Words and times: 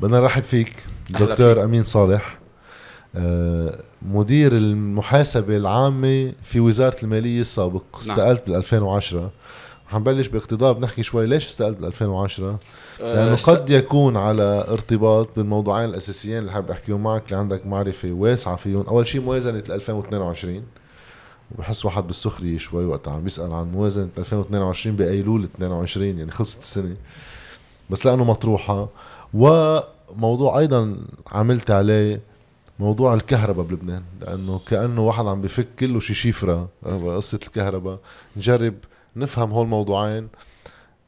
بدنا 0.00 0.20
نرحب 0.20 0.42
فيك 0.42 0.76
دكتور 1.10 1.64
أمين 1.64 1.84
صالح. 1.84 2.38
آه، 3.16 3.82
مدير 4.02 4.52
المحاسبة 4.52 5.56
العامة 5.56 6.32
في 6.42 6.60
وزارة 6.60 6.96
المالية 7.02 7.40
السابق. 7.40 7.82
نعم. 7.92 8.00
استقلت 8.00 8.46
بال 8.46 8.54
2010 8.54 9.30
حنبلش 9.90 10.26
باقتضاب 10.26 10.80
نحكي 10.80 11.02
شوي 11.02 11.26
ليش 11.26 11.46
استقلت 11.46 11.76
بال 11.78 11.86
2010 11.86 12.58
آه، 13.00 13.14
لأنه 13.14 13.36
قد 13.36 13.70
يكون 13.70 14.16
على 14.16 14.64
ارتباط 14.68 15.28
بالموضوعين 15.36 15.88
الأساسيين 15.88 16.38
اللي 16.38 16.52
حابب 16.52 16.70
أحكيهم 16.70 17.02
معك. 17.02 17.24
اللي 17.26 17.36
عندك 17.36 17.66
معرفة 17.66 18.12
واسعة 18.12 18.56
فيهم. 18.56 18.86
أول 18.86 19.06
شيء 19.06 19.20
موازنة 19.20 19.62
2022 19.70 20.62
وبحس 21.54 21.84
واحد 21.84 22.06
بالسخرية 22.06 22.58
شوي 22.58 22.84
وقت 22.84 23.08
عم 23.08 23.24
بيسأل 23.24 23.52
عن 23.52 23.72
موازنة 23.72 24.08
2022 24.18 24.96
بايلول 24.96 25.44
22 25.44 26.18
يعني 26.18 26.30
خلصت 26.30 26.60
السنة. 26.60 26.96
بس 27.90 28.06
لأنه 28.06 28.24
مطروحة 28.24 28.88
وموضوع 29.34 30.58
أيضا 30.58 30.96
عملت 31.26 31.70
عليه 31.70 32.20
موضوع 32.78 33.14
الكهرباء 33.14 33.64
بلبنان 33.66 34.02
لأنه 34.20 34.58
كأنه 34.58 35.00
واحد 35.00 35.26
عم 35.26 35.40
بفك 35.42 35.68
كله 35.78 36.00
شي 36.00 36.14
شيفره 36.14 36.68
قصة 36.84 37.40
الكهرباء. 37.46 37.98
نجرب 38.36 38.74
نفهم 39.16 39.50
هول 39.52 39.64
الموضوعين 39.64 40.28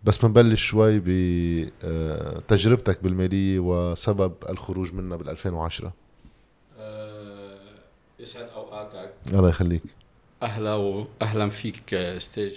بس 0.04 0.18
بنبلش 0.18 0.62
شوي 0.64 1.02
بتجربتك 1.04 3.02
بالمالية 3.02 3.58
وسبب 3.58 4.32
الخروج 4.48 4.92
منها 4.92 5.16
بال 5.16 5.28
2010 5.28 5.92
أه 6.78 7.58
يسعد 8.20 8.48
أوقاتك. 8.56 9.12
الله 9.32 9.48
يخليك. 9.48 9.82
أهلا 10.42 10.74
واهلا 10.74 11.48
فيك 11.48 11.94
أستاذ 11.94 12.52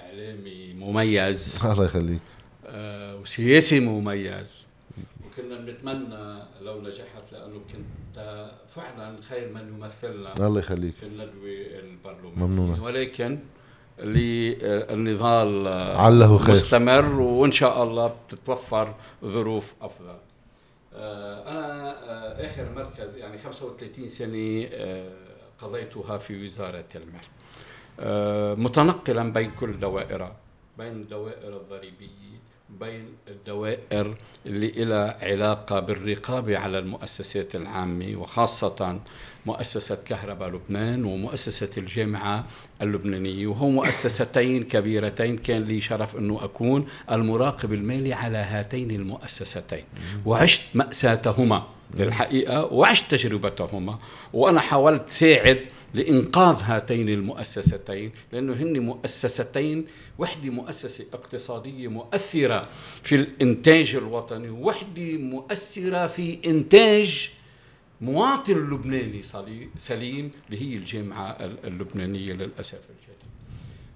إعلامي 0.00 0.72
مميز. 0.74 1.60
الله 1.64 1.84
يخليك. 1.84 2.20
وسياسي 3.22 3.80
مميز. 3.80 4.50
وكنا 5.26 5.56
بنتمنى 5.60 6.42
لو 6.62 6.80
نجحت 6.80 7.32
لأنه 7.32 7.60
كنت 7.72 8.48
فعلا 8.68 9.22
خير 9.22 9.52
من 9.52 9.68
يمثلنا 9.68 10.46
الله 10.46 10.60
يخليك. 10.60 10.94
في 10.94 11.02
الندوة 11.06 11.78
البرلمانيه 11.78 12.36
ممنونة. 12.36 12.82
ولكن 12.84 13.38
للنضال 13.98 15.68
عله 15.96 16.36
خير. 16.38 16.50
مستمر 16.52 17.20
وإن 17.20 17.52
شاء 17.52 17.82
الله 17.82 18.06
بتتوفر 18.28 18.94
ظروف 19.24 19.74
أفضل. 19.82 20.16
آه، 20.94 21.50
أنا 21.50 21.90
آه، 22.10 22.46
آخر 22.46 22.68
مركز 22.76 23.16
يعني 23.16 23.38
35 23.38 24.08
سنة 24.08 24.68
آه، 24.72 25.10
قضيتها 25.62 26.18
في 26.18 26.44
وزارة 26.44 26.84
المال. 26.94 27.24
متنقلا 28.58 29.32
بين 29.32 29.50
كل 29.50 29.80
دوائرها 29.80 30.36
بين 30.78 30.92
الدوائر 30.92 31.56
الضريبية 31.56 32.38
بين 32.68 33.08
الدوائر 33.28 34.14
اللي 34.46 34.84
لها 34.84 35.18
علاقة 35.22 35.80
بالرقابة 35.80 36.58
على 36.58 36.78
المؤسسات 36.78 37.54
العامة 37.54 38.16
وخاصة 38.16 39.00
مؤسسة 39.46 39.94
كهرباء 39.94 40.48
لبنان 40.48 41.04
ومؤسسة 41.04 41.70
الجامعة 41.76 42.44
اللبنانية 42.82 43.46
وهو 43.46 43.68
مؤسستين 43.70 44.64
كبيرتين 44.64 45.38
كان 45.38 45.62
لي 45.62 45.80
شرف 45.80 46.16
أنه 46.16 46.44
أكون 46.44 46.86
المراقب 47.12 47.72
المالي 47.72 48.12
على 48.12 48.38
هاتين 48.38 48.90
المؤسستين. 48.90 49.84
وعشت 50.26 50.60
مأساتهما 50.74 51.66
للحقيقة 51.94 52.64
وعشت 52.72 53.10
تجربتهما 53.10 53.98
وأنا 54.32 54.60
حاولت 54.60 55.08
ساعد 55.08 55.60
لإنقاذ 55.94 56.62
هاتين 56.62 57.08
المؤسستين 57.08 58.12
لأنه 58.32 58.52
هن 58.52 58.78
مؤسستين 58.78 59.86
وحدة 60.18 60.50
مؤسسة 60.50 61.06
اقتصادية 61.12 61.88
مؤثرة 61.88 62.68
في 63.02 63.14
الإنتاج 63.14 63.94
الوطني 63.94 64.50
وحدة 64.50 65.12
مؤثرة 65.16 66.06
في 66.06 66.38
إنتاج 66.46 67.30
مواطن 68.00 68.70
لبناني 68.70 69.22
سليم 69.78 70.30
اللي 70.50 70.62
هي 70.62 70.76
الجامعة 70.76 71.36
اللبنانية 71.64 72.32
للأسف 72.32 72.74
الشديد. 72.74 73.18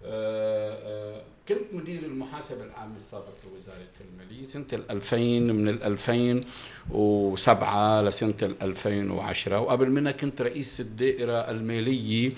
آه، 0.04 1.16
آه، 1.16 1.22
كنت 1.48 1.58
مدير 1.72 2.02
المحاسبة 2.02 2.64
العامة 2.64 2.96
السابق 2.96 3.34
لوزارة 3.44 3.88
المالية. 4.00 4.44
سنة 4.44 4.66
2000 4.90 5.16
من 5.40 5.68
2007 5.68 8.02
لسنة 8.02 8.34
2010 8.62 9.60
وقبل 9.60 9.90
منها 9.90 10.12
كنت 10.12 10.42
رئيس 10.42 10.80
الدائرة 10.80 11.50
المالية 11.50 12.32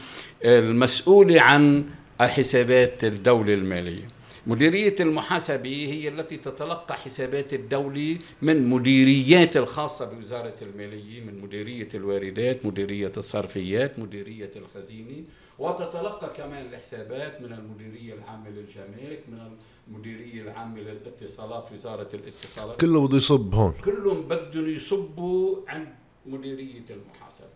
المسؤولة 0.45 1.41
عن 1.41 1.85
حسابات 2.21 3.05
الدولة 3.05 3.55
المالية. 3.55 4.09
مديرية 4.47 4.95
المحاسبة 5.01 5.87
هي 5.93 6.09
التي 6.09 6.37
تتلقى 6.37 6.95
حسابات 6.95 7.55
الدولة 7.55 8.19
من 8.43 8.67
مديريات 8.67 9.57
الخاصة 9.57 10.13
بوزارة 10.13 10.57
المالية 10.63 11.21
من 11.21 11.43
مديرية 11.43 11.89
الواردات 11.95 12.67
مديرية 12.67 13.13
الصرفيات 13.17 13.99
مديرية 13.99 14.51
الخزينة. 14.57 15.25
وتتلقى 15.59 16.33
كمان 16.37 16.67
الحسابات 16.67 17.41
من 17.41 17.53
المديرية 17.53 18.15
العامة 18.15 18.49
للجمارك 18.51 19.23
من 19.29 19.57
المديرية 19.89 20.43
العامة 20.43 20.81
للاتصالات 20.81 21.73
وزارة 21.73 22.09
الاتصالات. 22.15 22.81
كله 22.81 23.07
بده 23.07 23.17
يصب 23.17 23.55
هون. 23.55 23.75
كلهم 23.85 24.23
بدهم 24.23 24.69
يصبوا 24.69 25.57
عند 25.69 25.89
مديرية 26.27 26.85
المحاسبة. 26.91 27.55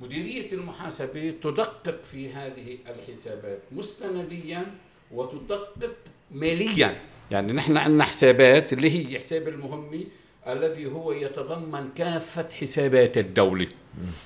مديرية 0.00 0.52
المحاسبة 0.52 1.34
تدقق 1.42 2.02
في 2.02 2.32
هذه 2.32 2.78
الحسابات 2.88 3.60
مستنديا 3.72 4.74
وتدقق 5.12 5.96
ماليا. 6.30 7.00
يعني 7.30 7.52
نحن 7.52 7.76
عندنا 7.76 8.04
حسابات 8.04 8.72
اللي 8.72 8.90
هي 8.90 9.18
حساب 9.18 9.48
المهمي 9.48 10.06
الذي 10.46 10.86
هو 10.86 11.12
يتضمن 11.12 11.88
كافة 11.88 12.48
حسابات 12.60 13.18
الدولة. 13.18 13.68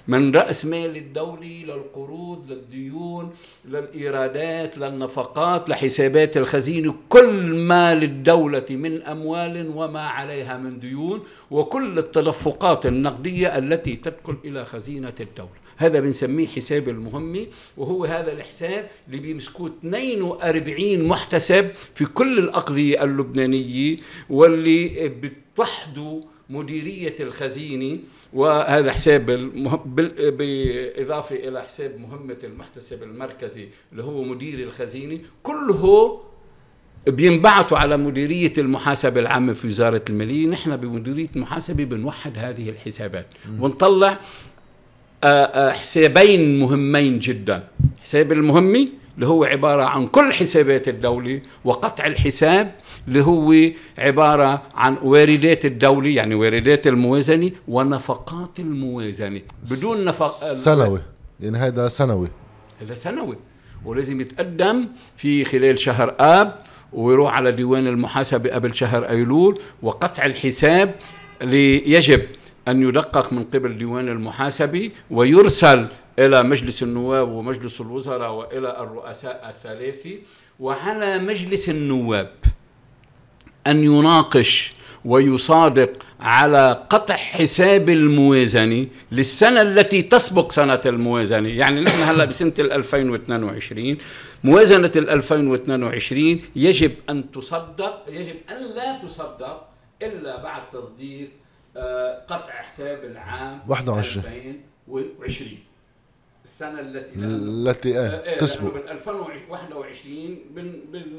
من 0.08 0.34
رأس 0.36 0.64
مال 0.66 0.96
الدولة 0.96 1.64
للقروض 1.64 2.50
للديون 2.50 3.30
للإيرادات 3.64 4.78
للنفقات 4.78 5.68
لحسابات 5.68 6.36
الخزينة 6.36 6.94
كل 7.08 7.54
ما 7.54 7.94
للدولة 7.94 8.66
من 8.70 9.02
أموال 9.02 9.72
وما 9.74 10.00
عليها 10.00 10.58
من 10.58 10.80
ديون 10.80 11.22
وكل 11.50 11.98
التدفقات 11.98 12.86
النقدية 12.86 13.58
التي 13.58 13.96
تدخل 13.96 14.36
إلى 14.44 14.64
خزينة 14.64 15.14
الدولة. 15.20 15.50
هذا 15.76 16.00
بنسميه 16.00 16.46
حساب 16.46 16.88
المهمي 16.88 17.48
وهو 17.76 18.04
هذا 18.04 18.32
الحساب 18.32 18.88
اللي 19.08 19.18
بيمسكوه 19.20 19.72
42 19.80 21.04
محتسب 21.08 21.70
في 21.94 22.04
كل 22.06 22.38
الأقضية 22.38 23.04
اللبنانية 23.04 23.96
واللي 24.30 25.08
بتوحدوا 25.08 26.22
مديرية 26.50 27.14
الخزينة 27.20 27.98
وهذا 28.32 28.92
حساب 28.92 29.26
بالإضافة 30.36 31.36
إلى 31.36 31.62
حساب 31.62 32.00
مهمة 32.00 32.36
المحتسب 32.44 33.02
المركزي 33.02 33.68
اللي 33.92 34.04
هو 34.04 34.22
مدير 34.22 34.58
الخزينة 34.58 35.18
كله 35.42 36.20
بينبعثوا 37.06 37.78
على 37.78 37.96
مديرية 37.96 38.52
المحاسبة 38.58 39.20
العامة 39.20 39.52
في 39.52 39.66
وزارة 39.66 40.04
المالية. 40.10 40.46
نحن 40.48 40.76
بمديرية 40.76 41.28
المحاسبة 41.36 41.84
بنوحد 41.84 42.38
هذه 42.38 42.70
الحسابات 42.70 43.26
ونطلع 43.60 44.18
حسابين 45.72 46.58
مهمين 46.60 47.18
جدا. 47.18 47.68
حساب 48.02 48.32
المهمي 48.32 48.92
اللي 49.14 49.26
هو 49.26 49.44
عبارة 49.44 49.82
عن 49.82 50.06
كل 50.06 50.32
حسابات 50.32 50.88
الدولة 50.88 51.42
وقطع 51.64 52.06
الحساب 52.06 52.74
اللي 53.08 53.24
هو 53.24 53.72
عبارة 53.98 54.62
عن 54.74 54.96
واردات 55.02 55.64
الدولة 55.64 56.10
يعني 56.10 56.34
واردات 56.34 56.86
الموازنة 56.86 57.50
ونفقات 57.68 58.58
الموازنة. 58.58 59.40
بدون 59.70 60.04
نفق 60.04 60.26
سنوي. 60.52 61.00
يعني 61.40 61.58
هذا 61.58 61.88
سنوي. 61.88 62.28
هذا 62.80 62.94
سنوي. 62.94 63.36
ولازم 63.84 64.20
يتقدم 64.20 64.88
في 65.16 65.44
خلال 65.44 65.78
شهر 65.78 66.14
آب 66.20 66.54
ويروح 66.92 67.36
على 67.36 67.52
ديوان 67.52 67.86
المحاسبة 67.86 68.50
قبل 68.50 68.74
شهر 68.74 69.08
أيلول 69.08 69.60
وقطع 69.82 70.24
الحساب 70.24 70.94
يجب 71.86 72.22
أن 72.68 72.82
يدقق 72.82 73.32
من 73.32 73.44
قبل 73.44 73.78
ديوان 73.78 74.08
المحاسبة 74.08 74.90
ويرسل 75.10 75.88
إلى 76.18 76.42
مجلس 76.42 76.82
النواب 76.82 77.28
ومجلس 77.28 77.80
الوزراء 77.80 78.32
وإلى 78.32 78.80
الرؤساء 78.80 79.48
الثلاثة 79.48 80.10
وعلى 80.60 81.18
مجلس 81.18 81.68
النواب. 81.68 82.30
أن 83.66 83.84
يناقش 83.84 84.74
ويصادق 85.04 85.92
على 86.20 86.84
قطع 86.90 87.16
حساب 87.16 87.88
الموازنة 87.88 88.86
للسنة 89.12 89.62
التي 89.62 90.02
تسبق 90.02 90.52
سنة 90.52 90.80
الموازنة. 90.86 91.48
يعني 91.48 91.80
نحن 91.80 92.02
هلأ 92.02 92.24
بسنة 92.24 92.52
2022 92.58 93.98
موازنة 94.44 94.92
2022 94.96 96.40
يجب 96.56 96.92
أن 97.10 97.30
تصدق 97.30 98.04
يجب 98.08 98.36
أن 98.50 98.74
لا 98.76 98.98
تصدق 99.02 99.68
إلا 100.02 100.42
بعد 100.42 100.62
تصديق 100.72 101.30
آه، 101.76 102.24
قطع 102.28 102.52
حساب 102.52 103.04
العام 103.04 103.60
21 103.68 104.60
2020 104.88 105.50
السنة 106.48 106.80
التي 106.80 107.14
التي 107.16 108.00
إيه 108.00 108.38
تسبق. 108.38 108.74
بال 108.74 108.88
2021 108.88 110.36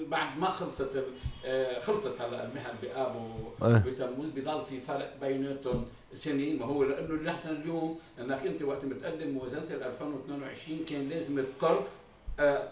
بعد 0.10 0.38
ما 0.38 0.48
خلصت 0.50 1.04
خلصت 1.82 2.22
هلا 2.22 2.44
المهن 2.46 2.74
بآب 2.82 3.16
وبتموز 3.62 4.30
بضل 4.36 4.66
في 4.66 4.80
فرق 4.80 5.14
بيناتهم 5.22 5.86
سنين. 6.14 6.60
ما 6.60 6.66
هو 6.66 6.84
لأنه 6.84 7.22
نحن 7.32 7.50
اليوم 7.50 8.00
انك 8.20 8.46
أنت 8.46 8.62
وقت 8.62 8.86
متقدم 8.86 9.30
موازنه 9.30 9.66
2022 9.72 10.86
كان 10.90 11.10
لازم 11.10 11.44
تضطر 11.44 11.84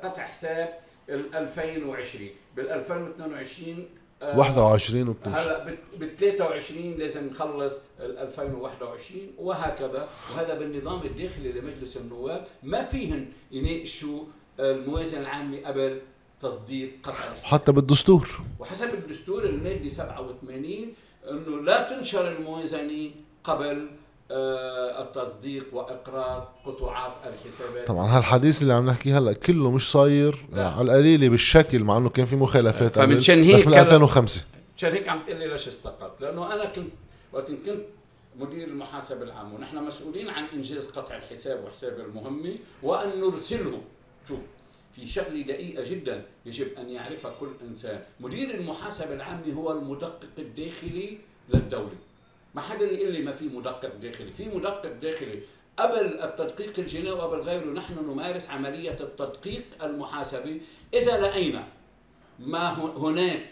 قطع 0.03 0.21
حساب 0.21 0.73
ال 1.09 1.35
2020 1.35 2.29
بال 2.55 2.69
2022 2.69 3.85
21 4.21 5.07
وبتمشي 5.07 5.39
هلا 5.39 5.75
بال 5.99 6.15
23 6.15 6.93
لازم 6.93 7.27
نخلص 7.27 7.73
ال 7.99 8.17
2021 8.17 9.21
وهكذا. 9.37 10.07
وهذا 10.35 10.53
بالنظام 10.59 11.01
الداخلي 11.05 11.51
لمجلس 11.51 11.97
النواب. 11.97 12.47
ما 12.63 12.85
فيهن 12.85 13.25
يناقشوا 13.51 14.23
الموازنة 14.59 15.21
العامة 15.21 15.57
قبل 15.65 16.01
تصديق 16.41 16.91
قطع 17.03 17.35
حتى 17.43 17.71
بالدستور. 17.71 18.29
وحسب 18.59 18.93
الدستور 18.93 19.43
المادي 19.43 19.89
87 19.89 20.93
إنه 21.29 21.61
لا 21.61 21.89
تنشر 21.89 22.31
الموازنة 22.37 23.11
قبل 23.43 23.77
آه، 23.77 23.87
التصديق 24.31 25.65
وإقرار 25.73 26.49
قطوعات 26.65 27.13
الحسابات. 27.25 27.87
طبعا 27.87 28.17
هالحديث 28.17 28.61
اللي 28.61 28.73
عم 28.73 28.89
نحكيه 28.89 29.17
هلأ 29.17 29.33
كله 29.33 29.71
مش 29.71 29.91
صاير 29.91 30.45
يعني 30.53 30.69
على 30.69 30.81
القليله 30.81 31.29
بالشكل 31.29 31.83
مع 31.83 31.97
إنه 31.97 32.09
كان 32.09 32.25
في 32.25 32.35
مخالفات 32.35 32.95
فمنشان 32.95 33.43
هيك 33.43 33.55
بس 33.55 33.67
من 33.67 33.73
2005 33.73 34.41
مشان 34.77 34.91
هيك 34.91 35.09
عم 35.09 35.23
تقول 35.23 35.39
لي 35.39 35.47
ليش 35.47 35.67
استقلت 35.67 36.21
لأنه 36.21 36.53
أنا 36.53 36.65
كنت 36.65 36.91
وقت 37.33 37.51
كنت 37.51 37.81
مدير 38.39 38.67
المحاسبه 38.67 39.23
العام 39.23 39.53
ونحن 39.53 39.77
مسؤولين 39.77 40.29
عن 40.29 40.43
إنجاز 40.53 40.85
قطع 40.85 41.17
الحساب 41.17 41.63
وحساب 41.63 41.99
المهمة 41.99 42.55
وأن 42.83 43.21
نرسله. 43.21 43.81
شوف 44.27 44.39
في 44.95 45.07
شغلة 45.07 45.41
دقيقة 45.41 45.89
جدا 45.89 46.25
يجب 46.45 46.67
أن 46.77 46.89
يعرفها 46.89 47.33
كل 47.39 47.49
إنسان. 47.69 48.01
مدير 48.19 48.55
المحاسبه 48.55 49.13
العامه 49.13 49.53
هو 49.53 49.71
المدقق 49.71 50.29
الداخلي 50.39 51.17
للدولة. 51.53 51.97
ما 52.57 52.63
حدا 52.63 52.85
يقول 52.85 53.11
لي 53.13 53.21
ما 53.21 53.31
في 53.31 53.45
مدقق 53.45 53.95
داخلي. 53.95 54.31
في 54.31 54.45
مدقق 54.49 54.91
داخلي. 55.01 55.39
قبل 55.79 56.23
التدقيق 56.23 56.79
الجنائي 56.79 57.11
وقبل 57.11 57.41
غيره 57.41 57.65
نحن 57.65 57.93
نمارس 57.93 58.49
عملية 58.49 58.97
التدقيق 58.99 59.63
المحاسبي. 59.83 60.61
إذا 60.93 61.21
لقينا 61.21 61.67
ما 62.39 62.73
هناك 62.97 63.45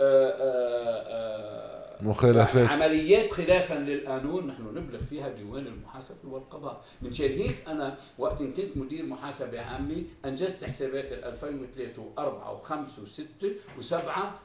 آه، 0.00 0.30
آه، 0.30 1.04
آه، 1.08 2.02
مخالفات. 2.02 2.68
عمليات 2.68 3.32
خلافا 3.32 3.74
للقانون 3.74 4.46
نحن 4.46 4.62
نبلغ 4.62 5.00
فيها 5.10 5.28
ديوان 5.28 5.66
المحاسبه 5.66 6.16
والقضاء. 6.24 6.84
من 7.02 7.12
شان 7.12 7.32
هيك 7.32 7.56
أنا 7.68 7.96
وقت 8.18 8.38
كنت 8.38 8.76
مدير 8.76 9.06
محاسبة 9.06 9.60
عامة 9.60 10.02
أنجزت 10.24 10.64
حسابات 10.64 11.12
2003 11.12 12.02
و4 12.16 12.20
و5 12.20 12.72
و6 12.72 13.46
و7 13.80 13.94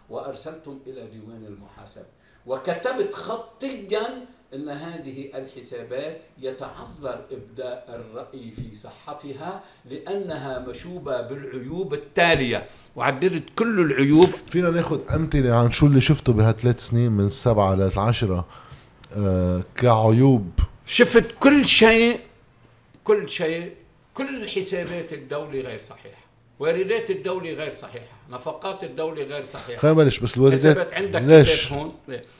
وأرسلتهم 0.09 0.79
إلى 0.87 1.07
ديوان 1.07 1.45
المحاسبة. 1.45 2.24
وكتبت 2.45 3.13
خطيا 3.13 4.25
إن 4.53 4.69
هذه 4.69 5.31
الحسابات 5.35 6.21
يتعذر 6.37 7.25
إبداء 7.31 7.85
الرأي 7.89 8.51
في 8.51 8.75
صحتها 8.75 9.63
لأنها 9.85 10.59
مشوبة 10.59 11.21
بالعيوب 11.21 11.93
التالية. 11.93 12.69
وعددت 12.95 13.43
كل 13.57 13.79
العيوب. 13.79 14.29
فينا 14.47 14.69
ناخذ 14.69 15.13
أمثلة 15.15 15.55
عن 15.55 15.71
شو 15.71 15.85
اللي 15.85 16.01
شفته 16.01 16.33
بهالثلاث 16.33 16.79
سنين 16.79 17.11
من 17.11 17.25
السبعه 17.25 17.75
للعشره 17.75 18.45
آه 19.17 19.63
كعيوب. 19.75 20.51
شفت 20.85 21.35
كل 21.39 21.65
شيء 21.65 22.19
كل 23.03 23.29
شيء 23.29 23.73
كل 24.13 24.49
حسابات 24.49 25.13
الدولة 25.13 25.59
غير 25.59 25.79
صحيحة. 25.79 26.24
واردات 26.59 27.11
الدولة 27.11 27.53
غير 27.53 27.73
صحيحة 27.73 28.15
نفقات 28.29 28.83
الدولة 28.83 29.23
غير 29.23 29.45
صحيحة. 29.45 29.79
خلينا 29.79 30.01
نبلش 30.01 30.19
بس 30.19 30.37
الواردات 30.37 30.93
عندك 30.93 31.21
ليش؟ 31.21 31.65
كتاب 31.65 31.77
هون 31.79 31.95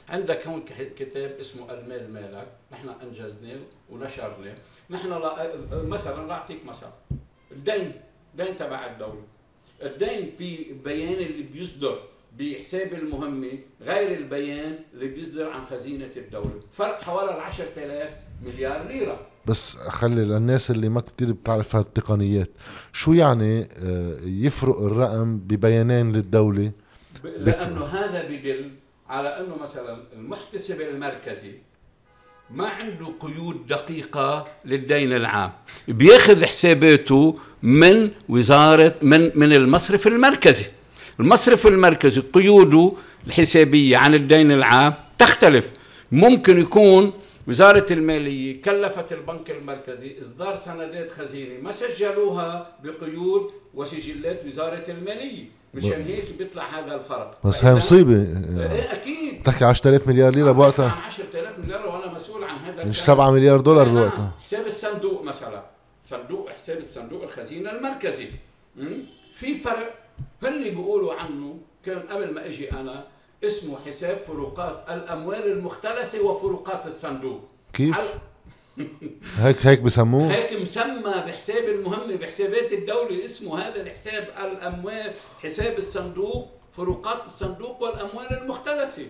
عندك 0.08 0.46
هون 0.46 0.64
كتاب 0.96 1.30
اسمه 1.40 1.72
المال 1.72 2.12
مالك 2.12 2.48
نحن 2.72 2.88
أنجزناه 3.02 3.58
ونشرناه. 3.90 4.54
نحن 4.90 5.08
لا 5.08 5.52
مثلا 5.72 6.32
أعطيك 6.32 6.64
مثل 6.64 6.86
الدين 7.52 7.92
دين 8.34 8.56
تبع 8.56 8.86
الدولة. 8.86 9.22
الدين 9.82 10.32
في 10.38 10.72
بيان 10.84 11.12
اللي 11.12 11.42
بيصدر 11.42 12.02
بحساب 12.38 12.94
المهمة 12.94 13.58
غير 13.80 14.18
البيان 14.18 14.78
اللي 14.94 15.08
بيصدر 15.08 15.50
عن 15.50 15.66
خزينة 15.66 16.10
الدولة. 16.16 16.60
فرق 16.72 17.02
حوالي 17.02 17.32
10000 17.32 18.10
مليار 18.42 18.88
ليرة. 18.88 19.26
بس 19.46 19.76
خلي 19.76 20.24
للناس 20.24 20.70
اللي 20.70 20.88
ما 20.88 21.00
كتير 21.00 21.32
بتعرف 21.32 21.76
هالتقنيات. 21.76 22.50
شو 22.92 23.12
يعني 23.12 23.60
آه، 23.60 24.16
يفرق 24.24 24.82
الرقم 24.82 25.38
ببيانين 25.38 26.12
للدولة؟ 26.12 26.72
لأنه 27.24 27.84
هذا 27.84 28.28
بدل 28.28 28.70
على 29.08 29.28
أنه 29.28 29.56
مثلا 29.62 29.98
المحتسب 30.12 30.80
المركزي 30.80 31.52
ما 32.50 32.68
عنده 32.68 33.06
قيود 33.20 33.66
دقيقة 33.66 34.44
للدين 34.64 35.12
العام. 35.12 35.52
بياخذ 35.88 36.44
حساباته 36.44 37.38
من 37.62 38.10
وزارة 38.28 38.94
من 39.02 39.38
من 39.38 39.52
المصرف 39.52 40.06
المركزي. 40.06 40.64
المصرف 41.20 41.66
المركزي 41.66 42.20
قيوده 42.20 42.92
الحسابية 43.26 43.96
عن 43.96 44.14
الدين 44.14 44.52
العام 44.52 44.94
تختلف. 45.18 45.70
ممكن 46.12 46.60
يكون 46.60 47.12
وزارة 47.48 47.86
المالية 47.90 48.62
كلفت 48.62 49.12
البنك 49.12 49.50
المركزي 49.50 50.20
إصدار 50.20 50.56
سندات 50.64 51.10
خزينة 51.10 51.60
ما 51.60 51.72
سجلوها 51.72 52.76
بقيود 52.84 53.50
وسجلات 53.74 54.46
وزارة 54.46 54.84
المالية 54.90 55.44
مشان 55.74 56.02
هيك 56.02 56.30
بيطلع 56.38 56.78
هذا 56.78 56.94
الفرق. 56.94 57.38
بس 57.44 57.64
هي 57.64 57.74
مصيبة. 57.74 58.12
إيه 58.12 58.92
أكيد. 58.92 59.40
بتحكي 59.40 59.64
10000 59.64 60.08
مليار 60.08 60.34
ليرة 60.34 60.52
بوقتها. 60.52 60.90
عن 60.90 61.02
10000 61.02 61.58
مليار 61.58 61.86
وأنا 61.86 62.12
مسؤول 62.12 62.44
عن 62.44 62.58
هذا 62.58 62.84
مش 62.84 63.02
7 63.02 63.30
مليار 63.30 63.60
دولار 63.60 63.88
بوقتها. 63.88 64.32
حساب 64.42 64.66
الصندوق 64.66 65.22
مثلا 65.22 65.62
صندوق 66.10 66.50
حساب 66.50 66.78
الصندوق 66.78 67.22
الخزينة 67.22 67.70
المركزي. 67.70 68.28
في 69.34 69.58
فرق. 69.58 69.94
هن 70.42 70.62
بيقولوا 70.62 71.14
عنه 71.14 71.58
كان 71.84 71.98
قبل 71.98 72.34
ما 72.34 72.46
أجي 72.46 72.72
أنا 72.72 73.04
اسمه 73.46 73.78
حساب 73.86 74.18
فروقات 74.18 74.84
الأموال 74.88 75.52
المختلسة 75.52 76.22
وفروقات 76.22 76.86
الصندوق. 76.86 77.40
كيف؟ 77.72 77.96
هيك 79.38 79.66
هيك 79.66 79.80
بسموه؟ 79.80 80.32
هيك 80.32 80.52
مسمى 80.52 81.12
بحساب 81.26 81.64
المهمه 81.64 82.16
بحسابات 82.16 82.72
الدولة 82.72 83.24
اسمه 83.24 83.58
هذا 83.58 83.82
الحساب 83.82 84.28
الأموال 84.38 85.12
حساب 85.42 85.78
الصندوق 85.78 86.48
فروقات 86.76 87.24
الصندوق 87.26 87.82
والأموال 87.82 88.42
المختلسة. 88.42 89.06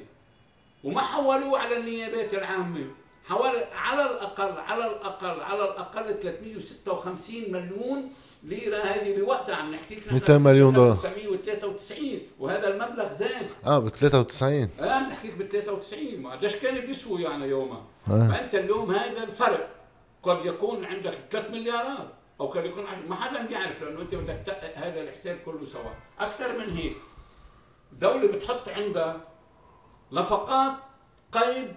وما 0.85 1.01
حولوه 1.01 1.59
على 1.59 1.77
النيابات 1.77 2.35
العامة. 2.35 2.87
حوالي 3.25 3.65
على 3.75 4.03
الاقل 4.03 4.61
على 4.61 4.87
الاقل 4.87 5.41
على 5.41 5.65
الأقل 5.65 6.21
356 6.23 7.53
مليون 7.53 8.13
ليرة 8.43 8.77
هذه 8.85 9.21
بوقتها 9.21 9.55
عم 9.57 9.75
نحكي 9.75 9.95
لك. 9.95 10.13
200 10.13 10.39
مليون 10.39 10.75
دولار. 10.75 10.93
1993 10.93 12.21
وهذا 12.39 12.69
المبلغ 12.69 13.13
زاد. 13.13 13.47
آه 13.67 13.79
ب 13.79 13.89
93 13.89 14.69
آه 14.81 14.93
عم 14.93 15.11
نحكي 15.11 15.29
لك 15.29 15.35
ب 15.35 15.49
93 15.49 16.21
ما 16.21 16.33
قديش 16.33 16.57
كان 16.57 16.87
بيسوي 16.87 17.23
يعني 17.23 17.47
يومها؟ 17.47 17.83
آه. 18.09 18.29
فأنت 18.29 18.55
اليوم 18.55 18.91
هذا 18.91 19.23
الفرق 19.23 19.69
قد 20.23 20.47
يكون 20.47 20.85
عندك 20.85 21.15
3 21.31 21.51
مليارات 21.53 22.09
أو 22.41 22.47
قد 22.47 22.65
يكون 22.65 22.85
ما 23.09 23.15
حدا 23.17 23.47
بيعرف 23.47 23.83
لأنه 23.83 24.01
أنت 24.01 24.15
بدك 24.15 24.73
هذا 24.75 25.01
الحساب 25.03 25.39
كله 25.47 25.67
سوا. 25.67 25.91
أكثر 26.21 26.59
من 26.59 26.77
هيك 26.77 26.97
الدولة 27.93 28.27
بتحط 28.29 28.69
عندها 28.69 29.21
نفقات 30.13 30.73
قيد 31.33 31.75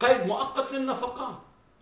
قيد 0.00 0.26
مؤقت 0.26 0.72
للنفقات. 0.72 1.38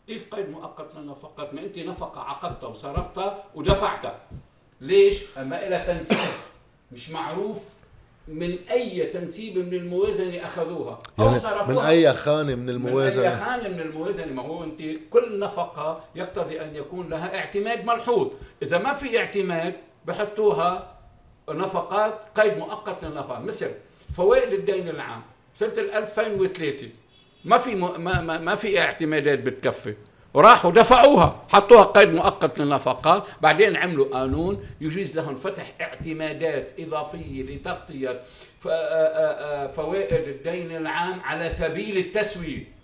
كيف 0.06 0.34
قيد 0.34 0.48
مؤقت 0.48 0.94
للنفقات 0.96 1.54
ما 1.54 1.60
أنت 1.60 1.78
نفقة 1.78 2.20
عقدتها 2.20 2.68
وصرفتها 2.68 3.44
ودفعتها 3.54 4.18
ليش؟ 4.80 5.18
أما 5.38 5.66
إلى 5.66 5.84
تنسيب. 5.86 6.18
مش 6.92 7.10
معروف 7.10 7.58
من 8.28 8.58
أي 8.70 9.06
تنسيب 9.06 9.58
من 9.58 9.74
الموازنة 9.74 10.44
أخذوها. 10.44 10.98
يعني 11.18 11.68
من 11.68 11.78
أي 11.78 12.12
خانة 12.12 12.54
من 12.54 12.70
الموازنة؟ 12.70 13.24
من 13.24 13.30
أي 13.30 13.44
خانة 13.44 13.68
من 13.68 13.80
الموازنة. 13.80 14.32
ما 14.32 14.42
هو 14.42 14.64
أنت 14.64 14.82
كل 15.10 15.38
نفقة 15.38 16.04
يقتضي 16.14 16.60
أن 16.60 16.76
يكون 16.76 17.08
لها 17.08 17.38
اعتماد 17.38 17.84
ملحوظ. 17.84 18.28
إذا 18.62 18.78
ما 18.78 18.92
في 18.92 19.18
اعتماد 19.18 19.74
بحطوها 20.06 20.96
نفقات 21.50 22.14
قيد 22.36 22.58
مؤقت 22.58 23.04
للنفقات 23.04 23.40
مثل 23.40 23.70
فوائد 24.14 24.52
الدين 24.52 24.88
العام. 24.88 25.22
سنة 25.54 25.72
2003 25.78 26.88
ما 27.44 27.58
في 27.58 27.74
ما 27.74 28.20
ما, 28.20 28.38
ما 28.38 28.54
في 28.54 28.80
اعتمادات 28.80 29.38
بتكفي. 29.38 29.94
وراحوا 30.34 30.70
دفعوها 30.70 31.42
حطوها 31.48 31.82
قيد 31.82 32.08
مؤقت 32.08 32.60
للنفقات 32.60 33.26
بعدين 33.40 33.76
عملوا 33.76 34.06
قانون 34.06 34.66
يجيز 34.80 35.16
لهم 35.16 35.34
فتح 35.34 35.72
اعتمادات 35.80 36.72
إضافية 36.80 37.42
لتغطية 37.42 38.20
فوائد 39.68 40.28
الدين 40.28 40.76
العام 40.76 41.20
على 41.20 41.50
سبيل 41.50 41.96
التسوية 41.98 42.80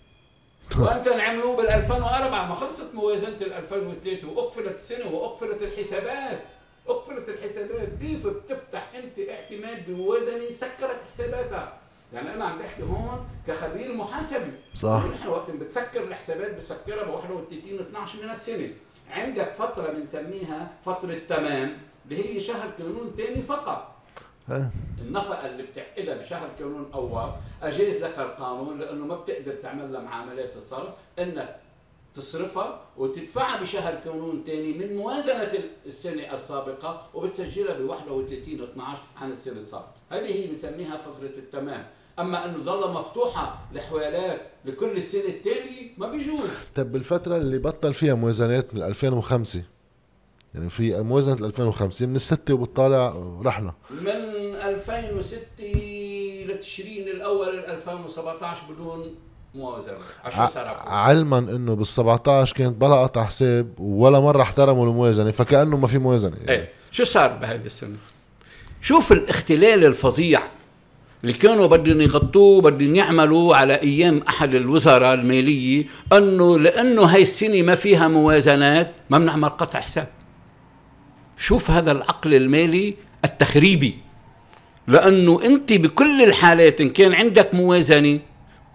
وأنت 0.80 1.08
نعملوه 1.08 1.56
بال 1.56 1.68
2004 1.68 2.48
ما 2.48 2.54
خلصت 2.54 2.94
موازنة 2.94 3.36
ال 3.40 3.52
2003 3.52 4.28
وأقفلت 4.28 4.76
السنة 4.78 5.06
وأقفلت 5.06 5.62
الحسابات. 5.62 6.40
أقفلت 6.88 7.28
الحسابات 7.28 7.88
كيف 8.00 8.26
بتفتح 8.26 8.90
أنت 8.94 9.28
اعتماد 9.28 9.84
بموازنة 9.90 10.50
سكرت 10.50 11.02
حساباتها؟ 11.10 11.78
يعني 12.12 12.34
أنا 12.34 12.44
عم 12.44 12.58
بحكي 12.58 12.82
هون 12.82 13.26
كخبير 13.46 13.94
محاسبي. 13.94 14.52
صح. 14.74 15.04
نحن 15.14 15.28
وقت 15.28 15.50
بتسكر 15.50 16.02
الحسابات 16.02 16.54
بتسكرها 16.54 17.04
ب 17.04 17.08
31 17.08 17.78
12 17.80 18.22
من 18.22 18.30
السنة. 18.30 18.68
عندك 19.10 19.52
فترة 19.52 19.92
بنسميها 19.92 20.70
فترة 20.84 21.18
تمام 21.28 21.78
اللي 22.04 22.34
هي 22.34 22.40
شهر 22.40 22.70
كانون 22.78 23.14
ثاني 23.16 23.42
فقط. 23.42 23.92
النفقة 25.00 25.46
اللي 25.46 25.62
بتعقدها 25.62 26.16
بشهر 26.22 26.48
كانون 26.58 26.90
أول 26.94 27.30
أجاز 27.62 27.96
لك 27.96 28.18
القانون 28.18 28.78
لأنه 28.78 29.06
ما 29.06 29.16
بتقدر 29.16 29.52
تعمل 29.52 29.92
لها 29.92 30.00
معاملات 30.00 30.56
الصرف 30.56 30.94
إنك 31.18 31.56
تصرفها 32.14 32.80
وتدفعها 32.96 33.60
بشهر 33.60 33.94
كانون 34.04 34.42
ثاني 34.46 34.72
من 34.72 34.96
موازنة 34.96 35.52
السنة 35.86 36.32
السابقة 36.32 37.08
وبتسجلها 37.14 37.74
ب 37.78 37.80
31 37.80 38.60
12 38.62 39.02
عن 39.16 39.30
السنة 39.32 39.58
السابقة. 39.58 39.95
هذه 40.10 40.34
هي 40.34 40.46
بنسميها 40.46 40.96
فترة 40.96 41.38
التمام. 41.38 41.86
أما 42.18 42.44
انه 42.44 42.58
ظل 42.58 42.92
مفتوحة 42.92 43.58
لحوالات 43.72 44.40
لكل 44.64 44.96
السنة 44.96 45.28
التاليه 45.28 45.90
ما 45.98 46.10
بيجوز. 46.10 46.50
طيب 46.74 46.92
بالفترة 46.92 47.36
اللي 47.36 47.58
بطل 47.58 47.94
فيها 47.94 48.14
موازنات 48.14 48.74
من 48.74 48.82
2005 48.82 49.62
يعني 50.54 50.70
في 50.70 51.02
موازنة 51.02 51.46
2005 51.46 52.06
من 52.06 52.16
الستة 52.16 52.54
وبالطالع 52.54 53.14
رحنا 53.42 53.74
من 53.90 54.08
2006 54.64 55.38
لتشرين 56.46 57.08
الأول 57.08 57.48
2017 57.48 58.62
بدون 58.72 59.14
موازنة. 59.54 59.98
علما 60.86 61.38
إنه 61.38 61.74
بال 61.74 61.86
17 61.86 62.56
كانت 62.56 62.76
بلا 62.76 62.94
قطع 62.94 63.24
حساب 63.24 63.80
ولا 63.80 64.20
مرة 64.20 64.42
احترموا 64.42 64.86
الموازنة 64.86 65.30
فكأنه 65.30 65.76
ما 65.76 65.86
في 65.86 65.98
موازنة 65.98 66.36
يعني. 66.36 66.50
إيه. 66.50 66.68
شو 66.90 67.04
صار 67.04 67.36
بهذه 67.36 67.66
السنة؟ 67.66 67.96
شوف 68.86 69.12
الاختلال 69.12 69.84
الفظيع 69.84 70.42
اللي 71.22 71.32
كانوا 71.32 71.66
بدهم 71.66 72.00
يغطوه 72.00 72.60
بدهم 72.60 72.94
يعملوا 72.96 73.56
على 73.56 73.74
أيام 73.74 74.22
أحد 74.28 74.54
الوزراء 74.54 75.14
المالية 75.14 75.86
أنه 76.12 76.58
لأنه 76.58 77.02
هاي 77.02 77.22
السنة 77.22 77.62
ما 77.62 77.74
فيها 77.74 78.08
موازنات 78.08 78.94
ما 79.10 79.18
بنعمل 79.18 79.48
قطع 79.48 79.80
حساب. 79.80 80.08
شوف 81.38 81.70
هذا 81.70 81.92
العقل 81.92 82.34
المالي 82.34 82.94
التخريبي. 83.24 83.98
لأنه 84.86 85.40
أنت 85.44 85.72
بكل 85.72 86.22
الحالات 86.22 86.80
إن 86.80 86.90
كان 86.90 87.14
عندك 87.14 87.54
موازنة 87.54 88.20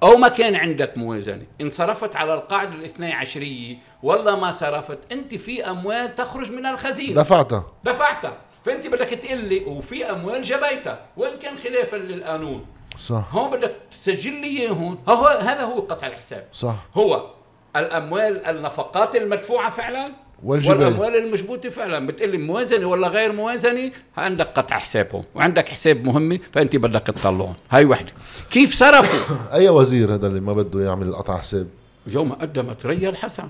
أو 0.03 0.18
ما 0.18 0.27
كان 0.27 0.56
عندك 0.56 0.98
موازنة 0.98 1.44
ان 1.62 1.70
صرفت 1.70 2.15
على 2.15 2.34
القاعدة 2.34 2.75
الاثني 2.75 3.13
عشرية 3.13 3.77
ولا 4.03 4.36
ما 4.36 4.51
صرفت 4.51 5.00
أنت 5.12 5.36
في 5.36 5.70
أموال 5.70 6.15
تخرج 6.15 6.51
من 6.51 6.65
الخزينة. 6.65 7.22
دفعتها. 7.22 7.65
دفعتها. 7.84 8.50
فأنت 8.65 8.88
بدك 8.88 9.08
تقول 9.08 9.44
لي 9.46 9.60
وفي 9.65 10.12
أموال 10.12 10.41
جبيتها 10.41 11.00
وان 11.18 11.39
كان 11.39 11.58
خلافا 11.58 11.96
للقانون؟ 11.96 12.65
صح. 13.00 13.36
هون 13.36 13.51
بدك 13.51 13.75
تسجل 13.91 14.34
لي 14.34 14.48
اياه 14.48 14.70
هون 14.70 14.98
هو 15.08 15.27
هذا 15.27 15.62
هو 15.62 15.80
قطع 15.80 16.08
الحساب. 16.08 16.48
صح. 16.53 16.75
هو 16.96 17.30
الأموال 17.75 18.46
النفقات 18.46 19.15
المدفوعة 19.15 19.70
فعلا؟ 19.70 20.12
والجبال. 20.44 20.77
والأموال 20.77 21.15
المشبوطه 21.15 21.70
فعلا. 21.70 22.08
بتقلي 22.08 22.38
موازنة 22.38 22.88
ولا 22.88 23.08
غير 23.08 23.34
موازنة؟ 23.34 23.91
عندك 24.18 24.48
قطع 24.48 24.77
حسابهم. 24.77 25.24
وعندك 25.36 25.70
حساب 25.70 26.06
مهمة 26.06 26.39
فأنت 26.51 26.75
بدك 26.75 27.01
تطلعهم. 27.01 27.56
هاي 27.70 27.86
وحدة. 27.86 28.12
كيف 28.51 28.74
صرفوا؟ 28.74 29.36
أي 29.58 29.70
وزير 29.70 30.13
هذا 30.13 30.27
اللي 30.27 30.41
ما 30.41 30.53
بده 30.53 30.86
يعمل 30.86 31.15
قطع 31.15 31.38
حساب؟ 31.38 31.68
يوم 32.08 32.34
قدمت 32.34 32.86
ريا 32.86 33.10
الحسن. 33.10 33.50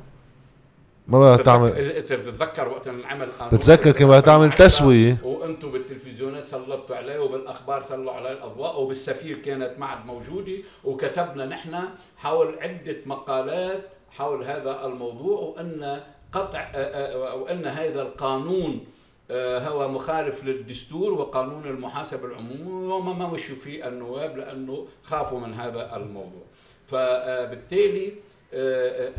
ما 1.11 1.19
بدها 1.19 1.37
تعمل 1.37 1.71
إذا 1.71 1.97
أنت 1.97 2.13
بتتذكر 2.13 2.67
وقت 2.67 2.87
انعمل 2.87 3.29
بتذكر 3.51 3.91
كان 3.91 4.07
بدها 4.07 4.19
تعمل 4.19 4.51
تسوية. 4.51 5.17
وأنتم 5.23 5.71
بالتلفزيونات 5.71 6.47
سلطتوا 6.47 6.95
عليه 6.95 7.19
وبالأخبار 7.19 7.81
سلوا 7.81 8.11
عليه 8.11 8.31
الأضواء 8.31 8.81
وبالسفير 8.81 9.37
كانت 9.37 9.79
معد 9.79 10.05
موجودة 10.05 10.57
وكتبنا 10.83 11.45
نحن 11.45 11.79
حول 12.17 12.55
عدة 12.61 12.97
مقالات 13.05 13.81
حول 14.11 14.43
هذا 14.43 14.85
الموضوع 14.85 15.39
وأن 15.39 16.01
قطع 16.33 16.59
آه، 16.59 16.75
آه، 16.75 17.35
وأن 17.35 17.65
هذا 17.65 18.01
القانون 18.01 18.85
آه، 19.31 19.59
هو 19.67 19.87
مخالف 19.87 20.43
للدستور 20.43 21.13
وقانون 21.13 21.65
المحاسبه 21.65 22.27
العمومي 22.27 22.93
وما 22.93 23.13
ما 23.13 23.27
مشوا 23.27 23.55
فيه 23.55 23.87
النواب 23.87 24.37
لأنه 24.37 24.87
خافوا 25.03 25.39
من 25.39 25.53
هذا 25.53 25.95
الموضوع. 25.95 26.43
فبالتالي 26.87 28.13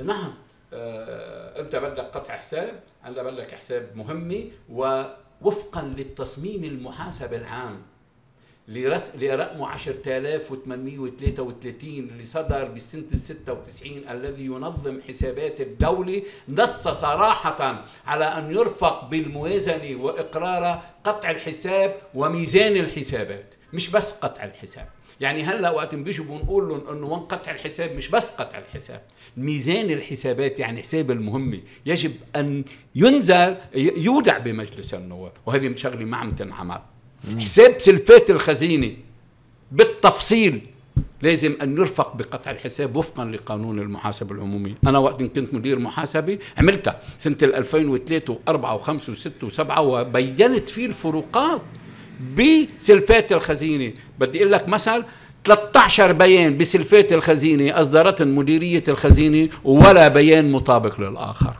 نعم 0.04 0.34
أنت 0.72 1.76
بدك 1.76 2.00
قطع 2.00 2.36
حساب 2.36 2.80
انت 3.06 3.18
بدك 3.18 3.54
حساب 3.54 3.90
مهمة 3.94 4.44
ووفقا 4.70 5.82
للتصميم 5.82 6.64
المحاسبه 6.64 7.36
العام 7.36 7.82
لرقمه 8.68 9.66
10833 9.66 11.88
اللي 11.98 12.24
صدر 12.24 12.64
بسنة 12.64 13.04
ال 13.12 13.18
96 13.18 13.90
الذي 14.10 14.44
ينظم 14.44 15.00
حسابات 15.08 15.60
الدولة 15.60 16.22
نص 16.48 16.88
صراحة 16.88 17.84
على 18.06 18.24
أن 18.24 18.52
يرفق 18.52 19.04
بالموازنة 19.08 20.02
وإقرار 20.02 20.82
قطع 21.04 21.30
الحساب 21.30 21.96
وميزان 22.14 22.76
الحسابات 22.76 23.54
مش 23.72 23.90
بس 23.90 24.12
قطع 24.12 24.44
الحساب. 24.44 24.88
يعني 25.22 25.42
هلا 25.44 25.70
وقت 25.70 25.94
بيجوا 25.94 26.24
بنقول 26.24 26.68
لهم 26.68 26.88
إنه 26.88 27.06
وين 27.06 27.20
قطع 27.20 27.50
الحساب 27.50 27.96
مش 27.96 28.08
بس 28.08 28.30
قطع 28.30 28.58
الحساب 28.58 29.02
ميزان 29.36 29.90
الحسابات 29.90 30.58
يعني 30.58 30.82
حساب 30.82 31.10
المهمة 31.10 31.60
يجب 31.86 32.12
أن 32.36 32.64
ينزل 32.94 33.56
يودع 33.96 34.38
بمجلس 34.38 34.94
النواب 34.94 35.32
وهذه 35.46 35.74
شغلة 35.74 36.04
ما 36.04 36.16
عم 36.16 36.30
تنعمل. 36.30 36.80
حساب 37.40 37.78
سلفات 37.78 38.30
الخزينة 38.30 38.92
بالتفصيل 39.72 40.66
لازم 41.22 41.56
أن 41.62 41.76
يرفق 41.76 42.16
بقطع 42.16 42.50
الحساب 42.50 42.96
وفقا 42.96 43.24
لقانون 43.24 43.78
المحاسبه 43.78 44.34
العمومي، 44.34 44.74
أنا 44.86 44.98
وقت 44.98 45.22
كنت 45.22 45.54
مدير 45.54 45.78
محاسبة 45.78 46.38
عملتها 46.58 47.00
سنة 47.18 47.36
2003 47.42 48.34
و4 48.34 48.50
و5 48.50 48.88
و6 48.88 49.50
و7 49.50 49.78
وبينت 49.78 50.70
فيه 50.70 50.86
الفروقات. 50.86 51.62
بسلفات 52.36 53.32
الخزينة، 53.32 53.92
بدي 54.18 54.38
أقول 54.38 54.52
لك 54.52 54.68
مثل 54.68 55.04
13 55.44 56.12
بيان 56.12 56.58
بسلفات 56.58 57.12
الخزينة 57.12 57.80
اصدرتهم 57.80 58.36
مديريه 58.36 58.82
الخزينة 58.88 59.48
ولا 59.64 60.08
بيان 60.08 60.52
مطابق 60.52 61.00
للآخر. 61.00 61.54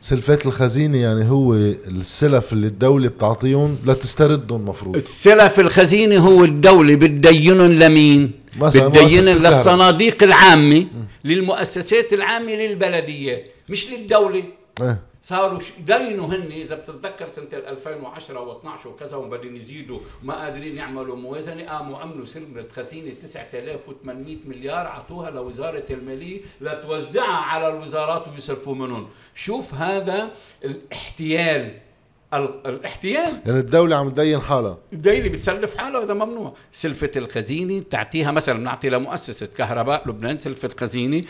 سلفات 0.00 0.46
الخزينة 0.46 0.98
يعني 0.98 1.30
هو 1.30 1.54
السلف 1.54 2.52
اللي 2.52 2.66
الدولة 2.66 3.08
بتعطيهم 3.08 3.78
لتستردهم 3.86 4.68
مفروض. 4.68 4.96
السلف 4.96 5.60
الخزينة 5.60 6.18
هو 6.18 6.44
الدولة 6.44 6.94
بتدينهم 6.94 7.72
لمين؟ 7.72 8.30
بتدينهم 8.60 9.38
للصناديق 9.38 10.22
العامة 10.22 10.86
للمؤسسات 11.24 12.12
العامة 12.12 12.52
للبلديات 12.52 13.44
مش 13.68 13.90
للدولة. 13.90 14.44
إيه. 14.80 15.13
صاروا 15.24 15.58
يدينوا 15.78 16.26
هن 16.26 16.50
إذا 16.50 16.74
بتتذكر 16.74 17.28
سنة 17.28 17.48
2010 17.52 18.60
و12 18.60 18.86
وكذا 18.86 19.16
وبدهم 19.16 19.56
يزيدوا 19.56 19.98
ما 20.22 20.34
قادرين 20.34 20.76
يعملوا. 20.76 21.16
موازنة 21.16 21.68
قاموا 21.68 21.98
عملوا 21.98 22.24
سلمة 22.24 22.64
خزينة 22.72 23.14
9800 23.14 24.36
مليار 24.46 24.86
اعطوها 24.86 25.30
لوزارة 25.30 25.84
المالية 25.90 26.40
لتوزعها 26.60 27.44
على 27.44 27.68
الوزارات 27.68 28.28
ويصرفوا 28.28 28.74
منهم. 28.74 29.08
شوف 29.34 29.74
هذا 29.74 30.30
الاحتيال. 30.64 31.78
الاحتيال. 32.34 33.32
يعني 33.46 33.58
الدولة 33.58 33.96
عم 33.96 34.10
تدين 34.10 34.40
حالها. 34.40 34.78
الدولة 34.92 35.28
بتسلف 35.28 35.76
حالها 35.76 36.00
وهذا 36.00 36.14
ممنوع. 36.14 36.54
سلفة 36.72 37.10
الخزينة 37.16 37.82
تعطيها 37.90 38.30
مثلا 38.30 38.58
بنعطي 38.58 38.88
لمؤسسة 38.88 39.46
كهرباء 39.46 40.08
لبنان 40.08 40.38
سلفة 40.38 40.70
خزينة. 40.80 41.22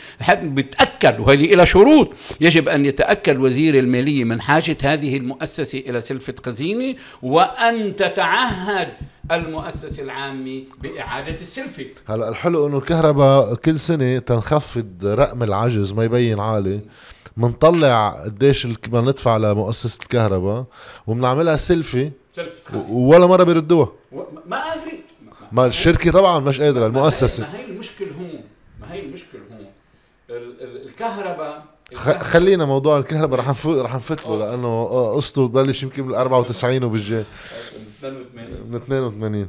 بتأكد 0.43 1.21
وهذه 1.21 1.55
لها 1.55 1.65
شروط. 1.65 2.09
يجب 2.41 2.69
أن 2.69 2.87
يتأكد 2.87 3.39
وزير 3.39 3.79
المالية 3.79 4.25
من 4.25 4.41
حاجة 4.41 4.77
هذه 4.83 5.17
المؤسسة 5.17 5.79
إلى 5.79 6.01
سلفة 6.01 6.35
خزينة 6.47 6.95
وأن 7.23 7.97
تتعهد 7.97 8.89
المؤسسة 9.33 10.03
العامة 10.03 10.63
بإعادة 10.83 11.41
السلفة. 11.41 11.87
هلا 12.07 12.29
الحلو 12.29 12.67
إنه 12.67 12.79
الكهرباء 12.79 13.55
كل 13.55 13.81
سنة 13.81 14.19
تنخفض 14.19 15.05
رقم 15.05 15.43
العجز 15.43 15.93
ما 15.93 16.05
يبين 16.05 16.41
عالي. 16.41 16.81
بنطلع 17.37 18.09
قديش 18.25 18.67
بدنا 18.67 19.00
ندفع 19.00 19.37
لمؤسسة 19.37 19.99
الكهرباء 20.03 20.64
وبنعملها 21.07 21.57
سيلفي 21.57 22.11
ولا 22.88 23.26
مرة 23.26 23.45
بيردوها. 23.45 23.93
ما 24.47 24.64
قادرين. 24.64 25.03
ما 25.53 25.67
الشركة 25.67 26.11
طبعا 26.11 26.38
مش 26.38 26.61
قادرة 26.61 26.87
المؤسسة. 26.87 27.43
ما 27.43 27.59
هي 27.59 27.64
المشكلة 27.64 28.09
هون. 28.19 28.41
ما 28.81 28.93
هي 28.93 29.00
المشكلة 29.00 29.41
هون. 29.53 29.67
الكهرباء 30.61 31.64
خلينا 32.21 32.64
موضوع 32.64 32.99
الكهرباء 32.99 33.41
رح 33.41 33.49
نفوت 33.49 33.79
رح 33.79 33.95
نفوت 33.95 34.26
له 34.26 34.38
لأنه 34.38 34.85
قصته 35.14 35.49
ببلش 35.49 35.83
يمكن 35.83 36.07
بال 36.07 36.14
94 36.14 36.85
وبالجاي. 36.85 37.25
82 38.00 38.67
من 38.71 38.75
82 38.75 39.49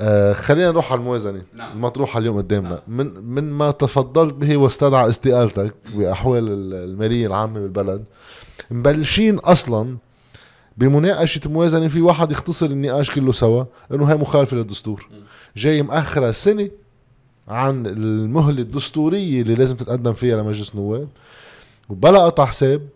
آه 0.00 0.32
خلينا 0.32 0.70
نروح 0.70 0.92
على 0.92 0.98
الموازنة. 0.98 1.42
نعم. 1.54 1.72
المطروحة 1.72 2.18
اليوم 2.18 2.36
قدامنا. 2.36 2.68
نعم. 2.68 2.80
من 2.86 3.06
من 3.34 3.52
ما 3.52 3.70
تفضلت 3.70 4.34
به 4.34 4.56
واستدعى 4.56 5.08
استقالتك 5.08 5.74
بأحوال 5.94 6.48
المالية 6.74 7.26
العامة 7.26 7.60
بالبلد 7.60 8.04
مبلشين 8.70 9.38
أصلا 9.38 9.96
بمناقشة 10.76 11.40
موازنة 11.50 11.88
في 11.88 12.00
واحد 12.00 12.32
يختصر 12.32 12.66
النقاش 12.66 13.10
كله 13.10 13.32
سوا 13.32 13.64
إنه 13.94 14.04
هي 14.04 14.16
مخالفة 14.16 14.56
للدستور. 14.56 15.08
جاي 15.56 15.82
مأخرة 15.82 16.30
سنة 16.30 16.70
عن 17.48 17.86
المهلة 17.86 18.62
الدستورية 18.62 19.42
اللي 19.42 19.54
لازم 19.54 19.76
تتقدم 19.76 20.12
فيها 20.12 20.42
لمجلس 20.42 20.70
النواب 20.74 21.08
وبلا 21.88 22.18
قطع 22.18 22.44
حساب 22.44 22.88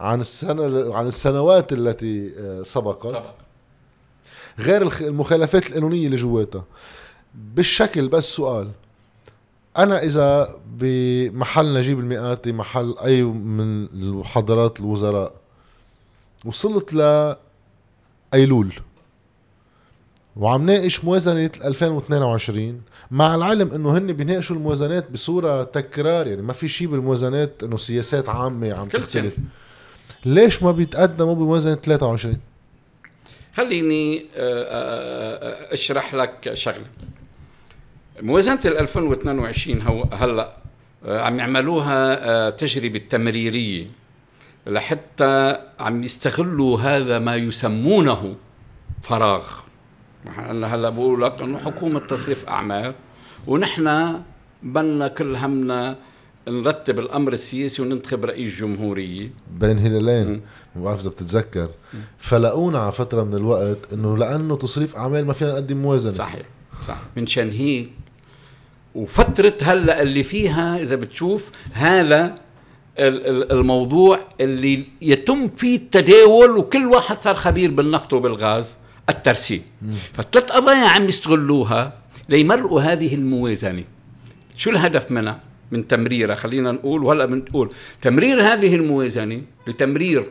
عن 0.00 0.20
السنة 0.20 0.94
عن 0.96 1.06
السنوات 1.06 1.72
التي 1.72 2.32
آه، 2.38 2.62
سبقت. 2.62 3.32
غير 4.58 4.82
المخالفات 5.00 5.66
القانونية 5.68 6.06
اللي 6.06 6.16
جواتها. 6.16 6.64
بالشكل 7.34 8.08
بس 8.08 8.24
سؤال. 8.24 8.70
أنا 9.78 10.02
إذا 10.02 10.56
بمحل 10.78 11.78
نجيب 11.78 11.98
المئاتي 11.98 12.52
محل 12.52 12.94
أي 13.04 13.22
من 13.22 13.88
حضرات 14.24 14.80
الوزراء 14.80 15.32
وصلت 16.44 16.94
ل 16.94 17.34
أيلول 18.34 18.72
وعم 20.36 20.66
ناقش 20.66 21.04
موازنة 21.04 21.50
2022 21.64 22.80
مع 23.10 23.34
العلم 23.34 23.72
إنه 23.72 23.98
هن 23.98 24.12
بيناقشوا 24.12 24.56
الموازنات 24.56 25.10
بصورة 25.10 25.62
تكرار 25.64 26.26
يعني 26.26 26.42
ما 26.42 26.52
في 26.52 26.68
شيء 26.68 26.88
بالموازنات 26.88 27.62
إنه 27.62 27.76
سياسات 27.76 28.28
عامة 28.28 28.72
عم 28.74 28.84
تختلف. 28.88 29.36
ليش 30.24 30.62
ما 30.62 30.72
بيتقدموا 30.72 31.34
بموازنة 31.34 31.74
23 31.74 32.36
خليني 33.54 34.18
آه، 34.18 34.22
آه، 34.36 35.70
آه، 35.70 35.74
أشرح 35.74 36.14
لك 36.14 36.50
شغلة. 36.54 36.86
موازنة 38.22 38.60
2022 38.64 40.08
هلا 40.12 40.56
عم 41.06 41.38
يعملوها 41.38 42.50
تجربة 42.50 43.00
تمريرية 43.10 43.86
لحتى 44.66 45.58
عم 45.80 46.02
يستغلوا 46.02 46.80
هذا 46.80 47.18
ما 47.18 47.36
يسمونه 47.36 48.36
فراغ. 49.02 49.44
أنا 50.38 50.74
هلا 50.74 50.88
بقول 50.88 51.22
لك 51.22 51.42
إنه 51.42 51.58
حكومة 51.58 51.98
تصريف 51.98 52.48
أعمال 52.48 52.94
ونحن 53.46 54.20
بدنا 54.62 55.08
كل 55.08 55.36
همنا 55.36 55.96
نرتب 56.48 56.98
الأمر 56.98 57.32
السياسي 57.32 57.82
وننتخب 57.82 58.24
رئيس 58.24 58.60
جمهورية. 58.60 59.30
بين 59.60 59.78
هلالين. 59.78 60.40
ما 60.76 60.84
بعرف 60.84 61.00
إذا 61.00 61.10
بتتذكر. 61.10 61.68
فلقونا 62.18 62.78
على 62.78 62.92
فترة 62.92 63.22
من 63.22 63.34
الوقت 63.34 63.92
إنه 63.92 64.16
لأنه 64.16 64.56
تصريف 64.56 64.96
أعمال 64.96 65.26
ما 65.26 65.32
فينا 65.32 65.52
نقدم 65.52 65.76
موازنة. 65.76 66.12
صحيح 66.12 66.46
صح 66.88 66.98
من 67.16 67.26
هيك 67.36 67.90
وفترة 68.94 69.54
هلأ 69.62 70.02
اللي 70.02 70.22
فيها 70.22 70.82
إذا 70.82 70.96
بتشوف 70.96 71.50
هذا 71.72 72.34
الموضوع 72.98 74.20
اللي 74.40 74.84
يتم 75.02 75.48
فيه 75.48 75.76
التداول 75.76 76.50
وكل 76.50 76.86
واحد 76.86 77.18
صار 77.18 77.34
خبير 77.34 77.70
بالنفط 77.70 78.12
وبالغاز 78.12 78.74
الترسيم 79.08 79.62
فالثلاث 80.12 80.44
قضايا 80.44 80.88
عم 80.88 81.08
يستغلوها 81.08 81.98
ليمرقوا 82.28 82.80
هذه 82.80 83.14
الموازنة. 83.14 83.84
شو 84.56 84.70
الهدف 84.70 85.10
منها؟ 85.10 85.40
من 85.72 85.88
تمريرها 85.88 86.34
خلينا 86.34 86.72
نقول 86.72 87.04
وهلأ 87.04 87.24
بنقول 87.24 87.72
تمرير 88.00 88.42
هذه 88.42 88.74
الموازنة 88.74 89.42
لتمرير 89.66 90.26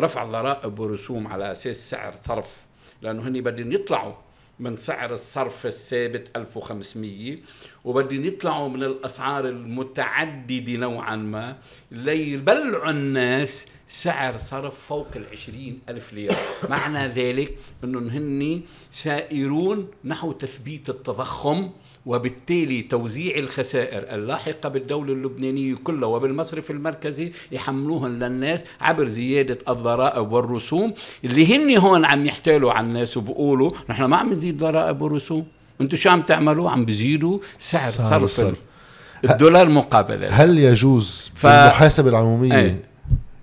رفع 0.00 0.24
ضرائب 0.24 0.78
ورسوم 0.78 1.26
على 1.26 1.52
أساس 1.52 1.90
سعر 1.90 2.14
صرف 2.24 2.66
لأنه 3.02 3.22
هني 3.22 3.40
بدهم 3.40 3.72
يطلعوا 3.72 4.14
من 4.58 4.76
سعر 4.76 5.14
الصرف 5.14 5.66
الثابت 5.66 6.36
1500 6.36 7.38
وبدهم 7.84 8.24
يطلعوا 8.24 8.68
من 8.68 8.82
الأسعار 8.82 9.48
المتعددة 9.48 10.72
نوعا 10.72 11.16
ما 11.16 11.56
ليبلعوا 11.90 12.90
الناس 12.90 13.66
سعر 13.88 14.38
صرف 14.38 14.86
فوق 14.86 15.08
العشرين 15.16 15.80
ألف 15.88 16.12
ليرة. 16.12 16.36
معنى 16.70 17.08
ذلك 17.08 17.58
أنهم 17.84 18.08
هن 18.08 18.62
سائرون 18.90 19.90
نحو 20.04 20.32
تثبيت 20.32 20.88
التضخم 20.90 21.70
وبالتالي 22.06 22.82
توزيع 22.82 23.38
الخسائر 23.38 24.14
اللاحقة 24.14 24.68
بالدولة 24.68 25.12
اللبنانية 25.12 25.74
كلها 25.84 26.08
وبالمصرف 26.08 26.70
المركزي 26.70 27.32
يحملوهن 27.52 28.10
للناس 28.10 28.64
عبر 28.80 29.06
زيادة 29.06 29.58
الضرائب 29.68 30.32
والرسوم 30.32 30.94
اللي 31.24 31.56
هن 31.56 31.76
هون 31.78 32.04
عم 32.04 32.24
يحتالوا 32.24 32.72
على 32.72 32.86
الناس 32.86 33.16
وبقولوا 33.16 33.70
نحن 33.90 34.04
ما 34.04 34.16
عم 34.16 34.32
نزيد 34.32 34.58
ضرائب 34.58 35.02
ورسوم 35.02 35.46
أنتم 35.80 35.96
شو 35.96 36.10
عم 36.10 36.22
تعملوا؟ 36.22 36.70
عم 36.70 36.84
بزيدوا 36.84 37.38
سعر 37.58 37.90
صرف 37.90 38.22
الصرف. 38.22 38.58
الدولار 39.30 39.68
مقابل 39.68 40.24
هل 40.24 40.58
يجوز 40.58 41.30
ف... 41.34 41.46
بالمحاسبة 41.46 42.08
العمومية 42.08 42.58
أي. 42.58 42.76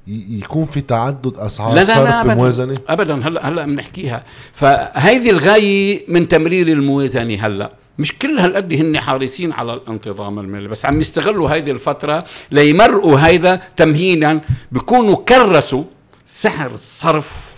يكون 0.07 0.65
في 0.65 0.81
تعدد 0.81 1.37
أسعار 1.37 1.75
لا 1.75 1.79
لا 1.79 1.85
صرف 1.85 2.09
لا 2.09 2.23
بموازنة؟ 2.23 2.75
ابدا. 2.87 3.27
هلا 3.27 3.47
هلا 3.49 3.65
بنحكيها. 3.65 4.23
فهيدي 4.53 5.29
الغاية 5.29 6.03
من 6.07 6.27
تمرير 6.27 6.67
الموازنة 6.67 7.45
هلا. 7.45 7.71
مش 7.97 8.17
كل 8.17 8.39
هالقد 8.39 8.73
هن 8.73 8.99
حريصين 8.99 9.51
على 9.51 9.73
الانتظام 9.73 10.39
المالي 10.39 10.67
بس 10.67 10.85
عم 10.85 11.01
يستغلوا 11.01 11.49
هذه 11.49 11.71
الفترة 11.71 12.25
ليمرقوا 12.51 13.19
هيدا 13.19 13.55
تمهيدا 13.75 14.41
بيكونوا 14.71 15.15
كرسوا 15.15 15.83
سعر 16.25 16.71
الصرف 16.71 17.51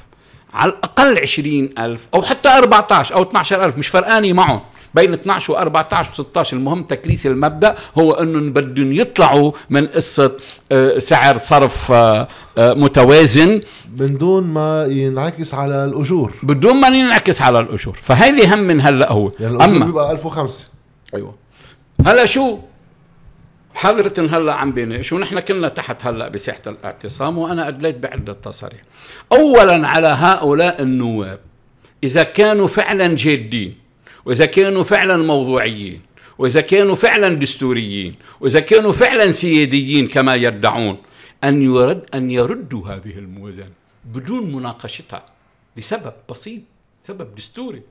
على 0.54 0.72
الأقل 0.72 1.18
عشرين 1.22 1.74
ألف 1.80 2.08
أو 2.14 2.22
حتى 2.22 2.50
14 2.50 3.16
أو 3.16 3.22
12 3.22 3.66
ألف 3.66 3.78
مش 3.78 3.88
فرقاني 3.88 4.34
معهم. 4.34 4.62
بين 4.96 5.14
12 5.14 5.54
و 5.54 5.56
14 5.56 6.12
و 6.12 6.14
16 6.14 6.58
المهم 6.58 6.84
تكريس 6.84 7.26
المبدأ 7.26 7.76
هو 7.98 8.14
أنهم 8.14 8.54
بدهم 8.54 8.92
يطلعوا 8.92 9.52
من 9.70 9.88
قصة 9.88 10.32
آه، 10.72 11.00
سعر 11.00 11.38
صرف 11.38 11.92
آه، 11.92 12.28
آه، 12.58 12.74
متوازن. 12.74 13.62
من 13.98 14.18
دون 14.18 14.44
ما 14.44 14.86
ينعكس 14.86 15.54
على 15.54 15.86
الأجور. 15.86 16.34
بدون 16.44 16.76
ما 16.76 16.88
ينعكس 16.88 17.42
على 17.42 17.60
الأجور. 17.60 17.94
فهذه 18.02 18.54
هم 18.54 18.60
من 18.60 18.82
هلأ 18.82 19.12
هو. 19.12 19.32
يعني 19.40 19.56
الأجور 19.56 19.76
أما 19.76 19.86
بيبقى 19.86 20.12
1005 20.12 20.68
أيوه. 21.16 21.36
هلأ 22.06 22.26
شو؟ 22.26 22.60
حضرة 23.74 24.14
هلأ 24.38 24.54
عم 24.54 24.72
بيناقش 24.72 25.14
ونحن 25.14 25.40
كنا 25.40 25.68
تحت 25.68 26.06
هلأ 26.06 26.28
بساحة 26.28 26.62
الاعتصام 26.68 27.38
وأنا 27.38 27.68
أدليت 27.68 27.98
بعدة 27.98 28.34
تصاريح. 28.34 28.82
اولا 29.32 29.88
على 29.88 30.08
هؤلاء 30.08 30.82
النواب. 30.82 31.40
إذا 32.04 32.24
كانوا 32.24 32.68
فعلا 32.68 33.16
جادين 33.16 33.83
وإذا 34.26 34.46
كانوا 34.46 34.84
فعلا 34.84 35.18
موضوعيين 35.18 36.02
وإذا 36.38 36.62
كانوا 36.62 36.96
فعلا 36.96 37.34
دستوريين 37.34 38.16
وإذا 38.40 38.60
كانوا 38.60 38.92
فعلا 38.92 39.32
سياديين 39.32 40.08
كما 40.08 40.36
يدعون 40.36 40.98
أن 41.44 41.62
يرد 41.62 42.06
أن 42.16 42.32
يردوا 42.32 42.88
هذه 42.88 43.18
الموازنة 43.18 43.72
بدون 44.06 44.52
مناقشتها 44.52 45.26
لسبب 45.78 46.14
بسيط 46.30 46.62
سبب 47.04 47.36
دستوري. 47.36 47.82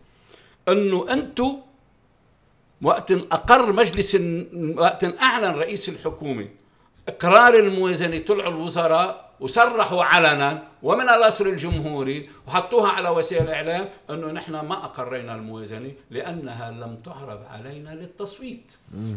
أنه 0.68 1.07
أنتم 1.11 1.57
وقت 2.83 3.12
أقر 3.12 3.73
مجلس 3.73 4.16
وقت 4.77 5.05
أعلن 5.05 5.55
رئيس 5.55 5.88
الحكومة 5.88 6.49
إقرار 7.09 7.55
الموازنة 7.59 8.18
طلعوا 8.18 8.51
الوزراء 8.51 9.32
وصرحوا 9.42 10.05
علنا 10.05 10.62
ومن 10.83 11.09
الأصل 11.09 11.46
الجمهوري 11.46 12.28
وحطوها 12.46 12.88
على 12.88 13.09
وسائل 13.09 13.42
الإعلام 13.42 13.88
أنه 14.11 14.33
نحن 14.33 14.52
ما 14.52 14.74
أقرينا 14.74 15.35
الموازنة 15.35 15.92
لأنها 16.11 16.70
لم 16.70 16.96
تعرض 16.96 17.40
علينا 17.50 17.90
للتصويت. 17.90 18.72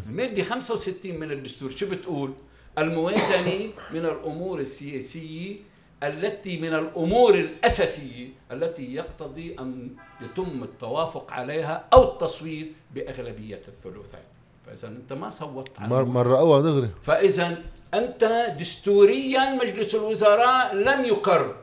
الماده 0.08 0.42
65 0.42 1.20
من 1.20 1.30
الدستور 1.30 1.70
شو 1.70 1.86
بتقول؟ 1.86 2.32
الموازنة 2.78 3.70
من 3.90 4.04
الأمور 4.04 4.60
السياسية 4.60 5.56
التي 6.02 6.60
من 6.60 6.74
الأمور 6.74 7.34
الأساسية 7.34 8.28
التي 8.52 8.94
يقتضي 8.94 9.56
أن 9.58 9.88
يتم 10.20 10.62
التوافق 10.62 11.32
عليها 11.32 11.84
أو 11.92 12.12
التصويت 12.12 12.72
بأغلبية 12.94 13.62
الثلثين. 13.68 14.26
فإذا 14.66 14.88
أنت 14.88 15.12
ما 15.12 15.30
صوتت 15.30 15.80
على 15.80 16.04
مرة 16.04 16.38
أول 16.38 16.62
دغري 16.62 16.88
فإذا 17.02 17.62
أنت 17.94 18.54
دستوريا 18.60 19.54
مجلس 19.54 19.94
الوزراء 19.94 20.74
لم 20.74 21.04
يقر. 21.04 21.56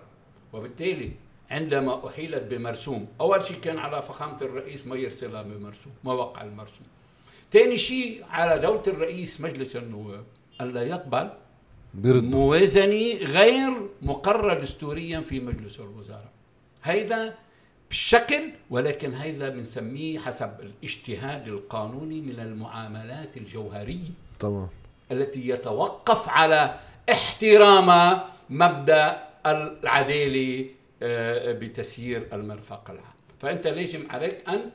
وبالتالي 0.54 1.12
عندما 1.52 2.08
أحيلت 2.08 2.44
بمرسوم 2.44 3.08
أول 3.22 3.46
شيء 3.46 3.58
كان 3.58 3.78
على 3.78 4.02
فخامة 4.02 4.42
الرئيس 4.42 4.88
ما 4.88 4.96
يرسلها 4.96 5.42
بمرسوم 5.42 5.94
ما 6.04 6.14
وقع 6.14 6.42
المرسوم. 6.42 6.88
ثاني 7.52 7.78
شيء 7.78 8.24
على 8.30 8.60
دولة 8.62 8.84
الرئيس 8.88 9.42
مجلس 9.42 9.76
النواب 9.76 10.24
ألا 10.62 10.84
يقبل 10.84 11.30
برد. 11.94 12.24
موازنة 12.24 13.14
غير 13.14 13.72
مقرة 14.02 14.54
دستوريا 14.54 15.22
في 15.22 15.40
مجلس 15.40 15.80
الوزراء. 15.80 16.32
هيدا 16.84 17.36
بالشكل 17.90 18.52
ولكن 18.70 19.14
هيدا 19.14 19.50
بنسميه 19.50 20.20
حسب 20.20 20.52
الاجتهاد 20.60 21.48
القانوني 21.48 22.22
من 22.22 22.40
المعاملات 22.40 23.38
الجوهرية. 23.38 24.10
طبعا 24.40 24.70
التي 25.12 25.50
يتوقف 25.50 26.30
على 26.30 26.80
احترام 27.12 28.20
مبدأ 28.50 29.24
العداله 29.46 30.66
بتسيير 31.52 32.28
المرفق 32.34 32.90
العام. 32.90 33.14
فأنت 33.40 33.68
لازم 33.68 34.12
عليك 34.12 34.50
أن 34.50 34.70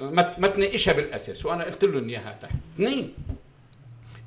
ما 0.00 0.48
تناقشها 0.48 0.92
بالأساس. 0.92 1.46
وأنا 1.46 1.64
قلت 1.64 1.84
لهم 1.84 2.08
اياها 2.08 2.38
تحت 2.42 2.54
اثنين 2.74 3.14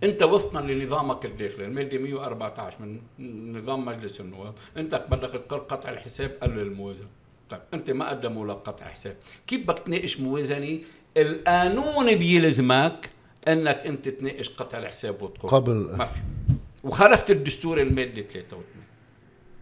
أنت 0.04 0.24
وفقا 0.24 0.62
لنظامك 0.62 1.26
الداخلي. 1.26 1.66
المادة 1.66 1.98
114 1.98 2.76
من 3.20 3.58
نظام 3.58 3.86
مجلس 3.86 4.22
النواب. 4.22 4.54
أنت 4.78 5.06
بدك 5.10 5.30
تقر 5.30 5.58
قطع 5.58 5.90
الحساب 5.90 6.38
قبل 6.42 6.60
الموازنة. 6.60 7.08
طيب 7.50 7.62
أنت 7.74 7.92
ما 7.92 8.10
قدموا 8.10 8.48
لك 8.48 8.56
قطع 8.56 8.86
حساب. 8.86 9.16
كيف 9.48 9.68
بدك 9.68 9.80
تناقش 9.80 10.20
موازنة؟ 10.20 10.80
القانون 11.18 12.16
بيلزمك 12.16 13.10
انك 13.48 13.76
انت 13.76 14.10
تناقش 14.10 14.50
قطع 14.50 14.78
الحساب 14.78 15.22
وتقول. 15.22 15.52
قبل. 15.52 15.98
ما 15.98 16.06
في. 16.06 16.20
وخالفت 16.84 17.32
الدستور 17.32 17.82
الماده 17.82 18.22
83 18.22 18.64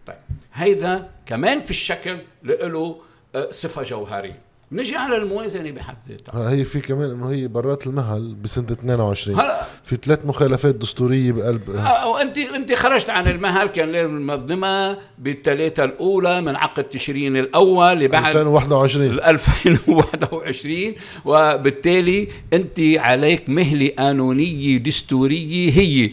طيب 0.06 0.16
هيدا 0.52 1.10
كمان 1.26 1.62
في 1.62 1.70
الشكل 1.70 2.18
له 2.42 3.00
آه، 3.34 3.50
صفة 3.50 3.82
جوهرية. 3.82 4.40
نجي 4.72 4.96
على 4.96 5.16
الموازنه 5.16 5.70
بحد 5.70 5.96
ذاتها. 6.08 6.50
هي 6.50 6.64
في 6.64 6.80
كمان 6.80 7.10
إنه 7.10 7.30
هي 7.30 7.48
برات 7.48 7.86
المهل 7.86 8.34
بسنة 8.34 8.66
22 8.72 9.40
هلا. 9.40 9.62
في 9.84 9.96
ثلاث 10.02 10.26
مخالفات 10.26 10.74
دستورية 10.74 11.32
بقلب. 11.32 11.70
آه، 11.70 12.08
وانت 12.08 12.38
انت 12.38 12.72
خرجت 12.72 13.10
عن 13.10 13.28
المهل 13.28 13.66
كان 13.66 13.92
لازم 13.92 14.16
المنظمه 14.16 14.98
بالثلاثة 15.18 15.84
الأولى 15.84 16.40
من 16.40 16.56
عقد 16.56 16.84
تشرين 16.84 17.36
الأول 17.36 18.00
لبعد 18.00 18.26
2021 18.26 19.18
2021 19.20 20.94
وبالتالي 21.24 22.28
أنت 22.52 22.80
عليك 22.80 23.48
مهلة 23.48 23.90
قانونية 23.98 24.78
دستورية 24.78 25.72
هي. 25.72 26.12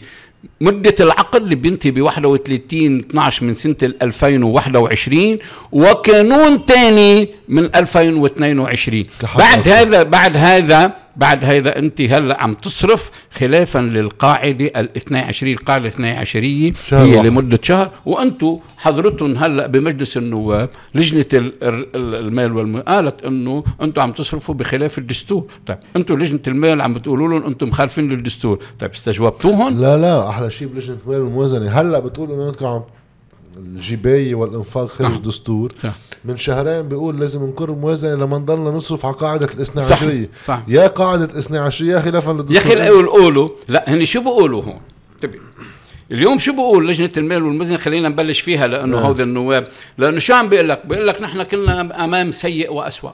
مدة 0.60 0.94
العقد 1.00 1.42
اللي 1.42 1.54
بينتهي 1.54 1.90
ب 1.90 2.00
31 2.00 2.98
12 2.98 3.46
من 3.46 3.54
سنة 3.54 3.76
2021 3.82 5.38
وقانون 5.72 6.60
ثاني 6.68 7.28
من 7.48 7.64
2022 7.76 9.04
بعد 9.38 9.68
هذا 9.68 10.02
بعد 10.02 10.36
هذا 10.36 11.07
بعد 11.18 11.44
هذا 11.44 11.78
أنت 11.78 12.00
هلا 12.00 12.42
عم 12.42 12.54
تصرف 12.54 13.10
خلافا 13.30 13.78
للقاعدة 13.78 14.66
ال 14.66 14.96
22 14.96 15.52
القاعدة 15.52 15.88
ال 15.88 15.92
12 15.92 16.40
هي 16.42 16.72
واحد. 16.92 17.26
لمدة 17.26 17.58
شهر. 17.62 17.90
وأنتم 18.06 18.58
حضرتهم 18.76 19.36
هلا 19.36 19.66
بمجلس 19.66 20.16
النواب 20.16 20.70
لجنة 20.94 21.26
المال 21.94 22.52
والمال 22.56 22.84
قالت 22.84 23.24
إنه 23.24 23.64
أنتم 23.82 24.02
عم 24.02 24.12
تصرفوا 24.12 24.54
بخلاف 24.54 24.98
الدستور. 24.98 25.46
طيب 25.66 25.78
أنتم 25.96 26.18
لجنة 26.18 26.40
المال 26.46 26.80
عم 26.80 26.92
بتقولوا 26.92 27.28
لهم 27.28 27.46
أنتم 27.46 27.68
مخالفين 27.68 28.08
للدستور. 28.08 28.58
طيب 28.78 28.90
استجوبتوهم؟ 28.90 29.80
لا 29.80 29.96
لا 29.96 30.28
أحلى 30.28 30.50
شيء 30.50 30.68
بلجنة 30.68 30.96
المال 31.06 31.20
والموازنة. 31.20 31.80
هلا 31.80 31.98
بتقولوا 31.98 32.50
أنتم 32.50 32.66
عم 32.66 32.82
الجبايه 33.58 34.34
والإنفاق 34.34 34.86
خارج 34.86 35.10
نعم. 35.10 35.22
دستور. 35.22 35.68
صح. 35.82 35.94
من 36.24 36.36
شهرين 36.36 36.88
بيقول 36.88 37.20
لازم 37.20 37.44
نقر 37.48 37.70
موازنة 37.70 38.14
لما 38.14 38.38
نضلنا 38.38 38.70
نصرف 38.70 39.06
على 39.06 39.14
قاعدة 39.14 39.48
الاثنى 39.54 39.82
عشرية. 39.82 40.30
صح. 40.46 40.62
يا 40.68 40.86
قاعدة 40.86 41.24
الاثنى 41.24 41.58
عشرية 41.58 41.98
خلافا 41.98 42.32
للدستور. 42.32 42.76
يا 42.76 42.82
أخي 42.82 42.90
قولوا 43.06 43.48
لا 43.68 43.84
هني 43.88 44.06
شو 44.06 44.20
بيقولوا 44.20 44.62
هون؟ 44.62 44.80
انتبه 45.14 45.38
اليوم 46.10 46.38
شو 46.38 46.52
بقول 46.52 46.88
لجنة 46.88 47.10
المال 47.16 47.42
والموازنه 47.42 47.76
خلينا 47.76 48.08
نبلش 48.08 48.40
فيها 48.40 48.66
لأنه 48.66 48.96
نعم. 48.96 49.06
هودي 49.06 49.22
النواب. 49.22 49.68
لأنه 49.98 50.18
شو 50.18 50.34
عم 50.34 50.48
بيقول 50.48 50.68
لك 50.68 50.86
بيقول 50.86 51.06
لك 51.06 51.22
نحن 51.22 51.42
كنا 51.42 52.04
أمام 52.04 52.32
سيء 52.32 52.72
وأسوأ. 52.72 53.10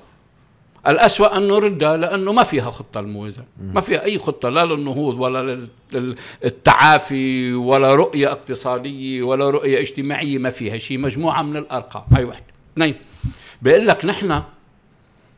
الأسوأ 0.88 1.37
أن 1.37 1.49
نردها 1.49 1.97
لأنه 1.97 2.33
ما 2.33 2.42
فيها 2.42 2.70
خطة 2.70 3.01
الموازنة 3.01 3.44
ما 3.59 3.81
فيها 3.81 4.05
أي 4.05 4.18
خطة 4.18 4.49
لا 4.49 4.64
للنهوض 4.64 5.20
ولا 5.20 5.68
للتعافي 5.92 7.53
ولا 7.55 7.94
رؤية 7.94 8.33
اقتصادية 8.33 9.23
ولا 9.23 9.51
رؤية 9.51 9.81
اجتماعية 9.81 10.38
ما 10.38 10.51
فيها 10.51 10.79
شيء. 10.79 10.99
مجموعة 10.99 11.42
من 11.42 11.57
الأرقام. 11.57 12.03
هاي 12.12 12.25
واحدة. 12.25 12.44
اثنين 12.73 12.94
بيقول 13.62 13.87
لك 13.87 14.05
نحن 14.05 14.42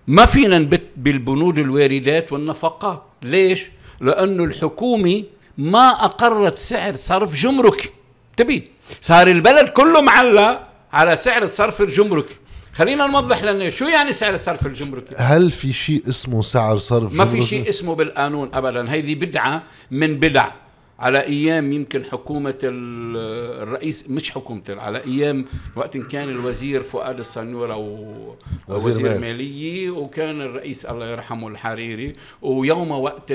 ما 0.06 0.26
فينا 0.26 0.58
نبت 0.58 0.82
بالبنود 0.96 1.58
الواردات 1.58 2.32
والنفقات. 2.32 3.02
ليش؟ 3.22 3.62
لأنه 4.00 4.44
الحكومة 4.44 5.24
ما 5.58 5.88
أقرت 5.88 6.54
سعر 6.54 6.94
صرف 6.94 7.34
جمركي 7.34 7.88
تبي؟ 8.36 8.70
صار 9.00 9.26
البلد 9.26 9.68
كله 9.68 10.00
معلق 10.00 10.68
على 10.92 11.16
سعر 11.16 11.42
الصرف 11.42 11.80
الجمركي 11.80 12.34
خلينا 12.76 13.06
نوضح 13.06 13.44
لنا 13.44 13.70
شو 13.70 13.84
يعني 13.84 14.12
سعر 14.12 14.34
الصرف 14.34 14.66
الجمركي 14.66 15.14
هل 15.18 15.50
في 15.50 15.72
شيء 15.72 16.08
اسمه 16.08 16.42
سعر 16.42 16.76
صرف 16.76 17.14
ما 17.14 17.24
في 17.24 17.42
شيء 17.42 17.68
اسمه 17.68 17.94
بالقانون 17.94 18.50
ابدا. 18.54 18.88
هذه 18.88 19.14
بدعة 19.14 19.62
من 19.90 20.20
بدع. 20.20 20.50
على 20.98 21.22
أيام 21.22 21.72
يمكن 21.72 22.04
حكومة 22.04 22.58
الرئيس 22.62 24.04
مش 24.08 24.30
حكومة 24.30 24.62
على 24.68 25.04
أيام 25.04 25.44
وقت 25.76 25.96
كان 25.96 26.28
الوزير 26.28 26.82
فؤاد 26.82 27.20
الصنور 27.20 27.72
أو 27.72 27.82
وزير, 28.68 28.92
وزير 28.92 29.18
مالية 29.18 29.90
وكان 29.90 30.40
الرئيس 30.40 30.86
الله 30.86 31.10
يرحمه 31.10 31.48
الحريري 31.48 32.12
ويوم 32.42 32.90
وقت 32.90 33.32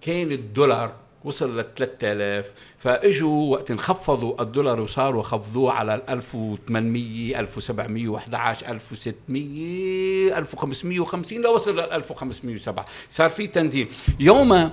كان 0.00 0.32
الدولار 0.32 0.92
وصل 1.24 1.60
ل 1.60 1.64
3000 1.76 2.52
فاجوا 2.78 3.52
وقت 3.52 3.70
انخفضوا 3.70 4.42
الدولار 4.42 4.80
وصاروا 4.80 5.22
خفضوه 5.22 5.72
على 5.72 6.02
1800 6.08 7.40
1711 7.40 8.68
1600 8.70 10.38
1550 10.38 11.42
لوصل 11.42 11.76
ل 11.76 11.80
1507 11.80 12.84
صار 13.10 13.30
في 13.30 13.46
تنزيل. 13.46 13.88
يوم 14.20 14.70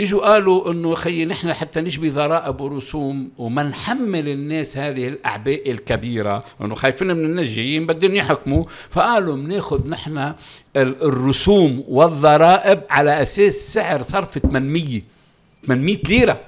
إجوا 0.00 0.26
قالوا 0.26 0.72
إنه 0.72 0.94
خي 0.94 1.24
نحن 1.24 1.52
حتى 1.52 1.80
نشبي 1.80 2.10
ضرائب 2.10 2.60
ورسوم 2.60 3.30
وما 3.38 3.62
نحمل 3.62 4.28
الناس 4.28 4.76
هذه 4.76 5.08
الأعباء 5.08 5.70
الكبيرة. 5.70 6.44
لأنه 6.60 6.74
خايفين 6.74 7.08
من 7.08 7.24
الناس 7.24 7.46
جايين 7.46 7.86
بدهم 7.86 8.14
يحكموا. 8.14 8.64
فقالوا 8.90 9.36
بناخذ 9.36 9.88
نحن 9.88 10.32
الرسوم 10.76 11.84
والضرائب 11.88 12.80
على 12.90 13.22
أساس 13.22 13.54
سعر 13.54 14.02
صرف 14.02 14.38
800 14.38 15.02
800 15.66 15.98
ليرة. 16.08 16.40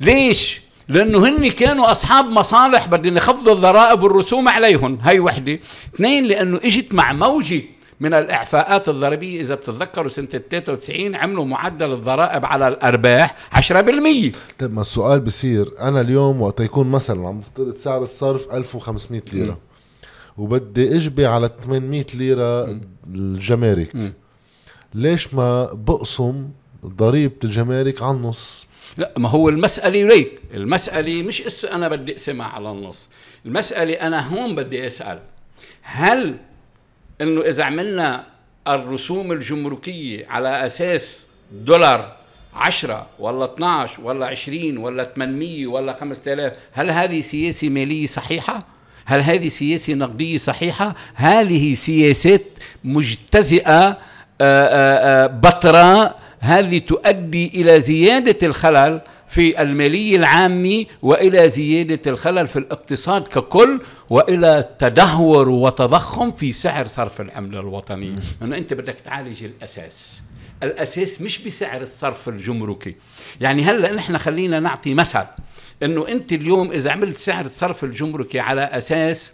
ليش؟ 0.00 0.60
لأنه 0.88 1.28
هن 1.28 1.50
كانوا 1.50 1.90
أصحاب 1.92 2.24
مصالح 2.24 2.88
بدهم 2.88 3.16
يخفضوا 3.16 3.52
الضرائب 3.52 4.02
والرسوم 4.02 4.48
عليهم 4.48 4.98
هي 5.02 5.20
وحدة. 5.20 5.58
اثنين 5.94 6.24
لأنه 6.24 6.60
إجت 6.64 6.94
مع 6.94 7.12
موجة 7.12 7.62
من 8.00 8.14
الإعفاءات 8.14 8.88
الضريبية. 8.88 9.40
إذا 9.40 9.54
بتتذكروا 9.54 10.08
سنة 10.08 10.26
93 10.26 11.14
عملوا 11.14 11.44
معدل 11.44 11.92
الضرائب 11.92 12.44
على 12.44 12.68
الأرباح 12.68 13.34
10% 13.52 14.32
طيب 14.58 14.72
ما 14.72 14.80
السؤال 14.80 15.20
بصير 15.20 15.70
أنا 15.80 16.00
اليوم 16.00 16.40
وقت 16.42 16.60
يكون 16.60 16.90
مثلا 16.90 17.28
عم 17.28 17.40
بفترض 17.40 17.76
سعر 17.76 18.02
الصرف 18.02 18.52
1500 18.54 19.22
ليرة. 19.32 19.52
م. 19.52 19.56
وبدي 20.42 20.96
أجبي 20.96 21.26
على 21.26 21.50
800 21.64 22.06
ليرة. 22.14 22.80
الجمارك. 23.14 23.96
م. 23.96 24.12
ليش 24.94 25.34
ما 25.34 25.72
بقسم 25.72 26.48
ضريبة 26.84 27.34
الجمارك 27.44 28.02
على 28.02 28.16
النص 28.16 28.66
لا 28.96 29.12
ما 29.16 29.28
هو 29.28 29.48
المسألة 29.48 30.08
ليك 30.08 30.40
المسألة 30.54 31.22
مش 31.22 31.42
اس 31.42 31.64
أنا 31.64 31.88
بدي 31.88 32.12
أقسمها 32.12 32.46
على 32.46 32.70
النص 32.70 33.08
المسألة 33.46 33.94
أنا 33.94 34.28
هون 34.28 34.54
بدي 34.54 34.86
أسأل 34.86 35.18
هل 35.82 36.36
إنه 37.20 37.40
إذا 37.40 37.64
عملنا 37.64 38.26
الرسوم 38.68 39.32
الجمركية 39.32 40.26
على 40.26 40.66
أساس 40.66 41.26
دولار 41.52 42.16
10 42.54 43.06
ولا 43.18 43.44
12 43.44 44.00
ولا 44.00 44.26
20 44.26 44.76
ولا 44.76 45.04
800 45.16 45.66
ولا 45.66 45.96
5000 46.00 46.52
هل 46.72 46.90
هذه 46.90 47.22
سياسة 47.22 47.68
مالية 47.68 48.06
صحيحة؟ 48.06 48.66
هل 49.04 49.20
هذه 49.20 49.48
سياسة 49.48 49.94
نقدية 49.94 50.38
صحيحة؟ 50.38 50.94
هذه 51.14 51.74
سياسات 51.74 52.44
مجتزئة 52.84 53.88
آه، 53.88 53.96
آه، 54.40 55.24
آه، 55.24 55.26
بطرة 55.26 56.14
هذه 56.42 56.78
تؤدي 56.78 57.48
إلى 57.48 57.80
زيادة 57.80 58.46
الخلل 58.46 59.00
في 59.28 59.62
الماليه 59.62 60.16
العامه 60.16 60.84
وإلى 61.02 61.48
زيادة 61.48 62.10
الخلل 62.10 62.48
في 62.48 62.58
الاقتصاد 62.58 63.22
ككل 63.28 63.80
وإلى 64.10 64.64
تدهور 64.78 65.48
وتضخم 65.48 66.32
في 66.32 66.52
سعر 66.52 66.86
صرف 66.86 67.20
العمله 67.20 67.60
الوطنيه 67.60 68.14
إنه 68.42 68.56
أنت 68.56 68.74
بدك 68.74 68.94
تعالج 69.04 69.44
الأساس. 69.44 70.22
الأساس 70.62 71.20
مش 71.20 71.38
بسعر 71.38 71.80
الصرف 71.80 72.28
الجمركي. 72.28 72.96
يعني 73.40 73.64
هلأ 73.64 73.94
نحن 73.94 74.18
خلينا 74.18 74.60
نعطي 74.60 74.94
مثل 74.94 75.24
إنه 75.82 76.08
أنت 76.08 76.32
اليوم 76.32 76.72
إذا 76.72 76.90
عملت 76.90 77.18
سعر 77.18 77.44
الصرف 77.44 77.84
الجمركي 77.84 78.40
على 78.40 78.60
أساس 78.62 79.32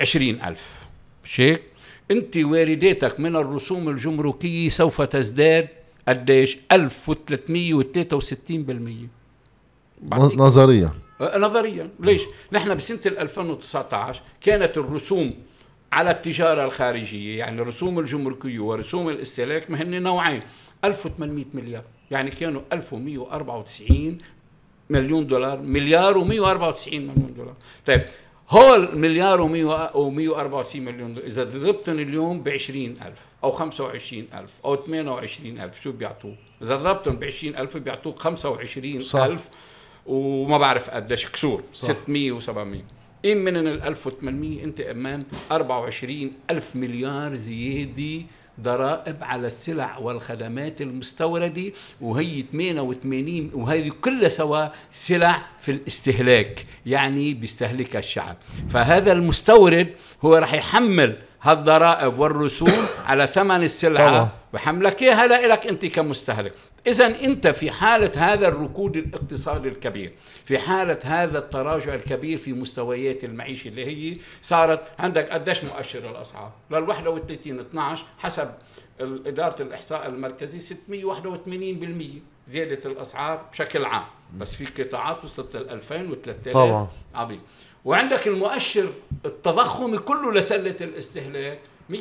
عشرين 0.00 0.42
ألف. 0.42 0.78
مش 1.24 1.40
هيك؟ 1.40 1.62
أنت 2.10 2.36
وارداتك 2.36 3.20
من 3.20 3.36
الرسوم 3.36 3.88
الجمركية 3.88 4.68
سوف 4.68 5.02
تزداد 5.02 5.68
قديش 6.08 6.58
1363% 6.72 9.08
نظريا. 10.12 10.90
أه، 11.20 11.38
نظريا. 11.38 11.90
ليش؟ 12.00 12.22
نحن 12.52 12.74
بسنة 12.74 13.00
2019 13.06 14.22
كانت 14.40 14.78
الرسوم 14.78 15.34
على 15.92 16.10
التجارة 16.10 16.64
الخارجية 16.64 17.38
يعني 17.38 17.60
الرسوم 17.62 17.98
الجمركية 17.98 18.60
ورسوم 18.60 19.08
الاستهلاك 19.08 19.70
ما 19.70 19.82
هن 19.82 20.02
نوعين 20.02 20.42
1800 20.84 21.44
مليار. 21.54 21.84
يعني 22.10 22.30
كانوا 22.30 22.62
1194 22.72 24.18
مليون 24.90 25.26
دولار. 25.26 25.60
مليار 25.60 26.14
و194 26.14 26.88
مليون 26.94 27.34
دولار. 27.36 27.54
طيب 27.86 28.04
هول 28.52 28.98
مليار 28.98 29.38
و164 29.92 30.76
مليون 30.76 31.14
دولار. 31.14 31.28
إذا 31.28 31.44
ضربتهم 31.44 31.98
اليوم 31.98 32.42
ب 32.42 32.48
20000 32.48 33.18
أو 33.44 33.50
25000 33.50 34.50
أو 34.64 34.74
28000 34.76 35.82
شو 35.82 35.92
بيعطوك؟ 35.92 36.36
إذا 36.62 36.76
ضربتهم 36.76 37.16
ب 37.16 37.24
20000 37.24 37.76
بيعطوك 37.76 38.18
25000 38.18 39.48
وما 40.06 40.58
بعرف 40.58 40.90
قديش 40.90 41.26
كسور. 41.26 41.62
صح. 41.72 41.88
600 41.88 42.40
و700 42.40 42.48
إن 43.24 43.36
من 43.44 43.56
ال 43.56 43.82
1800 43.82 44.64
أنت 44.64 44.80
أمام 44.80 45.24
24 45.52 46.32
ألف 46.50 46.76
مليار 46.76 47.34
زيادة 47.34 48.26
ضرائب 48.60 49.16
على 49.22 49.46
السلع 49.46 49.98
والخدمات 49.98 50.80
المستوردة 50.80 51.72
وهي 52.00 52.44
88 52.52 53.50
وهذه 53.54 53.90
كلها 54.00 54.28
سوا 54.28 54.68
سلع 54.90 55.42
في 55.60 55.70
الاستهلاك 55.70 56.66
يعني 56.86 57.34
بيستهلكها 57.34 57.98
الشعب. 57.98 58.36
فهذا 58.70 59.12
المستورد 59.12 59.88
هو 60.24 60.36
راح 60.36 60.54
يحمل 60.54 61.16
هالضرائب 61.42 62.18
والرسوم 62.18 62.86
على 63.06 63.26
ثمن 63.26 63.62
السلعة 63.62 64.32
وحملك 64.54 65.02
اياها 65.02 65.26
لك 65.26 65.66
أنت 65.66 65.86
كمستهلك. 65.86 66.54
اذا 66.86 67.06
أنت 67.06 67.48
في 67.48 67.70
حالة 67.70 68.12
هذا 68.16 68.48
الركود 68.48 68.96
الاقتصادي 68.96 69.68
الكبير 69.68 70.12
في 70.44 70.58
حالة 70.58 70.98
هذا 71.04 71.38
التراجع 71.38 71.94
الكبير 71.94 72.38
في 72.38 72.52
مستويات 72.52 73.24
المعيشة 73.24 73.68
اللي 73.68 73.86
هي 73.86 74.16
صارت 74.40 74.80
عندك 74.98 75.30
قديش 75.30 75.64
مؤشر 75.64 76.10
الأسعار؟ 76.10 76.52
لل 76.70 76.82
31 76.88 77.60
12 77.60 78.04
حسب 78.18 78.50
إدارة 79.00 79.62
الإحصاء 79.62 80.08
المركزي 80.08 80.74
681% 80.74 82.48
زياده 82.48 82.90
الأسعار 82.90 83.46
بشكل 83.52 83.84
عام. 83.84 84.04
بس 84.38 84.54
في 84.54 84.82
قطاعات 84.82 85.24
وصلت 85.24 85.56
لل 85.56 85.70
2000 85.70 86.10
و 86.10 86.14
3000 86.14 86.54
طبعا. 86.54 86.88
عظيم. 87.14 87.40
وعندك 87.84 88.26
المؤشر 88.26 88.92
التضخمي 89.24 89.98
كله 89.98 90.32
لسلة 90.32 90.76
الاستهلاك 90.80 91.58
154.8% 91.90 91.94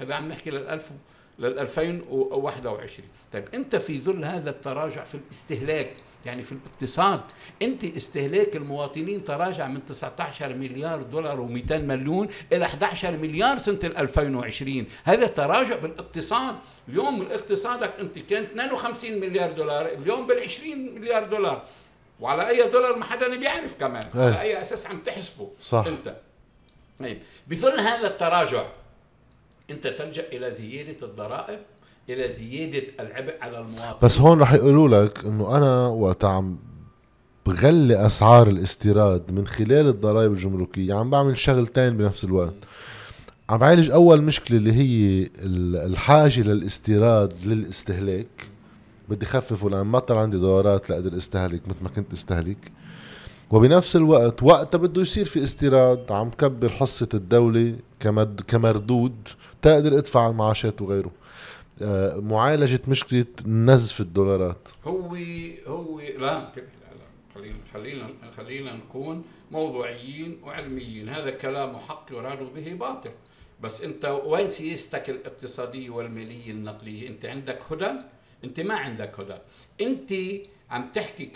هذا 0.00 0.14
عم 0.14 0.28
نحكي 0.28 0.50
لل 0.50 0.68
1000 0.68 0.90
لل 1.38 1.58
2021 1.58 3.08
طيب 3.32 3.44
أنت 3.54 3.76
في 3.76 4.00
ظل 4.00 4.24
هذا 4.24 4.50
التراجع 4.50 5.04
في 5.04 5.14
الاستهلاك 5.14 5.92
يعني 6.26 6.42
في 6.42 6.52
الاقتصاد 6.52 7.20
أنت 7.62 7.84
استهلاك 7.84 8.56
المواطنين 8.56 9.24
تراجع 9.24 9.68
من 9.68 9.86
19 9.86 10.54
مليار 10.54 11.02
دولار 11.02 11.48
و200 11.48 11.72
مليون 11.72 12.28
إلى 12.52 12.64
11 12.64 13.16
مليار 13.16 13.58
سنة 13.58 13.78
2020 13.84 14.86
هذا 15.04 15.26
تراجع 15.26 15.76
بالاقتصاد. 15.76 16.54
اليوم 16.88 17.22
اقتصادك 17.22 17.92
أنت 18.00 18.18
كان 18.18 18.42
52 18.42 19.20
مليار 19.20 19.52
دولار 19.52 19.86
اليوم 19.86 20.26
بال 20.26 20.40
20 20.40 20.94
مليار 20.94 21.24
دولار. 21.24 21.62
وعلى 22.20 22.48
أي 22.48 22.70
دولار 22.70 22.96
ما 22.96 23.04
حدا 23.04 23.36
بيعرف 23.36 23.80
كمان. 23.80 24.02
أي. 24.14 24.20
على 24.20 24.40
أي 24.40 24.62
أساس 24.62 24.86
عم 24.86 25.00
تحسبه 25.00 25.50
صح. 25.60 25.84
أنت. 25.86 26.16
طيب 27.00 27.18
بظل 27.46 27.80
هذا 27.80 28.06
التراجع 28.06 28.64
انت 29.72 29.86
تلجأ 29.86 30.26
إلى 30.32 30.50
زيادة 30.50 31.06
الضرائب 31.06 31.58
إلى 32.08 32.32
زيادة 32.32 32.82
العبء 33.00 33.34
على 33.40 33.58
المواطن. 33.58 34.06
بس 34.06 34.18
هون 34.18 34.40
رح 34.40 34.52
يقولوا 34.52 35.04
لك 35.04 35.24
إنه 35.24 35.56
أنا 35.56 35.86
وقت 35.86 36.24
عم 36.24 36.58
بغلي 37.46 38.06
أسعار 38.06 38.48
الاستيراد 38.48 39.32
من 39.32 39.46
خلال 39.46 39.88
الضرائب 39.88 40.32
الجمركية 40.32 40.94
عم 40.94 41.10
بعمل 41.10 41.38
شغلتين 41.38 41.96
بنفس 41.96 42.24
الوقت. 42.24 42.54
عم 43.50 43.58
بعالج 43.58 43.90
أول 43.90 44.22
مشكلة 44.22 44.58
اللي 44.58 44.72
هي 44.72 45.28
الحاجة 45.86 46.40
للاستيراد 46.40 47.32
للاستهلاك. 47.44 48.46
بدي 49.08 49.26
خففه 49.26 49.70
لأن 49.70 49.92
بطل 49.92 50.14
عندي 50.14 50.36
دولارات 50.36 50.90
لأقدر 50.90 51.16
استهلك 51.16 51.68
مثل 51.68 51.82
ما 51.82 51.88
كنت 51.88 52.12
استهلك. 52.12 52.72
وبنفس 53.52 53.96
الوقت 53.96 54.42
وقتها 54.42 54.78
بده 54.78 55.02
يصير 55.02 55.24
في 55.24 55.42
استيراد 55.42 56.12
عم 56.12 56.30
كبر 56.30 56.68
حصة 56.68 57.08
الدولة 57.14 57.76
كمردود 58.48 59.28
تقدر 59.62 59.98
ادفع 59.98 60.26
المعاشات 60.26 60.82
وغيره. 60.82 61.10
آه، 61.82 62.16
معالجة 62.16 62.80
مشكلة 62.88 63.26
نزف 63.46 64.00
الدولارات. 64.00 64.68
هو 64.84 65.16
هو 65.66 66.00
لا 66.00 66.52
خلينا 67.34 67.56
خلينا 67.74 68.08
خلينا 68.36 68.76
نكون 68.76 69.24
موضوعيين 69.50 70.38
وعلميين. 70.44 71.08
هذا 71.08 71.30
كلام 71.30 71.76
حق 71.76 72.06
يراد 72.12 72.38
به 72.54 72.74
باطل. 72.74 73.10
بس 73.62 73.80
انت 73.80 74.20
وين 74.26 74.50
سياستك 74.50 75.10
الاقتصادية 75.10 75.90
والمالية 75.90 76.50
النقديه 76.50 77.08
انت 77.08 77.24
عندك 77.24 77.58
هدى؟ 77.70 77.92
انت 78.44 78.60
ما 78.60 78.74
عندك 78.74 79.20
هدى. 79.20 79.38
انت 79.80 80.12
عم 80.72 80.88
تحكي 80.92 81.26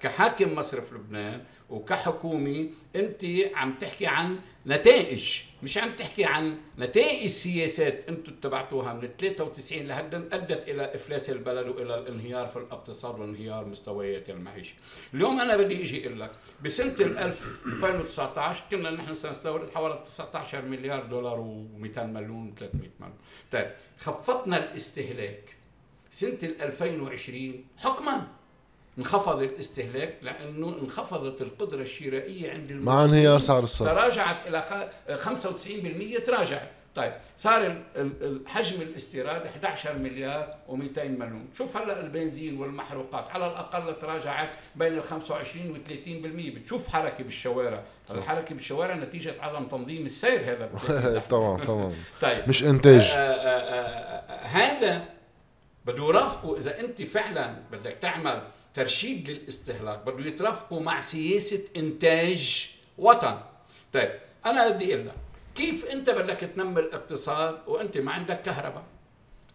كحاكم 0.00 0.54
مصرف 0.54 0.92
لبنان 0.92 1.44
وكحكومي 1.70 2.70
انت 2.96 3.24
عم 3.54 3.74
تحكي 3.76 4.06
عن 4.06 4.38
نتائج 4.66 5.40
مش 5.62 5.78
عم 5.78 5.90
تحكي 5.92 6.24
عن 6.24 6.56
نتائج 6.78 7.26
سياسات 7.30 8.08
أنتم 8.08 8.32
اتبعتوها 8.32 8.94
من 8.94 9.08
93 9.18 9.78
لهدا 9.86 10.28
ادت 10.32 10.68
إلى 10.68 10.94
افلاس 10.94 11.30
البلد 11.30 11.68
والى 11.68 11.98
الانهيار 11.98 12.46
في 12.46 12.56
الاقتصاد 12.56 13.18
وانهيار 13.20 13.64
مستويات 13.64 14.30
المعيشة. 14.30 14.74
اليوم 15.14 15.40
أنا 15.40 15.56
بدي 15.56 15.82
أجي 15.82 16.06
أقول 16.06 16.20
لك 16.20 16.30
بسنة 16.64 16.94
2019 17.00 18.64
كنا 18.70 18.90
نحن 18.90 19.14
سنستورد 19.14 19.70
حوالي 19.70 20.02
19 20.04 20.62
مليار 20.64 21.04
دولار 21.04 21.36
و200 21.36 21.98
مليون 21.98 22.54
300 22.58 22.90
مليون. 23.00 23.16
طيب 23.50 23.70
خفضنا 23.98 24.56
الاستهلاك 24.70 25.56
سنة 26.10 26.38
2020 26.42 27.64
حكما 27.78 28.37
انخفض 28.98 29.42
الاستهلاك 29.42 30.14
لأنه 30.22 30.76
انخفضت 30.82 31.42
القدرة 31.42 31.82
الشرائية 31.82 32.50
عند 32.50 32.72
مع 32.72 33.04
انهيار 33.04 33.38
سعر 33.38 33.62
الصرف. 33.62 33.88
تراجعت 33.88 34.36
إلى 34.46 34.88
95% 36.18 36.22
تراجعت. 36.24 36.70
طيب 36.94 37.12
صار 37.36 37.82
حجم 38.46 38.82
الاستيراد 38.82 39.46
11 39.46 39.98
مليار 39.98 40.56
و200 40.68 40.98
مليون. 40.98 41.48
شوف 41.58 41.76
هلأ 41.76 42.00
البنزين 42.00 42.60
والمحروقات 42.60 43.30
على 43.30 43.46
الأقل 43.46 43.98
تراجعت 43.98 44.50
بين 44.76 44.98
ال 44.98 45.02
25 45.02 45.70
و 45.70 45.74
30% 45.74 46.56
بتشوف 46.56 46.88
حركة 46.88 47.24
بالشوارع. 47.24 47.82
الحركه 48.10 48.54
بالشوارع 48.54 48.94
نتيجة 48.94 49.34
عدم 49.40 49.68
تنظيم 49.68 50.06
السير 50.06 50.40
هذا. 50.40 50.70
طبعا 51.30 51.64
طبعا. 51.64 51.94
طيب. 52.22 52.48
مش 52.48 52.64
إنتاج. 52.64 53.12
آآ 53.16 53.34
آآ 53.34 54.32
آآ 54.32 54.46
هذا 54.46 55.04
بده 55.84 56.04
يرافقه 56.04 56.58
إذا 56.58 56.80
أنت 56.80 57.02
فعلا 57.02 57.56
بدك 57.72 57.92
تعمل 57.92 58.42
ترشيد 58.78 59.30
للاستهلاك 59.30 60.06
بده 60.06 60.26
يترافقوا 60.26 60.80
مع 60.80 61.00
سياسة 61.00 61.60
إنتاج 61.76 62.70
وطن. 62.98 63.38
طيب 63.92 64.10
أنا 64.46 64.68
بدي 64.68 64.94
أقول 64.94 65.06
لك 65.06 65.14
كيف 65.54 65.84
أنت 65.84 66.10
بدك 66.10 66.36
تنمي 66.36 66.80
الاقتصاد 66.80 67.58
وأنت 67.66 67.98
ما 67.98 68.12
عندك 68.12 68.42
كهرباء؟ 68.42 68.82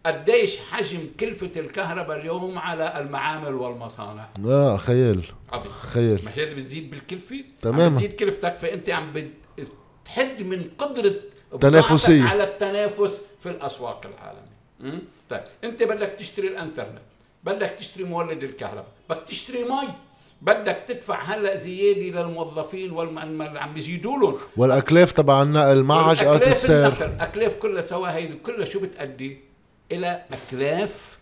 قديش 0.06 0.56
حجم 0.58 1.08
كلفة 1.20 1.60
الكهرباء 1.60 2.20
اليوم 2.20 2.58
على 2.58 3.00
المعامل 3.00 3.54
والمصانع؟ 3.54 4.28
لا 4.38 4.76
خيال. 4.76 5.24
عظيم. 5.52 5.72
خيال. 5.72 6.24
مش 6.24 6.38
هذا 6.38 6.54
بتزيد 6.54 6.90
بالكلفة؟ 6.90 7.44
تماما. 7.62 7.96
بتزيد 7.96 8.12
كلفتك 8.12 8.56
فأنت 8.56 8.90
عم 8.90 9.12
بتحد 9.12 10.42
من 10.42 10.70
قدرة 10.78 11.14
تنافسية. 11.60 12.22
على 12.22 12.44
التنافس 12.44 13.20
في 13.40 13.48
الأسواق 13.48 14.06
العالمية. 14.06 15.02
طيب 15.30 15.44
أنت 15.64 15.82
بدك 15.82 16.16
تشتري 16.18 16.48
الإنترنت. 16.48 17.02
بدك 17.44 17.70
تشتري 17.78 18.04
مولد 18.04 18.44
الكهرباء 18.44 18.86
بدك 19.10 19.22
تشتري 19.28 19.64
مي 19.64 19.88
بدك 20.42 20.84
تدفع 20.88 21.22
هلا 21.22 21.56
زيادة 21.56 22.00
للموظفين 22.22 22.90
واللي 22.90 23.60
عم 23.60 23.74
بيزيدوا 23.74 24.18
لهم. 24.18 24.36
والأكلاف 24.56 25.12
تبع 25.12 25.42
النقل 25.42 25.82
مع 25.82 26.08
عجقات 26.08 26.42
السعر 26.42 26.92
الاكلاف 26.92 27.54
كلها 27.54 27.82
سوا 27.82 28.08
هي 28.16 28.26
كلها 28.26 28.64
شو 28.64 28.80
بتأدي؟ 28.80 29.38
إلى 29.92 30.22
أكلاف 30.32 31.18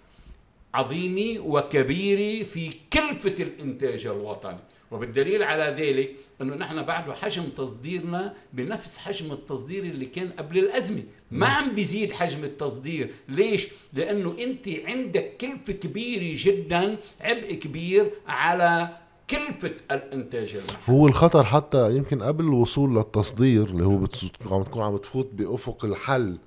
عظيمة 0.74 1.40
وكبيرة 1.46 2.44
في 2.44 2.74
كلفة 2.92 3.42
الإنتاج 3.42 4.06
الوطني. 4.06 4.58
وبالدليل 4.92 5.42
على 5.42 5.64
ذلك 5.64 6.10
أنه 6.40 6.54
نحن 6.54 6.82
بعده 6.82 7.14
حجم 7.14 7.44
تصديرنا 7.56 8.34
بنفس 8.52 8.98
حجم 8.98 9.32
التصدير 9.32 9.84
اللي 9.84 10.06
كان 10.06 10.28
قبل 10.28 10.58
الأزمة. 10.58 11.02
ما 11.30 11.46
عم 11.46 11.74
بيزيد 11.74 12.12
حجم 12.12 12.44
التصدير. 12.44 13.10
ليش؟ 13.28 13.68
لأنه 13.92 14.36
أنت 14.38 14.68
عندك 14.86 15.36
كلفة 15.40 15.72
كبيرة 15.72 16.36
جدا 16.44 16.96
عبء 17.20 17.54
كبير 17.54 18.10
على 18.26 18.88
كلفة 19.30 19.74
الإنتاج 19.90 20.48
المحلي 20.48 20.96
هو 20.96 21.06
الخطر 21.06 21.44
حتى 21.44 21.96
يمكن 21.96 22.22
قبل 22.22 22.44
الوصول 22.44 22.96
للتصدير 22.96 23.64
اللي 23.64 23.84
هو 23.84 24.06
عم 24.50 24.62
تكون 24.62 24.82
عم 24.82 24.96
بتفوت 24.96 25.30
بأفق 25.32 25.84
الحل 25.84 26.38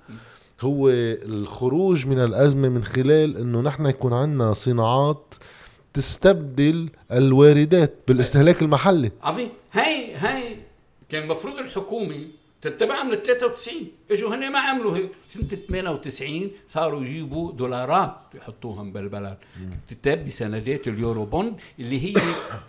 هو 0.60 0.88
الخروج 0.88 2.06
من 2.06 2.18
الأزمة 2.18 2.68
من 2.68 2.84
خلال 2.84 3.36
إنه 3.36 3.60
نحن 3.60 3.86
يكون 3.86 4.12
عندنا 4.12 4.52
صناعات 4.52 5.34
تستبدل 5.96 6.88
الواردات 7.12 7.94
بالاستهلاك 8.08 8.62
المحلي. 8.62 9.10
عظيم. 9.22 9.48
هاي 9.72 10.14
هاي 10.14 10.56
كان 11.08 11.22
المفروض 11.22 11.58
الحكومة 11.58 12.26
تتبعها 12.62 13.04
من 13.04 13.14
93 13.14 13.74
إجوا 14.10 14.34
هن 14.34 14.52
ما 14.52 14.58
عملوا 14.58 14.96
هيك. 14.96 15.10
سنة 15.28 15.48
98 15.68 16.50
صاروا 16.68 17.00
يجيبوا 17.00 17.52
دولارات 17.52 18.16
يحطوهم 18.34 18.92
بالبلد. 18.92 19.36
تتاب 19.86 20.24
بسندات 20.24 20.88
اليورو 20.88 21.24
بوند 21.24 21.54
اللي 21.78 22.06
هي 22.06 22.22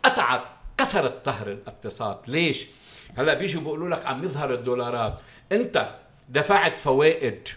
قطعت 0.04 0.44
كسرت 0.78 1.26
ظهر 1.26 1.52
الاقتصاد. 1.52 2.18
ليش؟ 2.28 2.68
هلا 3.18 3.34
بيجوا 3.34 3.62
بيقولوا 3.62 3.90
لك 3.90 4.06
عم 4.06 4.24
يظهر 4.24 4.54
الدولارات. 4.54 5.20
أنت 5.52 5.96
دفعت 6.30 6.80
فوائد. 6.80 7.48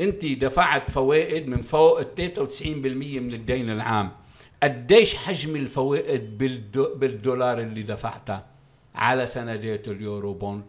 أنت 0.00 0.26
دفعت 0.26 0.90
فوائد 0.90 1.48
من 1.48 1.62
فوق 1.62 2.00
ال 2.00 2.14
93% 2.14 3.20
من 3.20 3.34
الدين 3.34 3.70
العام. 3.70 4.23
قديش 4.64 5.14
حجم 5.14 5.56
الفوائد 5.56 6.38
بالدولار 6.96 7.58
اللي 7.58 7.82
دفعتها 7.82 8.46
على 8.94 9.26
سندات 9.26 9.88
اليورو 9.88 10.34
بوند 10.34 10.62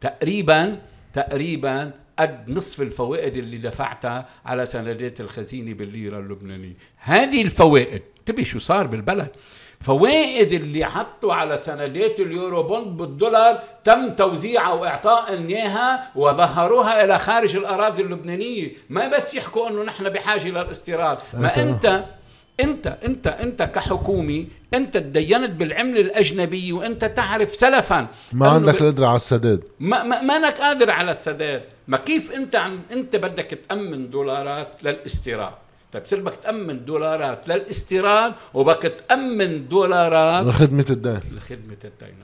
تقريبا 0.00 0.78
تقريبا 1.12 1.92
قد 2.18 2.50
نصف 2.50 2.80
الفوائد 2.80 3.36
اللي 3.36 3.58
دفعتها 3.58 4.28
على 4.46 4.66
سندات 4.66 5.20
الخزينة 5.20 5.74
بالليرة 5.74 6.18
اللبنانية. 6.18 6.74
هذه 6.96 7.42
الفوائد 7.42 8.02
تبي 8.26 8.44
شو 8.44 8.58
صار 8.58 8.86
بالبلد؟ 8.86 9.30
فوائد 9.80 10.52
اللي 10.52 10.84
حطوا 10.84 11.34
على 11.34 11.60
سندات 11.64 12.20
اليورو 12.20 12.62
بوند 12.62 12.96
بالدولار 12.96 13.62
تم 13.84 14.14
توزيعها 14.14 14.72
وإعطاء 14.72 15.32
إياها 15.32 16.10
وظهروها 16.14 17.04
إلى 17.04 17.18
خارج 17.18 17.56
الأراضي 17.56 18.02
اللبنانية. 18.02 18.70
ما 18.90 19.08
بس 19.08 19.34
يحكوا 19.34 19.68
إنه 19.68 19.82
نحن 19.84 20.08
بحاجة 20.08 20.48
للاستيراد 20.48 21.18
ما 21.34 21.62
أنت 21.62 22.04
انت 22.60 22.98
انت 23.04 23.26
انت 23.26 23.62
كحكومه 23.62 24.44
انت 24.74 24.96
تدينت 24.96 25.50
بالعمله 25.50 26.00
الاجنبيه 26.00 26.72
وانت 26.72 27.04
تعرف 27.04 27.54
سلفا. 27.54 28.08
ما 28.32 28.48
عندك 28.48 28.82
القدره 28.82 29.06
على 29.06 29.16
السداد. 29.16 29.64
ما 29.80 30.02
ما 30.02 30.22
مانك 30.22 30.54
قادر 30.54 30.90
على 30.90 31.10
السداد. 31.10 31.62
ما 31.88 31.96
كيف 31.96 32.32
انت 32.32 32.56
عم 32.56 32.80
انت 32.92 33.16
بدك 33.16 33.58
تأمن 33.68 34.10
دولارات 34.10 34.68
للاستيراد؟ 34.82 35.52
طيب 35.92 36.02
بصير 36.02 36.20
بدك 36.20 36.36
تأمن 36.42 36.84
دولارات 36.84 37.48
للاستيراد 37.48 38.32
وبدك 38.54 38.82
تأمن 39.08 39.68
دولارات 39.68 40.46
لخدمة 40.46 40.86
الدين. 40.90 41.20
لخدمة 41.36 41.82
الدين. 41.84 42.14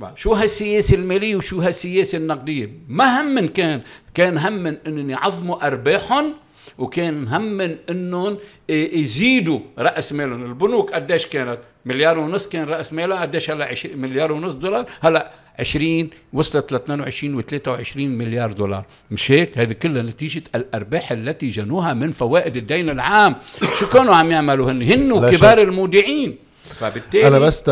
العام 0.00 0.16
شو 0.16 0.32
هالسياسة 0.32 0.96
المالية 0.96 1.36
وشو 1.36 1.60
هالسياسة 1.60 2.18
النقدية؟ 2.18 2.70
ما 2.88 3.20
هم 3.20 3.34
من 3.34 3.48
كان 3.48 3.82
كان 4.14 4.38
هم 4.38 4.52
من 4.52 4.76
إنهم 4.86 5.10
يعظموا 5.10 5.66
أرباحهم 5.66 6.34
وكان 6.78 7.28
هم 7.28 7.42
من 7.42 7.76
انهم 7.90 8.38
يزيدوا 8.68 9.60
رأس 9.78 10.12
مالهم. 10.12 10.44
البنوك 10.44 10.92
قديش 10.92 11.26
كانت؟ 11.26 11.58
مليار 11.84 12.18
ونص 12.18 12.46
كان 12.46 12.68
رأس 12.68 12.92
مالها. 12.92 13.20
قديش 13.20 13.50
هلا 13.50 13.74
مليار 13.94 14.32
ونص 14.32 14.52
دولار؟ 14.52 14.86
هلا 15.00 15.30
20 15.58 16.10
وصلت 16.32 16.72
ل 16.72 16.74
22 16.74 17.34
و 17.34 17.40
23 17.40 18.08
مليار 18.18 18.52
دولار. 18.52 18.84
مش 19.10 19.30
هيك؟ 19.30 19.58
هذه 19.58 19.72
كلها 19.72 20.02
نتيجة 20.02 20.42
الأرباح 20.54 21.12
التي 21.12 21.48
جنوها 21.48 21.94
من 21.94 22.10
فوائد 22.10 22.56
الدين 22.56 22.90
العام. 22.90 23.36
شو 23.78 23.86
كانوا 23.86 24.14
عم 24.14 24.30
يعملوا 24.30 24.72
هن؟ 24.72 24.82
هن 24.82 25.12
وكبار 25.12 25.62
المودعين. 25.62 26.36
فبالتالي 26.62 27.26
أنا 27.26 27.38
بس 27.38 27.62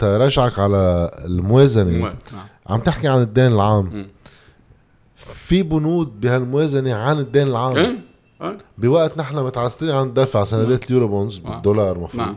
ترجعك 0.00 0.58
على 0.58 1.10
الموازنة. 1.24 1.98
نعم. 1.98 2.14
عم 2.66 2.80
تحكي 2.80 3.08
عن 3.08 3.22
الدين 3.22 3.52
العام. 3.52 3.84
م. 3.84 4.06
في 5.34 5.62
بنود 5.62 6.20
بهالموازنة 6.20 6.94
عن 6.94 7.18
الدين 7.18 7.46
العام. 7.46 7.76
أه؟ 7.76 8.09
بوقت 8.78 9.18
نحن 9.18 9.36
متعسرين 9.36 9.94
عن 9.94 10.14
دفع 10.14 10.44
سندات 10.44 10.90
اليورو 10.90 11.08
بونز 11.08 11.38
بالدولار 11.38 11.98
مفروض. 11.98 12.22
نعم. 12.22 12.36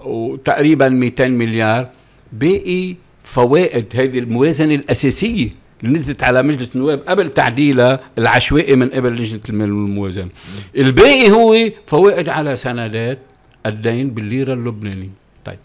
وتقريبا 0.04 0.88
200 0.88 1.28
مليار. 1.28 1.88
باقي 2.32 2.96
فوائد 3.24 3.86
هذه 3.94 4.18
الموازنة 4.18 4.74
الأساسية 4.74 5.50
اللي 5.82 5.94
نزلت 5.98 6.22
على 6.22 6.42
مجلس 6.42 6.68
النواب 6.74 7.00
قبل 7.08 7.28
تعديلها 7.28 8.00
العشوائي 8.18 8.76
من 8.76 8.88
قبل 8.88 9.12
لجنة 9.12 9.40
المال 9.48 9.72
والموازنة 9.72 10.28
الباقي 10.76 11.30
هو 11.30 11.56
فوائد 11.86 12.28
على 12.28 12.56
سندات 12.56 13.18
الدين 13.66 14.10
بالليرة 14.10 14.52
اللبنانية. 14.52 15.10
طيب. 15.44 15.58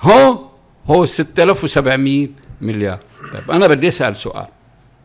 هو 0.00 0.38
هو 0.86 1.04
6700 1.06 2.28
مليار. 2.60 2.98
طيب 3.32 3.50
أنا 3.50 3.66
بدي 3.66 3.88
أسأل 3.88 4.16
سؤال. 4.16 4.46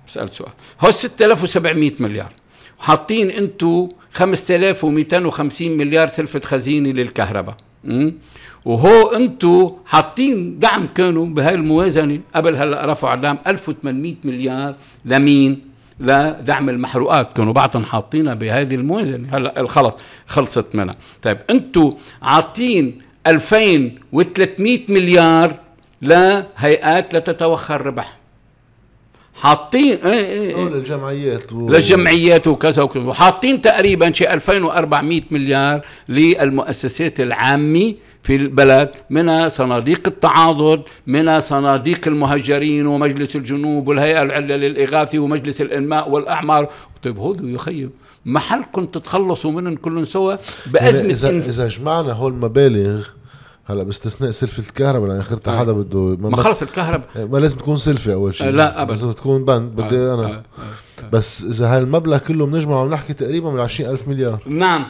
أسأل 0.10 0.30
سؤال. 0.30 0.52
هو 0.82 0.92
6700 0.92 1.92
مليار. 2.00 2.34
حاطين 2.80 3.30
أنتم 3.30 3.90
5250 4.12 5.78
مليار 5.78 6.08
سلفة 6.08 6.42
خزينة 6.44 6.90
للكهرباء. 6.90 7.56
وهو 8.66 9.08
أنتم 9.08 9.72
حاطين 9.86 10.60
دعم 10.60 10.88
كانوا 10.96 11.26
بهاي 11.26 11.54
الموازنة 11.54 12.20
قبل 12.36 12.56
هلا 12.56 12.86
رفعوا 12.86 13.16
دعم 13.16 13.38
1800 13.48 14.16
مليار 14.24 14.76
لمين؟ 15.06 15.70
لدعم 16.00 16.70
المحروقات. 16.70 17.34
كانوا 17.34 17.54
بعضهم 17.54 17.86
حاطينها 17.86 18.34
بهذه 18.34 18.76
الموازنة. 18.76 19.38
هلا 19.38 19.68
خلص 19.68 19.94
خلصت 20.28 20.76
منها. 20.76 20.96
طيب 21.22 21.38
أنتم 21.50 21.94
عاطين 22.22 23.02
2300 23.28 24.82
مليار 24.90 25.56
لهيئات 26.02 27.16
لتتوخى 27.16 27.76
الربح 27.76 28.20
حاطين 29.34 29.98
إيه 30.06 30.26
إيه 30.26 30.56
إيه. 30.56 30.70
للجمعيات 30.70 31.54
و... 31.54 31.70
للجمعيات 31.70 32.48
وكذا 32.48 32.82
وكذا. 32.82 33.04
وحاطين 33.04 33.62
تقريبا 33.62 34.14
شيء 34.14 34.34
2400 34.34 35.22
مليار 35.32 35.82
للمؤسسات 36.10 37.20
العامة 37.20 37.94
في 38.24 38.36
البلد 38.36 38.90
من 39.10 39.50
صناديق 39.50 40.02
التعاضد 40.08 40.82
من 41.08 41.40
صناديق 41.40 42.08
المهجرين 42.08 42.88
ومجلس 42.88 43.36
الجنوب 43.36 43.88
والهيئة 43.88 44.22
العليا 44.22 44.58
للإغاثة 44.58 45.20
ومجلس 45.20 45.62
الإنماء 45.62 46.10
والأعمار. 46.10 46.70
طيب 47.04 47.18
هودو 47.18 47.48
يخيب 47.48 47.90
محلكم 48.26 48.86
تتخلصوا 48.86 49.52
منهم 49.52 49.76
كلهم 49.76 50.06
سوا 50.06 50.36
بأزمة 50.68 51.10
إذا, 51.10 51.30
إذا 51.30 51.68
جمعنا 51.68 52.14
هول 52.14 52.32
المبالغ 52.32 53.08
هلا 53.70 53.84
باستثناء 53.84 54.32
سلفة 54.32 54.64
الكهرباء 54.70 55.10
لأن 55.10 55.20
اخرتها 55.20 55.54
آه. 55.54 55.60
حدا 55.60 55.72
بده 55.72 56.30
ما, 56.30 56.38
خلص 56.38 56.62
الكهرباء 56.62 57.08
ما 57.16 57.38
لازم 57.38 57.58
تكون 57.58 57.78
سلفة 57.78 58.14
أول 58.14 58.36
شيء 58.36 58.50
لا 58.50 58.82
ابدا 58.82 58.94
لازم 58.94 59.12
تكون 59.12 59.46
بند 59.46 59.72
بدي 59.72 59.98
آه. 59.98 60.14
أنا 60.14 60.28
آه. 60.28 60.44
آه. 61.04 61.10
بس 61.10 61.44
إذا 61.44 61.68
هالمبلغ 61.78 62.18
كله 62.18 62.46
بنجمعه 62.46 62.86
بنحكي 62.86 63.14
تقريبا 63.14 63.52
من 63.52 63.60
20000 63.60 64.08
مليار 64.08 64.42
نعم 64.46 64.88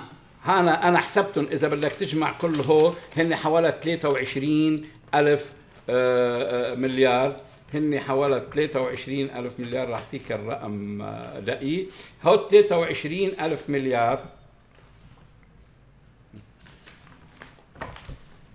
أنا 0.48 0.88
أنا 0.88 0.98
حسبتهم 0.98 1.48
إذا 1.52 1.68
بدك 1.68 1.92
تجمع 1.92 2.32
كله 2.32 2.94
هن 3.18 3.36
حوالي 3.36 3.74
23 3.84 4.82
ألف 5.16 5.46
آه، 5.90 6.76
مليار 6.76 7.36
هن 7.74 8.00
حوالي 8.00 8.44
23 8.54 9.20
ألف 9.20 9.54
مليار 9.60 9.90
راح 9.90 10.00
أعطيك 10.00 10.32
الرقم 10.32 11.04
دقيق 11.40 11.90
هو 12.24 12.48
23 12.52 13.32
ألف 13.42 13.70
مليار 13.70 14.39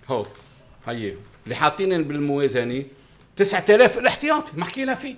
هو 0.09 0.27
هي 0.87 1.15
اللي 1.45 1.55
حاطين 1.55 2.05
بالموازنة 2.05 2.85
9000 3.37 3.99
الاحتياطي 3.99 4.53
ما 4.57 4.65
حكينا 4.65 4.95
فيه. 4.95 5.17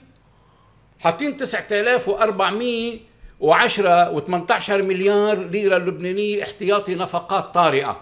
حاطين 1.01 1.37
9410 1.37 4.21
و18 4.21 4.71
مليار 4.71 5.39
ليرة 5.39 5.79
لبنانية 5.79 6.43
احتياطي 6.43 6.95
نفقات 6.95 7.55
طارئة. 7.55 8.01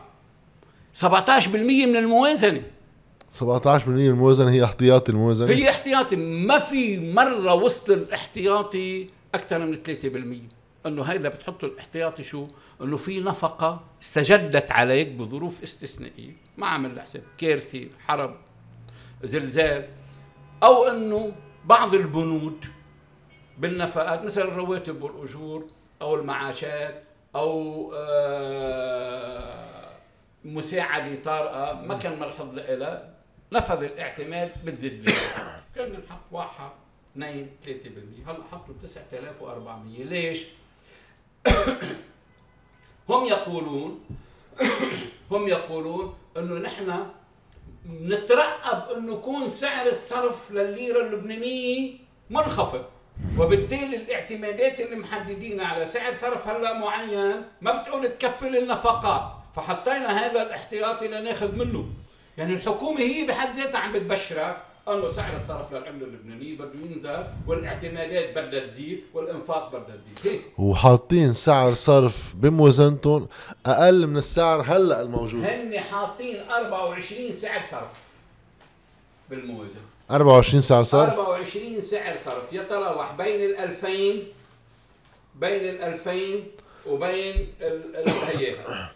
17% 0.94 1.06
من 1.56 1.96
الموازنة. 1.96 2.62
17% 3.40 3.44
من 3.88 4.06
الموازنة 4.06 4.50
هي 4.50 4.64
احتياطي 4.64 5.12
الموازنة؟ 5.12 5.50
هي 5.50 5.70
احتياطي. 5.70 6.16
ما 6.16 6.58
في 6.58 7.12
مرة 7.12 7.54
وسط 7.54 7.90
الاحتياطي 7.90 9.08
أكثر 9.34 9.58
من 9.58 9.78
3% 10.82 10.86
إنه 10.86 11.02
هيدا 11.02 11.28
بتحطوا 11.28 11.68
الاحتياطي 11.68 12.22
شو؟ 12.22 12.46
إنه 12.82 12.96
في 12.96 13.20
نفقة 13.20 13.80
استجدت 14.02 14.72
عليك 14.72 15.08
بظروف 15.08 15.62
استثنائية. 15.62 16.43
ما 16.56 16.66
عمل 16.66 17.00
حساب 17.00 17.22
كارثه 17.38 17.88
حرب 18.06 18.36
زلزال 19.22 19.88
أو 20.62 20.84
إنه 20.84 21.32
بعض 21.64 21.94
البنود 21.94 22.64
بالنفقات 23.58 24.22
مثل 24.24 24.40
الرواتب 24.40 25.02
والأجور 25.02 25.66
أو 26.02 26.14
المعاشات 26.14 27.02
أو 27.34 27.92
آه، 27.96 29.64
مساعده 30.44 31.22
طارئه 31.22 31.72
ما 31.86 31.94
كان 31.94 32.20
ملحظ 32.20 32.54
لها 32.54 33.14
نفذ 33.52 33.82
الاعتماد 33.82 34.64
بالزد 34.64 35.10
كان 35.74 35.92
نحط 35.92 36.20
واحد 36.32 36.70
اثنين 37.12 37.50
3% 37.64 37.68
هلأ 38.28 38.44
حطوا 38.52 38.74
9400 38.82 40.04
ليش؟ 40.04 40.44
هم 43.10 43.24
يقولون 43.26 44.04
هم 45.30 45.48
يقولون 45.48 46.14
إنه 46.36 46.58
نحن 46.58 47.06
نترقب 47.90 48.96
إنه 48.96 49.12
يكون 49.12 49.48
سعر 49.48 49.86
الصرف 49.86 50.50
للليرة 50.50 51.00
اللبنانية 51.00 51.92
منخفض. 52.30 52.84
وبالتالي 53.38 53.96
الاعتمادات 53.96 54.80
اللي 54.80 54.96
محددين 54.96 55.60
على 55.60 55.86
سعر 55.86 56.14
صرف 56.14 56.48
هلا 56.48 56.78
معين 56.78 57.42
ما 57.60 57.82
بتقول 57.82 58.08
تكفل 58.08 58.56
النفقات. 58.56 59.22
فحطينا 59.56 60.26
هذا 60.26 60.42
الاحتياطي 60.42 61.08
لناخذ 61.08 61.56
منه. 61.56 61.86
يعني 62.38 62.54
الحكومة 62.54 63.00
هي 63.00 63.26
بحد 63.26 63.54
ذاتها 63.54 63.78
عم 63.78 63.92
بتبشرك 63.92 64.62
أنه 64.88 65.12
سعر 65.12 65.36
الصرف 65.36 65.72
للعمله 65.72 66.06
اللبنانية 66.06 66.58
بده 66.58 66.70
ينزل 66.84 67.24
والاعتمادات 67.46 68.38
بدها 68.38 68.66
تزيد 68.66 69.02
والإنفاق 69.14 69.68
بدها 69.68 69.96
تزيد. 70.16 70.40
وحاطين 70.58 71.32
سعر 71.32 71.72
صرف 71.72 72.34
بموازنتهم 72.34 73.28
أقل 73.66 74.06
من 74.06 74.16
السعر 74.16 74.60
هلأ 74.60 75.02
الموجود. 75.02 75.44
هن 75.44 75.80
حاطين 75.80 76.50
24 76.50 77.36
سعر 77.36 77.60
صرف 77.70 78.02
بالموازنه 79.30 79.80
24 80.10 80.60
سعر 80.60 80.82
صرف؟ 80.82 81.18
24 81.18 81.80
سعر 81.80 82.16
صرف. 82.24 82.52
يتراوح 82.52 83.12
بين 83.12 83.50
ال 83.50 83.56
2000 83.56 83.88
بين 85.34 85.60
ال 85.60 85.82
2000 85.82 86.14
وبين 86.86 87.48
هيها 88.36 88.92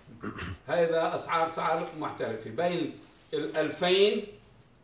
هذا 0.67 1.15
أسعار 1.15 1.51
سعر 1.57 1.89
محترفة. 1.99 2.51
بين 2.51 2.93
ال 3.35 3.57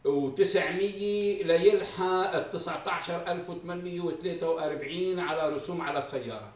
2900 0.07 1.45
ليلحق 1.45 2.35
ال 2.35 2.51
19843 2.51 5.19
على 5.19 5.49
رسوم 5.55 5.81
على 5.81 5.99
السيارة. 5.99 6.53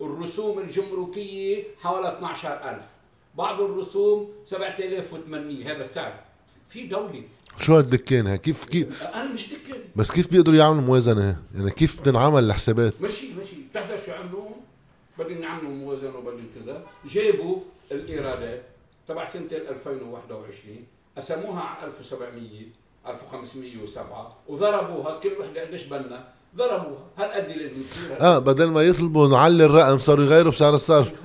الرسوم 0.00 0.58
الجمركية 0.58 1.64
حوالي 1.80 2.08
12000 2.08 2.84
بعض 3.34 3.60
الرسوم 3.60 4.32
7800 4.46 5.72
هذا 5.72 5.84
السعر. 5.84 6.20
في 6.68 6.86
دولة. 6.86 7.22
شو 7.58 7.76
هالدكان 7.76 8.36
كيف 8.36 8.64
كيف 8.64 9.02
أنا 9.02 9.34
مش 9.34 9.48
دكان 9.48 9.80
بس 9.96 10.12
كيف 10.12 10.32
بيقدروا 10.32 10.56
يعملوا 10.56 10.82
موازنة؟ 10.82 11.42
يعني 11.54 11.70
كيف 11.70 12.00
بتنعمل 12.00 12.44
الحسابات؟ 12.44 12.94
ماشي 13.00 13.32
ماشي. 13.32 13.56
بتحضر 13.70 13.98
شو 14.06 14.12
عملوا 14.12 14.48
بدهم 15.18 15.42
يعملوا 15.42 15.70
موازنة 15.70 16.16
وبدهم 16.16 16.46
كذا. 16.54 16.86
جابوا 17.06 17.60
الإيرادات 17.92 18.62
تبع 19.08 19.28
سنة 19.28 19.48
2021 19.52 20.86
قسموها 21.16 21.60
على 21.60 21.86
1700 21.86 22.66
1507 23.06 24.36
وضربوها 24.48 25.18
كل 25.20 25.32
وحدة 25.40 25.60
قديش 25.60 25.82
بنا 25.82 26.28
ضربوها. 26.56 27.06
هل 27.16 27.24
قد 27.24 27.50
لازم 27.50 27.82
تصير 27.82 28.20
آه 28.20 28.38
بدل 28.38 28.68
ما 28.68 28.82
يطلبوا 28.82 29.28
نعلي 29.28 29.64
الرقم 29.64 29.98
صاروا 29.98 30.24
يغيروا 30.24 30.52
بسعر 30.52 30.74
الصرف. 30.74 31.12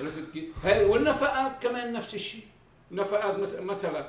عرفت 0.00 0.24
كيف؟ 0.32 0.46
والنفقات 0.90 1.52
كمان 1.62 1.92
نفس 1.92 2.14
الشيء. 2.14 2.44
نفقات 2.92 3.36
مثلا 3.60 4.08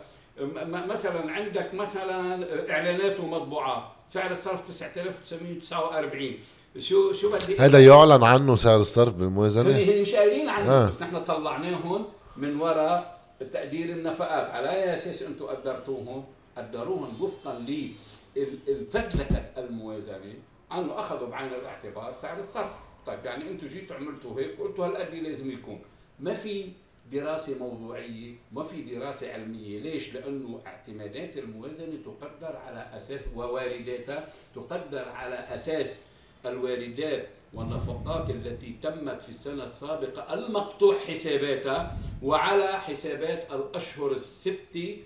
مثلا 0.88 1.32
عندك 1.32 1.74
مثلا 1.74 2.46
إعلانات 2.72 3.20
ومطبوعات. 3.20 3.84
سعر 4.14 4.32
الصرف 4.32 4.68
9949 4.68 6.32
شو 6.80 7.14
شو 7.14 7.32
بدي 7.32 7.60
هذا 7.60 7.86
يعلن 7.86 8.24
عنه 8.24 8.56
سعر 8.56 8.80
الصرف 8.80 9.14
بالموازنة. 9.14 9.70
هن 9.70 10.02
مش 10.02 10.14
قايلين 10.16 10.50
عنه. 10.50 10.72
آه. 10.72 10.88
بس 10.88 11.02
نحن 11.02 11.24
طلعناهم 11.24 12.06
من 12.38 12.62
وراء 12.62 13.21
تقدير 13.44 13.90
النفقات. 13.90 14.50
على 14.50 14.70
أي 14.70 14.94
أساس 14.94 15.24
أنتم 15.24 15.46
قدرتوهم؟ 15.46 16.26
قدروهم 16.58 17.22
وفقا 17.22 17.60
للفدلكه 17.60 19.52
الموازنة. 19.58 20.34
أنه 20.72 21.00
أخذوا 21.00 21.28
بعين 21.30 21.54
الاعتبار 21.54 22.14
سعر 22.22 22.40
الصرف. 22.40 22.80
طيب 23.06 23.26
يعني 23.26 23.50
أنتم 23.50 23.68
جيتوا 23.68 23.96
عملتوا 23.96 24.40
هيك 24.40 24.60
قلتوا 24.60 24.86
هالقد 24.86 25.14
لازم 25.14 25.52
يكون. 25.52 25.82
ما 26.20 26.34
في 26.34 26.70
دراسة 27.12 27.58
موضوعية 27.60 28.36
ما 28.52 28.64
في 28.64 28.82
دراسة 28.82 29.34
علمية. 29.34 29.80
ليش؟ 29.80 30.14
لأنه 30.14 30.62
اعتمادات 30.68 31.38
الموازنة 31.38 31.98
تقدر 32.06 32.56
على 32.56 32.90
أساس 32.94 33.22
ووارداتها 33.36 34.30
تقدر 34.56 35.10
على 35.10 35.36
أساس 35.36 36.02
الواردات 36.46 37.28
والنفقات 37.54 38.30
التي 38.30 38.76
تمت 38.82 39.22
في 39.22 39.30
السنة 39.30 39.64
السابقة 39.64 40.34
المقطوع 40.34 41.00
حساباتها 41.00 41.98
وعلى 42.24 42.68
حسابات 42.68 43.52
الأشهر 43.54 44.12
الستة 44.12 44.98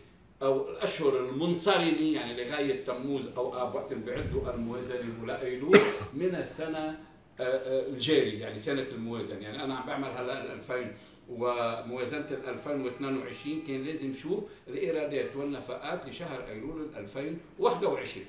أو 0.42 0.70
الأشهر 0.70 1.20
المنصرمة 1.20 2.02
يعني 2.14 2.44
لغاية 2.44 2.84
تموز 2.84 3.28
أو 3.38 3.62
آب 3.68 3.76
وقت 3.76 3.94
بيعدوا 3.94 4.54
الموازنة 4.54 5.22
ولا 5.24 5.42
أيلول 5.42 5.78
من 6.14 6.36
السنة 6.36 7.00
آه، 7.40 7.44
آه، 7.44 7.88
الجاري 7.88 8.40
يعني 8.40 8.60
سنة 8.60 8.88
الموازنة. 8.92 9.40
يعني 9.40 9.64
أنا 9.64 9.76
عم 9.76 9.88
بعمل 9.88 10.08
هلا 10.08 10.54
2000 10.54 10.92
وموازنة 11.30 12.26
2022 12.48 13.62
كان 13.62 13.84
لازم 13.84 14.08
نشوف 14.08 14.44
الإيرادات 14.68 15.36
والنفقات 15.36 16.10
لشهر 16.10 16.48
أيلول 16.48 16.90
2021 16.96 18.26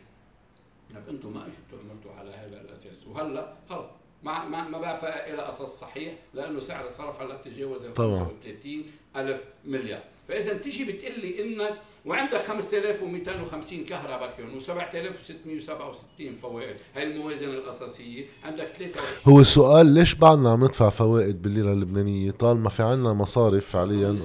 طب 0.94 1.08
أنتم 1.08 1.32
ما 1.34 1.42
اجيتوا 1.46 1.90
عملتوا 1.90 2.12
على 2.12 2.30
هذا 2.30 2.60
الأساس؟ 2.60 3.06
وهلا 3.06 3.54
خلص. 3.68 3.86
ما 4.26 4.44
ما 4.44 4.68
ما 4.68 4.78
بقى 4.78 5.34
إلى 5.34 5.48
أساس 5.48 5.68
صحيح 5.68 6.14
لأنه 6.34 6.60
سعر 6.60 6.88
الصرف 6.88 7.22
هلا 7.22 7.36
تجاوز 7.44 7.84
ال 7.84 7.96
35 7.96 8.84
ألف 9.16 9.44
مليار. 9.64 10.02
فاذا 10.28 10.58
تيجي 10.58 10.84
بتقول 10.84 11.20
لي 11.20 11.42
إنك 11.42 11.74
وعندك 12.06 12.44
5250 12.44 13.84
كهرباء 13.84 14.34
كيون 14.36 14.60
و7667 14.60 16.40
فوائد. 16.42 16.76
هاي 16.96 17.02
الموازنة 17.02 17.50
الأساسية. 17.50 18.26
عندك 18.44 18.68
23 18.78 18.94
هو 19.28 19.40
السؤال 19.40 19.86
ليش 19.86 20.14
بعدنا 20.14 20.50
عم 20.50 20.64
ندفع 20.64 20.88
فوائد 20.88 21.42
بالليره 21.42 21.72
اللبنانية؟ 21.72 22.30
طالما 22.30 22.68
في 22.68 22.82
عندنا 22.82 23.12
مصارف 23.12 23.70
فعليا. 23.70 24.18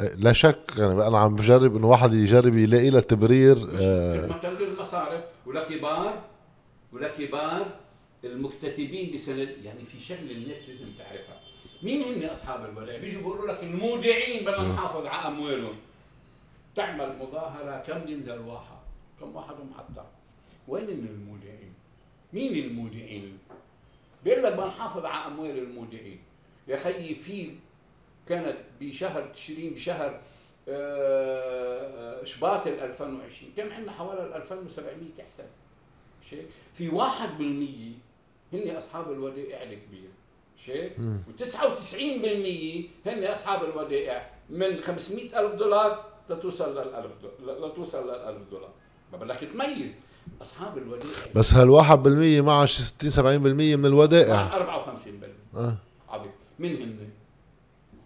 إيه، 0.00 0.14
لا 0.18 0.32
شك. 0.32 0.58
يعني 0.76 1.06
أنا 1.06 1.18
عم 1.18 1.36
بجرب 1.36 1.76
إنه 1.76 1.88
واحد 1.88 2.14
يجرب 2.14 2.54
يلاقي 2.54 2.90
له 2.90 3.00
تبرير 3.00 3.56
آه. 3.80 4.40
المصارف 4.44 5.24
ولكبار 5.46 6.22
ولكبار 6.92 7.66
المكتتبين 8.24 9.14
بسند 9.14 9.56
يعني 9.64 9.84
في 9.84 10.00
شغله 10.00 10.32
الناس 10.32 10.68
لازم 10.68 10.86
تعرفها. 10.98 11.40
مين 11.82 12.02
هن 12.02 12.24
أصحاب 12.30 12.64
الودائع 12.70 13.00
بيجوا 13.00 13.20
بيقولوا 13.22 13.52
لك 13.52 13.62
المودعين 13.62 14.44
بدنا 14.44 14.68
نحافظ 14.68 15.06
على 15.06 15.28
أموالهم. 15.34 15.74
تعمل 16.76 17.16
مظاهرة 17.20 17.78
كم 17.86 18.08
ينزل 18.08 18.38
واحد 18.38 18.76
كم 19.20 19.36
واحد 19.36 19.54
محطة 19.70 20.06
وين 20.68 20.88
المودعين؟ 20.88 21.72
مين 22.32 22.64
المودعين؟ 22.64 23.38
بيقول 24.24 24.42
لك 24.42 24.52
بدنا 24.52 24.66
نحافظ 24.66 25.04
على 25.04 25.26
أموال 25.26 25.58
المودعين. 25.58 26.18
يا 26.68 26.76
خيي 26.76 27.14
في 27.14 27.50
كانت 28.28 28.56
بشهر 28.80 29.22
تشرين 29.34 29.74
بشهر 29.74 30.20
آه، 30.68 32.24
شباط 32.24 32.66
ال 32.66 32.80
2020 32.80 33.52
كان 33.56 33.72
عندنا 33.72 33.92
حوالي 33.92 34.36
2700 34.36 35.24
حساب. 35.26 35.48
مش 36.22 36.34
هيك؟ 36.34 36.46
في 36.74 36.90
1% 36.90 38.11
هن 38.52 38.76
أصحاب 38.76 39.12
الودائع 39.12 39.62
الكبيره 39.62 40.10
مش 40.56 40.70
هيك؟ 40.70 40.92
و99% 40.96 43.08
هن 43.08 43.24
أصحاب 43.24 43.64
الودائع 43.64 44.30
من 44.50 44.80
500 44.80 45.40
ألف 45.40 45.54
دولار 45.54 46.04
لتوصل 46.30 46.72
لل 46.72 46.94
1000 46.94 47.06
دولار 47.40 47.66
لتوصل 47.68 48.04
لل 48.08 48.14
1000 48.14 48.50
دولار. 48.50 48.70
ما 49.12 49.18
بدك 49.18 49.36
تميز. 49.36 49.92
أصحاب 50.42 50.78
الودائع 50.78 51.10
بس 51.34 51.54
هال 51.54 51.70
1% 52.40 52.44
معه 52.46 52.66
شي 52.66 52.82
60 52.82 53.10
70% 53.10 53.16
من 53.76 53.86
الودائع 53.86 54.48
54% 55.54 55.56
آه. 55.56 55.74
عظيم. 56.08 56.30
مين 56.58 56.76
هن؟ 56.82 57.08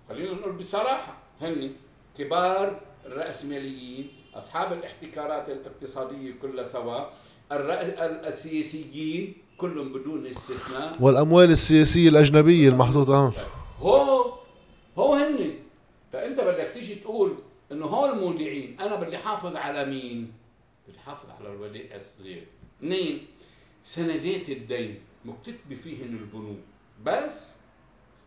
خلينا 0.09 0.33
نقول 0.33 0.53
بصراحة 0.53 1.17
هن 1.41 1.73
كبار 2.19 2.81
الرأسماليين 3.07 4.09
أصحاب 4.35 4.73
الاحتكارات 4.73 5.49
الاقتصادية 5.49 6.33
كلها 6.43 6.65
سوا 6.69 7.05
السياسيين 8.29 9.35
كلهم 9.59 9.93
بدون 9.93 10.27
استثناء. 10.27 10.97
والأموال 11.03 11.51
السياسية 11.51 12.09
الأجنبية 12.09 12.69
المحطوطة 12.69 13.33
هو 13.81 14.33
هو 14.99 15.15
هن 15.15 15.55
فأنت 16.13 16.41
بدك 16.41 16.71
تيجي 16.75 16.95
تقول 16.95 17.37
إنه 17.73 17.87
هول 17.87 18.11
المودعين 18.11 18.81
أنا 18.81 18.97
بدي 18.97 19.19
حافظ 19.19 19.57
على 19.57 19.85
مين؟ 19.85 20.33
بدي 20.89 20.99
حافظ 20.99 21.31
على 21.31 21.53
الودائع 21.55 21.97
الصغير 21.97 22.47
اثنين 22.79 23.27
سندات 23.85 24.49
الدين. 24.49 24.99
مكتتبة 25.25 25.75
فيهن 25.75 26.19
البنوك. 26.23 26.59
بس 27.05 27.51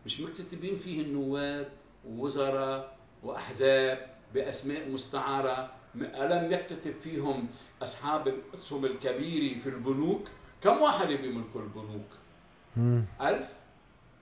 مش 0.06 0.20
مكتتبين 0.20 0.76
فيه 0.76 1.00
النواب 1.02 1.68
ووزراء 2.08 2.96
وأحزاب 3.22 4.06
بأسماء 4.34 4.88
مستعارة. 4.90 5.70
ألم 5.96 6.52
يكتتب 6.52 6.94
فيهم 7.02 7.48
أصحاب 7.82 8.28
الأسهم 8.28 8.84
الكبيرة 8.84 9.58
في 9.58 9.68
البنوك؟ 9.68 10.28
كم 10.62 10.80
واحد 10.80 11.08
بيملكوا 11.08 11.60
البنوك؟ 11.60 12.06
ألف؟ 13.20 13.48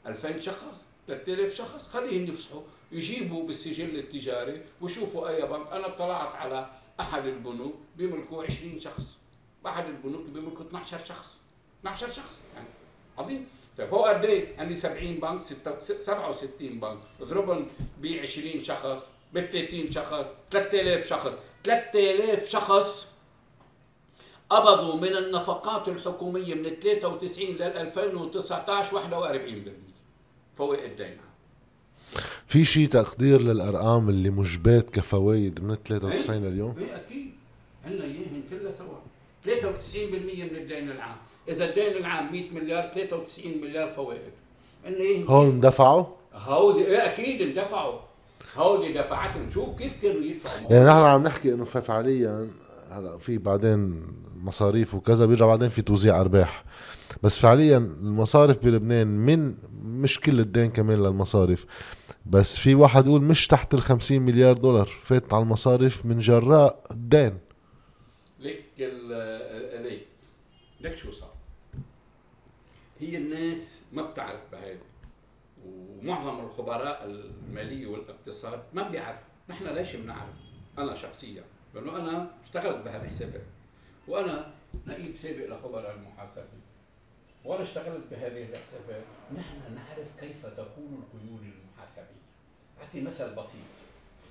ألفين 0.07 0.41
شخص؟ 0.41 0.85
3000 1.07 1.55
شخص؟ 1.55 1.83
خليهم 1.93 2.25
يفصحوا 2.25 2.63
يجيبوا 2.93 3.47
بالسجل 3.47 3.99
التجاري 3.99 4.63
ويشوفوا 4.81 5.29
أي 5.29 5.43
بنك. 5.43 5.67
أنا 5.73 5.87
اطلعت 5.87 6.35
على 6.35 6.71
أحد 7.01 7.27
البنوك 7.27 7.75
بيملكوا 7.97 8.45
20 8.45 8.81
شخص. 8.81 9.03
أحد 9.67 9.87
البنوك 9.87 10.27
بيملكوا 10.27 10.65
12 10.67 10.99
شخص. 11.09 11.39
12 11.81 12.11
شخص 12.11 12.35
يعني 12.55 12.69
عظيم. 13.19 13.47
طيب 13.79 13.95
هو 13.95 14.05
قد 14.05 14.25
إيه؟ 14.25 14.59
عندي 14.59 14.75
70 14.75 15.15
بنك 15.15 15.43
67 15.43 16.81
بنك. 16.81 16.99
اضربهم 17.21 17.67
ب 18.01 18.07
20 18.07 18.65
شخص 18.65 19.03
ب 19.33 19.41
30 19.41 19.91
شخص 19.91 20.27
3000 20.51 21.09
شخص. 21.09 21.33
3000 21.65 22.49
شخص 22.49 23.13
قبضوا 24.51 24.95
من 24.95 25.17
النفقات 25.17 25.89
الحكومية 25.89 26.55
من 26.55 26.71
93 26.83 27.47
لل 27.47 27.63
2019 27.63 28.97
41% 28.97 29.71
فوائد 30.57 30.91
الدين 30.91 31.17
في 32.47 32.65
شيء 32.65 32.89
تقدير 32.89 33.43
للأرقام 33.43 34.09
اللي 34.09 34.31
مجبات 34.31 34.91
كفوائد 34.91 35.65
من 35.65 35.75
93 35.75 36.37
لليوم؟ 36.45 36.75
إيه 36.79 36.97
أكيد. 36.97 37.31
عندنا 37.85 38.05
اياهن 38.05 38.43
كلها 38.51 38.73
سوا. 38.73 38.99
93% 39.45 39.47
من 40.53 40.57
الدين 40.57 40.91
العام. 40.91 41.17
إذا 41.49 41.69
الدين 41.69 41.97
العام 41.97 42.33
100 42.33 42.51
مليار 42.51 42.91
93 42.95 43.61
مليار 43.61 43.91
فوائد. 43.91 44.33
عندنا 44.85 45.03
اياهن 45.03 45.27
هون 45.29 45.47
اندفعوا؟ 45.47 46.05
هودي 46.35 46.87
إيه 46.87 47.07
أكيد 47.07 47.43
اندفعوا. 47.43 47.99
هودي 48.57 48.93
دفعتهم. 48.93 49.51
شوف 49.51 49.79
كيف 49.79 50.03
كانوا 50.03 50.23
يدفعوا. 50.23 50.73
يعني 50.73 50.85
نحن 50.85 50.99
عم 50.99 51.23
نحكي 51.23 51.55
إنه 51.55 51.65
فعليا 51.65 52.49
هلا 52.91 53.19
في 53.19 53.39
بعدين 53.39 54.03
مصاريف 54.45 54.95
وكذا 54.95 55.27
بيرجع 55.27 55.47
بعدين 55.47 55.69
في 55.69 55.83
توزيع 55.83 56.21
أرباح. 56.21 56.65
بس 57.23 57.39
فعليا 57.39 57.77
المصارف 57.77 58.65
بلبنان 58.65 59.07
من 59.07 59.55
مش 59.83 60.21
كل 60.21 60.41
الدين 60.41 60.71
كمان 60.71 61.03
للمصارف. 61.03 61.67
بس 62.27 62.59
في 62.59 62.75
واحد 62.75 63.07
يقول 63.07 63.23
مش 63.23 63.47
تحت 63.47 63.75
ال 63.75 63.81
50 63.81 64.23
مليار 64.23 64.57
دولار 64.57 64.87
فات 65.03 65.35
على 65.35 65.43
المصارف 65.43 66.07
من 66.07 66.19
جراء 66.19 66.85
الدين. 66.91 67.39
ليك 68.39 68.65
ليك 68.79 70.07
ليك 70.81 70.97
شو 70.97 71.13
صار؟ 71.13 71.35
هي 73.01 73.17
الناس 73.17 73.81
ما 73.93 74.03
بتعرف 74.03 74.41
بهذا 74.53 74.79
ومعظم 75.67 76.41
الخبراء 76.41 77.05
المالية 77.05 77.87
والاقتصاد 77.87 78.63
ما 78.75 78.89
بيعرفوا. 78.89 79.29
نحن 79.49 79.67
ليش 79.67 79.97
بنعرف؟ 79.97 80.35
أنا 80.79 80.95
شخصيا 80.95 81.45
لأنه 81.75 81.97
أنا 81.97 82.31
اشتغلت 82.45 82.85
بهالحسابات 82.85 83.43
وأنا 84.09 84.55
نقيب 84.87 85.17
سابق 85.17 85.47
لخبراء 85.47 85.95
المحاسبة. 85.95 86.45
وأنا 87.45 87.63
اشتغلت 87.63 88.05
بهذه 88.11 88.43
الحسابات 88.43 89.05
نحن 89.37 89.75
نعرف 89.75 90.21
كيف 90.21 90.47
تكون 90.47 91.03
القيود 91.03 91.41
المحاسبية. 91.43 92.19
أعطي 92.81 93.01
مثل 93.01 93.35
بسيط. 93.35 93.61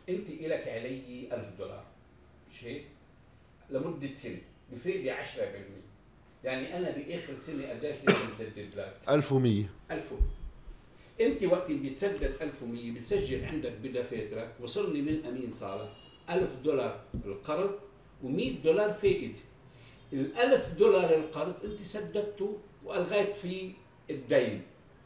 أنت 0.10 0.30
لك 0.30 0.68
علي 0.68 1.28
ألف 1.32 1.58
دولار. 1.58 1.84
مش 2.52 2.64
هيك؟ 2.64 2.86
لمدة 3.70 4.16
سنة. 4.16 4.42
بفائده 4.72 5.14
10% 5.14 5.38
يعني 6.44 6.78
أنا 6.78 6.92
بآخر 6.92 7.34
سنة 7.36 7.70
قديش 7.70 7.96
لازم 8.08 8.30
اسدد 8.34 8.76
لك. 8.76 8.98
1100 9.10 9.66
1100 9.92 10.22
أنت 11.22 11.44
وقت 11.44 11.70
اللي 11.70 11.90
بتسدد 11.90 12.36
1100 12.42 12.92
بتسجل 12.92 13.46
عندك 13.46 13.72
بدفاترك 13.72 14.54
وصلني 14.60 15.02
من 15.02 15.26
أمين 15.26 15.52
صالح. 15.52 15.90
1000 16.30 16.56
دولار 16.64 17.04
القرض 17.26 17.80
و100 18.24 18.64
دولار 18.64 18.92
فائده 18.92 19.40
ال1000 20.14 20.78
دولار 20.80 21.16
القرض 21.16 21.66
أنت 21.66 21.82
سددته 21.82 22.58
وألغيت 22.86 23.36
فيه 23.36 23.72
الدين. 24.10 24.62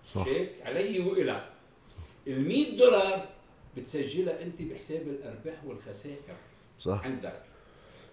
صح. 0.08 0.28
هيك 0.28 0.49
علي 0.66 0.99
والك 0.99 1.49
ال 2.28 2.47
100 2.47 2.78
دولار 2.78 3.30
بتسجلها 3.78 4.41
أنت 4.43 4.62
بحساب 4.62 5.02
الأرباح 5.08 5.66
والخسائر 5.66 6.36
صح. 6.80 7.06
عندك. 7.06 7.41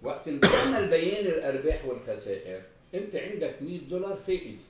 وقت 0.03 0.29
بتعمل 0.29 0.89
بيان 0.89 1.25
الأرباح 1.25 1.85
والخسائر 1.85 2.61
أنت 2.93 3.15
عندك 3.15 3.61
100 3.61 3.79
دولار 3.79 4.15
فائده 4.15 4.61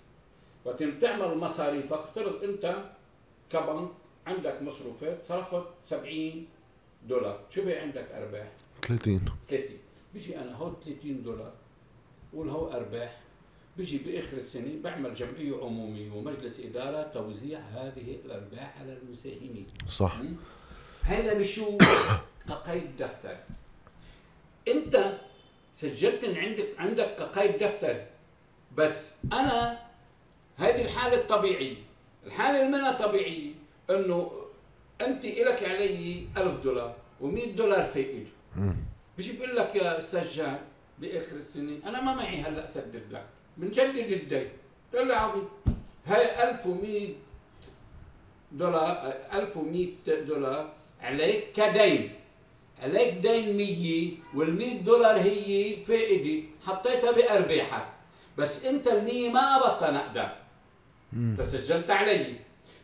وقت 0.65 0.83
بتعمل 0.83 1.37
مصاريفك 1.37 1.97
افترض 1.97 2.43
أنت 2.43 2.83
كبنك 3.49 3.89
عندك 4.27 4.61
مصروفات 4.61 5.25
صرفت 5.25 5.63
70 5.85 6.47
دولار. 7.07 7.39
شو 7.55 7.65
بقى 7.65 7.75
عندك 7.79 8.11
أرباح؟ 8.11 8.51
30 8.81 9.25
30 9.49 9.77
بيجي 10.13 10.37
أنا 10.37 10.55
هو 10.55 10.73
30 10.85 11.23
دولار. 11.23 11.53
قول 12.33 12.49
هو 12.49 12.71
أرباح. 12.71 13.17
بيجي 13.77 13.97
بآخر 13.97 14.37
السنة 14.37 14.81
بعمل 14.83 15.13
جمعية 15.13 15.57
عمومية 15.61 16.11
ومجلس 16.11 16.59
إدارة 16.59 17.03
توزيع 17.03 17.59
هذه 17.59 18.17
الأرباح 18.25 18.77
على 18.81 18.97
المساهمين. 19.03 19.67
صح. 19.87 20.21
هذا 21.03 21.33
بشو؟ 21.33 21.77
كقيد 22.49 22.97
دفتر. 22.97 23.37
أنت 24.67 25.13
سجلت 25.75 26.25
عندك 26.25 26.67
عندك 26.77 27.15
كقيد 27.15 27.63
دفتر 27.63 28.05
بس 28.77 29.13
أنا 29.33 29.79
هذه 30.57 30.81
الحالة 30.81 31.21
الطبيعية 31.21 31.75
الحالة 32.25 32.65
اللي 32.65 32.77
منها 32.77 32.91
طبيعية 32.91 33.53
إنه 33.89 34.31
أنت 35.01 35.25
لك 35.25 35.63
علي 35.63 36.27
1000 36.37 36.63
دولار 36.63 36.95
و100 37.21 37.47
دولار 37.57 37.85
فائده 37.85 38.25
بيجي 39.17 39.31
بيقول 39.31 39.55
لك 39.55 39.75
يا 39.75 39.97
أستاذ 39.97 40.27
جان 40.27 40.59
بآخر 41.01 41.35
السنة 41.35 41.79
أنا 41.85 42.01
ما 42.01 42.15
معي 42.15 42.41
هلأ 42.41 42.65
اسدد 42.65 43.03
لك 43.11 43.25
بنجدد 43.57 44.11
الدين 44.11 44.49
قال 44.95 45.07
لي 45.07 45.13
عظيم 45.13 45.47
هاي 46.05 46.49
1100 46.49 47.09
دولار 48.51 49.13
1100 49.33 49.87
دولار 50.07 50.73
عليك 51.01 51.51
كدين. 51.55 52.11
عليك 52.83 53.13
دين 53.13 53.57
100 53.57 54.11
وال 54.35 54.55
100 54.55 54.81
دولار 54.81 55.19
هي 55.19 55.75
فائدة 55.85 56.43
حطيتها 56.65 57.11
بأرباحك. 57.11 57.85
بس 58.37 58.65
أنت 58.65 58.87
ال 58.87 59.03
100 59.03 59.29
ما 59.29 59.57
قبضتها 59.57 59.91
نقدا 59.91 60.35
انت 61.13 61.41
سجلت 61.41 61.91
علي. 61.91 62.35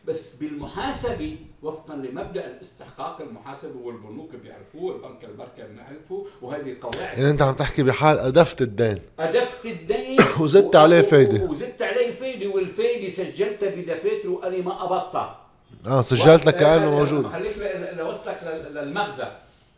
بس 0.06 0.34
بالمحاسبة 0.34 1.36
وفقا 1.62 1.94
لمبدأ 1.94 2.46
الاستحقاق 2.46 3.20
المحاسبة 3.20 3.80
والبنوك 3.80 4.30
بيعرفوه 4.34 4.96
البنك 4.96 5.24
المركزي 5.24 5.74
بيعرفوه 5.74 6.26
وهذه 6.42 6.76
قواعد. 6.80 7.18
يعني 7.18 7.30
أنت 7.30 7.42
عم 7.42 7.54
تحكي 7.54 7.82
بحال 7.82 8.18
أدفت 8.18 8.62
الدين. 8.62 8.98
أدفت 9.18 9.66
الدين. 9.66 10.18
وزدت 10.40 10.76
عليه 10.76 11.02
فايدة. 11.02 11.44
وزدت 11.44 11.82
عليه 11.82 12.10
فايدة 12.10 12.50
والفايدة 12.50 13.08
سجلتها 13.08 13.68
بدفاتري 13.68 14.28
وأنا 14.28 14.56
ما 14.56 14.72
قبضتها 14.72 15.40
آه 15.86 16.02
سجلت 16.02 16.46
لك 16.46 16.56
كأنه 16.56 16.90
موجود. 16.90 17.26
خليك 17.26 17.56
لوصلك 17.96 18.68
للمغزى. 18.70 19.32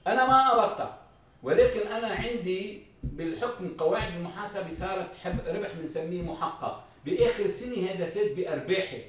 أنا 0.06 0.26
ما 0.26 0.50
قبضتها 0.50 0.98
ولكن 1.42 1.80
أنا 1.80 2.08
عندي 2.08 2.82
بالحكم 3.02 3.68
قواعد 3.78 4.14
المحاسبة 4.16 4.74
صارت 4.80 5.08
ربح 5.48 5.72
بنسميه 5.82 6.22
محقق. 6.22 6.84
بآخر 7.06 7.44
السنة 7.44 7.90
هذا 7.90 8.06
فات 8.06 8.32
بأرباحي. 8.36 9.02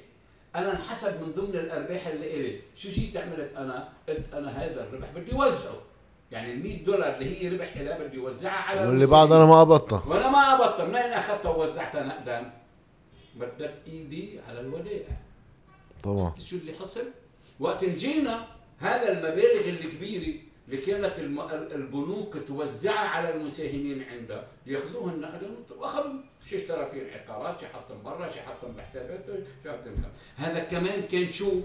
أنا 0.56 0.72
انحسب 0.72 1.22
من 1.22 1.32
ضمن 1.32 1.54
الأرباح 1.54 2.06
اللي 2.06 2.36
إلي. 2.36 2.60
شو 2.76 2.88
جيت 2.88 3.16
عملت 3.16 3.52
أنا؟ 3.56 3.88
قلت 4.08 4.34
أنا 4.34 4.50
هذا 4.50 4.82
الربح 4.84 5.10
بدي 5.10 5.32
أوزعه. 5.32 5.80
يعني 6.30 6.52
ال 6.52 6.62
100 6.62 6.84
دولار 6.84 7.14
اللي 7.16 7.42
هي 7.42 7.48
ربح 7.48 7.76
لها 7.76 7.98
بدي 7.98 8.18
أوزعها 8.18 8.62
على 8.62 8.86
واللي 8.86 9.06
بعد 9.06 9.32
أنا 9.32 9.46
ما 9.46 9.60
قبضتها 9.60 10.02
وأنا 10.08 10.30
ما 10.30 10.54
قبضتها 10.54 10.84
منين 10.84 11.12
اخذتها 11.12 11.50
ووزعتها 11.50 12.02
نقدا 12.02 12.52
بدت 13.36 13.74
إيدي 13.86 14.40
على 14.48 14.60
الودائع 14.60 15.16
طبعا. 16.02 16.34
شو 16.46 16.56
اللي 16.56 16.72
حصل؟ 16.72 17.04
وقت 17.60 17.84
جينا 17.84 18.46
هذا 18.78 19.12
المبالغ 19.12 19.68
الكبيرة 19.68 20.34
اللي 20.68 20.76
كانت 20.76 21.18
البنوك 21.72 22.36
توزعها 22.48 23.08
على 23.08 23.34
المساهمين 23.34 24.02
عندها. 24.02 24.46
ياخذوها 24.66 25.14
نقدا 25.14 25.50
واخذوا 25.78 26.12
شو 26.46 26.56
اشترى 26.56 26.86
فيه 26.86 27.02
العقارات 27.02 27.60
شو 27.60 27.66
حطهم 27.66 28.02
برا 28.02 28.30
شو 28.30 28.40
حطهم 28.40 28.72
بحساباته 28.72 29.34
شو 29.64 29.70
هذا 30.36 30.58
كمان 30.58 31.02
كان 31.02 31.30
شو؟ 31.30 31.60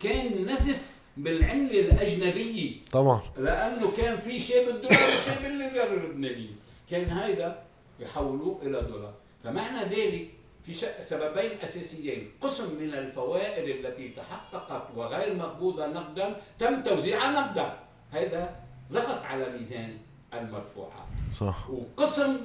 كان 0.00 0.46
نزف 0.46 0.94
بالعملة 1.16 1.80
الأجنبية 1.80 2.76
طبعا. 2.92 3.22
لأنه 3.36 3.92
كان 3.96 4.16
في 4.16 4.40
شيء 4.40 4.66
بالدولار 4.66 5.08
وشيء 5.08 5.42
بالليرة 5.42 5.84
اللبنانية 5.84 6.56
كان 6.90 7.10
هيدا 7.10 7.62
يحولوه 8.00 8.62
إلى 8.62 8.80
دولار. 8.82 9.14
فمعنى 9.44 9.84
ذلك 9.84 10.30
في 10.66 10.74
سببين 11.04 11.60
أساسيين. 11.62 12.30
قسم 12.40 12.80
من 12.80 12.94
الفوائد 12.94 13.68
التي 13.68 14.08
تحققت 14.08 14.96
وغير 14.96 15.34
مقبوضة 15.34 15.86
نقدا 15.86 16.40
تم 16.58 16.82
توزيعها 16.82 17.30
نقدا. 17.30 17.78
هذا 18.10 18.56
ضغط 18.92 19.22
على 19.22 19.58
ميزان 19.58 19.98
المدفوعات. 20.34 21.08
صح. 21.32 21.70
وقسم 21.70 22.36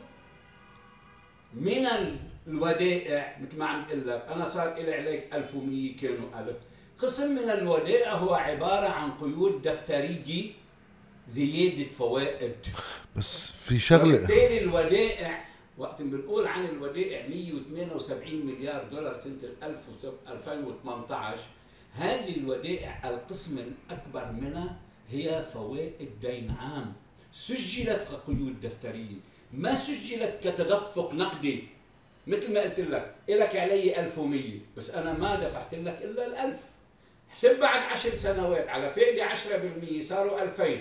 من 1.54 1.88
الودائع 2.48 3.38
مثل 3.42 3.58
ما 3.58 3.66
عم 3.66 3.82
أقول 3.84 4.08
لك 4.08 4.26
أنا 4.30 4.50
صار 4.50 4.74
لي 4.74 4.94
عليك 4.94 5.34
1100 5.34 5.98
كانوا 5.98 6.40
1000 6.40 6.56
قسم 6.98 7.32
من 7.32 7.50
الودائع 7.50 8.14
هو 8.14 8.34
عبارة 8.34 8.88
عن 8.88 9.12
قيود 9.12 9.62
دفترية 9.62 10.52
زيادة 11.30 11.90
فوائد. 11.90 12.56
بس 13.16 13.52
في 13.52 13.80
شغلة. 13.80 14.12
بالتالي 14.12 14.62
الودائع 14.62 15.46
وقت 15.78 16.02
بنقول 16.02 16.48
عن 16.48 16.66
الودائع 16.66 17.28
178 17.28 18.46
مليار 18.46 18.84
دولار 18.92 19.20
سنة 19.20 19.70
2018 20.28 21.40
هذه 21.94 22.36
الودائع 22.38 23.10
القسم 23.10 23.58
الأكبر 23.58 24.32
منها 24.32 24.78
هي 25.10 25.46
فوائد 25.54 26.10
دين 26.22 26.52
عام. 26.52 26.94
سجلت 27.34 28.08
كقيود 28.12 28.62
دفترية. 28.62 29.20
ما 29.54 29.76
سجلت 29.76 30.40
كتدفق 30.44 31.14
نقدي. 31.14 31.64
مثل 32.28 32.54
ما 32.54 32.62
قلت 32.62 32.80
لك 32.80 33.16
إلك 33.30 33.56
علي 33.56 34.00
1100 34.00 34.60
بس 34.78 34.90
أنا 34.90 35.14
ما 35.14 35.36
دفعت 35.36 35.74
لك 35.74 36.00
إلا 36.02 36.28
الألف. 36.28 36.62
حسب 37.30 37.60
بعد 37.60 37.82
عشر 37.94 38.18
سنوات 38.18 38.70
على 38.70 38.90
فائدة 38.90 39.24
10% 39.24 40.02
صاروا 40.02 40.44
2000 40.44 40.78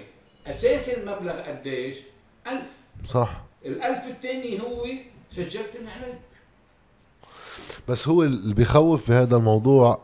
أساس 0.47 0.89
المبلغ 0.89 1.41
قديش؟ 1.41 1.97
1000 2.47 2.63
صح. 3.05 3.45
الألف 3.67 4.07
الثاني 4.07 4.61
هو 4.61 4.87
سجلت 5.33 5.77
عليك. 5.77 6.19
بس 7.89 8.09
هو 8.09 8.23
اللي 8.23 8.55
بيخوف 8.55 9.11
بهذا 9.11 9.37
الموضوع 9.37 10.03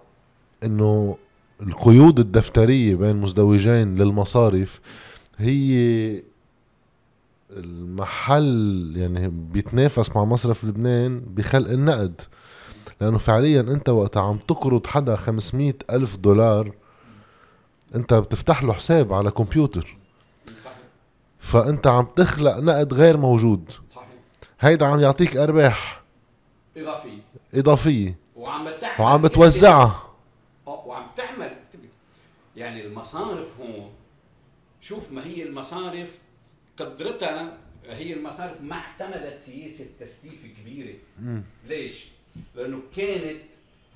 إنه 0.64 1.18
القيود 1.62 2.18
الدفترية 2.18 2.94
بين 2.94 3.16
مزدوجين 3.16 3.96
للمصارف 3.96 4.80
هي 5.38 6.22
المحل 7.56 8.92
يعني 8.96 9.28
بيتنافس 9.28 10.16
مع 10.16 10.24
مصرف 10.24 10.64
لبنان 10.64 11.20
بخلق 11.20 11.70
النقد. 11.70 12.20
لأنه 13.00 13.18
فعليا 13.18 13.60
أنت 13.60 13.88
وقت 13.88 14.16
عم 14.16 14.38
تقرض 14.38 14.86
حدا 14.86 15.16
500 15.16 15.74
ألف 15.90 16.16
دولار 16.16 16.72
أنت 17.94 18.14
بتفتح 18.14 18.62
له 18.62 18.72
حساب 18.72 19.12
على 19.12 19.30
كمبيوتر. 19.30 19.96
فأنت 21.38 21.86
عم 21.86 22.04
تخلق 22.04 22.58
نقد 22.58 22.94
غير 22.94 23.16
موجود. 23.16 23.70
صحيح 23.90 24.08
هيدا 24.60 24.86
عم 24.86 25.00
يعطيك 25.00 25.36
أرباح. 25.36 26.02
إضافية. 26.76 27.18
إضافية. 27.54 28.18
وعم 28.36 28.68
وعم 28.98 29.22
بتوزعها. 29.22 30.14
وعم 30.66 31.06
تعمل 31.16 31.56
يعني 32.56 32.86
المصارف 32.86 33.60
هون 33.60 33.90
شوف 34.80 35.12
ما 35.12 35.26
هي 35.26 35.42
المصارف 35.42 36.18
قدرتها 36.76 37.56
هي 37.88 38.12
المصارف 38.12 38.60
ما 38.60 38.76
اعتمدت 38.76 39.42
سياسة 39.42 39.86
تسليف 40.00 40.46
كبيرة. 40.60 40.94
ليش؟ 41.68 42.04
لأنه 42.54 42.82
كانت 42.96 43.40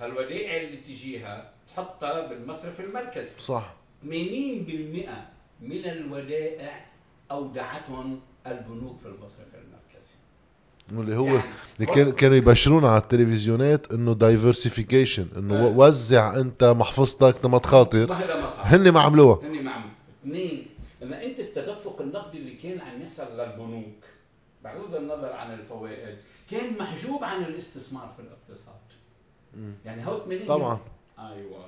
هالودائع 0.00 0.56
اللي 0.62 0.76
تجيها 0.76 1.50
تحطها 1.74 2.26
بالمصرف 2.26 2.80
المركزي. 2.80 3.30
صح. 3.38 3.74
80% 4.04 4.08
من 5.60 5.84
الودائع 5.84 6.86
أودعتهم 7.30 8.20
البنوك 8.46 8.98
في 9.00 9.06
المصرف 9.06 9.48
المركزي. 9.54 10.14
واللي 10.92 11.16
هو 11.16 11.26
يعني 11.26 11.92
كان 11.94 12.10
كانوا 12.12 12.36
يبشرونا 12.36 12.88
على 12.88 13.02
التلفزيونات 13.02 13.92
إنه 13.92 14.12
دايفرسيفيكيشن 14.14 15.26
إنه 15.36 15.66
آه. 15.66 15.66
وزع 15.66 16.36
أنت 16.40 16.64
محفظتك 16.64 17.44
لما 17.44 17.58
تخاطر. 17.58 18.12
هن 18.58 18.90
ما 18.90 19.00
عملوها. 19.00 19.40
هن 19.42 19.64
ما 19.64 19.70
عملوها. 19.70 19.90
اثنين 20.22 20.66
لما 21.00 21.24
انت 21.24 21.40
التدفق 21.40 22.00
النقدي 22.00 22.38
اللي 22.38 22.54
كان 22.54 22.80
عم 22.80 23.02
يحصل 23.02 23.40
للبنوك 23.40 24.04
بغض 24.64 24.94
النظر 24.94 25.32
عن 25.32 25.54
الفوائد 25.54 26.16
كان 26.50 26.78
محجوب 26.78 27.24
عن 27.24 27.44
الاستثمار 27.44 28.12
في 28.16 28.22
الاقتصاد. 28.22 28.74
يعني 29.84 30.06
هو 30.06 30.18
80 30.18 30.46
طبعا. 30.46 30.78
أيوه. 31.18 31.64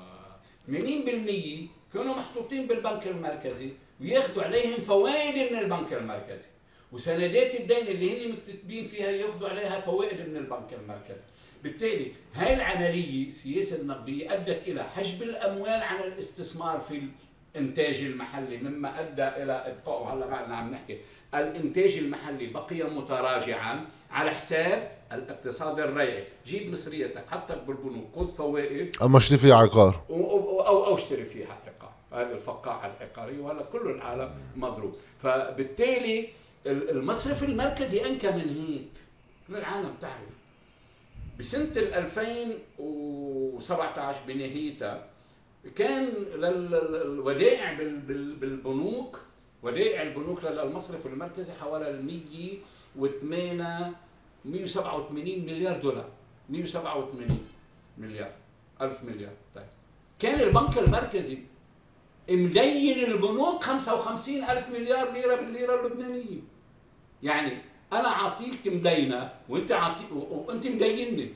80% 0.67 1.69
كانوا 1.93 2.15
محطوطين 2.15 2.67
بالبنك 2.67 3.07
المركزي 3.07 3.73
وياخذوا 4.01 4.43
عليهم 4.43 4.81
فوائد 4.81 5.53
من 5.53 5.59
البنك 5.59 5.93
المركزي. 5.93 6.49
وسندات 6.93 7.55
الدين 7.55 7.87
اللي 7.87 8.27
هن 8.27 8.33
مكتتبين 8.33 8.85
فيها 8.85 9.11
ياخذوا 9.11 9.49
عليها 9.49 9.81
فوائد 9.81 10.29
من 10.29 10.37
البنك 10.37 10.73
المركزي. 10.73 11.25
بالتالي 11.63 12.13
هاي 12.35 12.55
العملية 12.55 13.31
السياسة 13.31 13.81
النقدية 13.81 14.35
أدت 14.35 14.69
إلى 14.69 14.85
حجب 14.85 15.23
الأموال 15.23 15.83
عن 15.83 16.01
الاستثمار 16.01 16.81
في 16.81 17.09
الإنتاج 17.57 17.95
المحلي 17.95 18.57
مما 18.57 19.01
أدى 19.01 19.23
إلى 19.23 19.53
إبقاء 19.53 20.15
هلا 20.15 20.27
بعدنا 20.27 20.57
عم 20.57 20.71
نحكي 20.71 20.99
الإنتاج 21.35 21.97
المحلي 21.97 22.47
بقي 22.47 22.83
متراجعا 22.83 23.87
على 24.11 24.31
حساب 24.31 24.93
الاقتصاد 25.13 25.81
الريعي. 25.81 26.25
جيب 26.47 26.73
مصريتك 26.73 27.25
حطك 27.31 27.59
بالبنوك 27.67 28.07
خذ 28.17 28.35
فوائد. 28.35 28.97
أما 29.03 29.19
اشتري 29.19 29.39
فيها 29.39 29.55
عقار 29.55 30.01
أو 30.11 30.67
أو, 30.67 30.87
أو 30.87 30.95
اشتري 30.95 31.25
فيها 31.25 31.59
عقار 31.67 31.93
هذه 32.13 32.33
الفقاعة 32.33 32.93
العقارية 32.97 33.41
وهلا 33.41 33.63
كل 33.63 33.91
العالم 33.91 34.31
مضروب. 34.57 34.95
فبالتالي 35.23 36.29
المصرف 36.67 37.43
المركزي 37.43 38.07
انكى 38.07 38.31
من 38.31 38.67
هيك؟ 38.69 38.89
كل 39.49 39.57
العالم 39.57 39.95
تعرف. 40.01 40.41
بسنة 41.39 41.73
2017 41.77 44.19
بنهايتها 44.27 45.05
كان 45.77 46.05
للودائع 46.35 47.73
بالبنوك 47.73 49.21
ودائع 49.63 50.03
البنوك 50.03 50.45
للمصرف 50.45 51.07
المركزي 51.07 51.53
حوالي 51.53 52.21
108 52.97 53.93
187 54.45 55.47
مليار 55.47 55.81
دولار. 55.81 56.09
187 56.51 57.47
مليار 57.99 58.33
ألف 58.81 59.05
مليار. 59.05 59.33
طيب 59.55 59.67
كان 60.19 60.41
البنك 60.41 60.79
المركزي 60.79 61.39
مدين 62.31 62.99
البنوك 63.05 63.63
55 63.65 64.45
ألف 64.45 64.69
مليار 64.69 65.13
ليرة 65.13 65.35
بالليرة 65.35 65.87
اللبنانية. 65.87 66.41
يعني 67.23 67.59
أنا 67.93 68.09
أعطيك 68.09 68.67
مدينة 68.67 69.33
وأنت 69.49 69.73
عطي 69.73 70.05
وأنت 70.13 70.67
مدينني. 70.67 71.35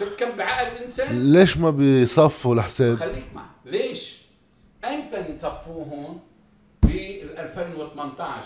كم 0.00 0.36
بعقل 0.36 0.76
الإنسان 0.76 1.32
ليش 1.32 1.56
ما 1.56 1.70
بيصفوا 1.70 2.54
الحساب؟ 2.54 2.94
خليك 2.94 3.24
معي 3.34 3.46
ليش؟ 3.64 4.22
أمتى 4.84 5.32
يصفوه 5.34 5.84
هون؟ 5.84 6.20
بال 6.82 7.38
2018 7.38 8.42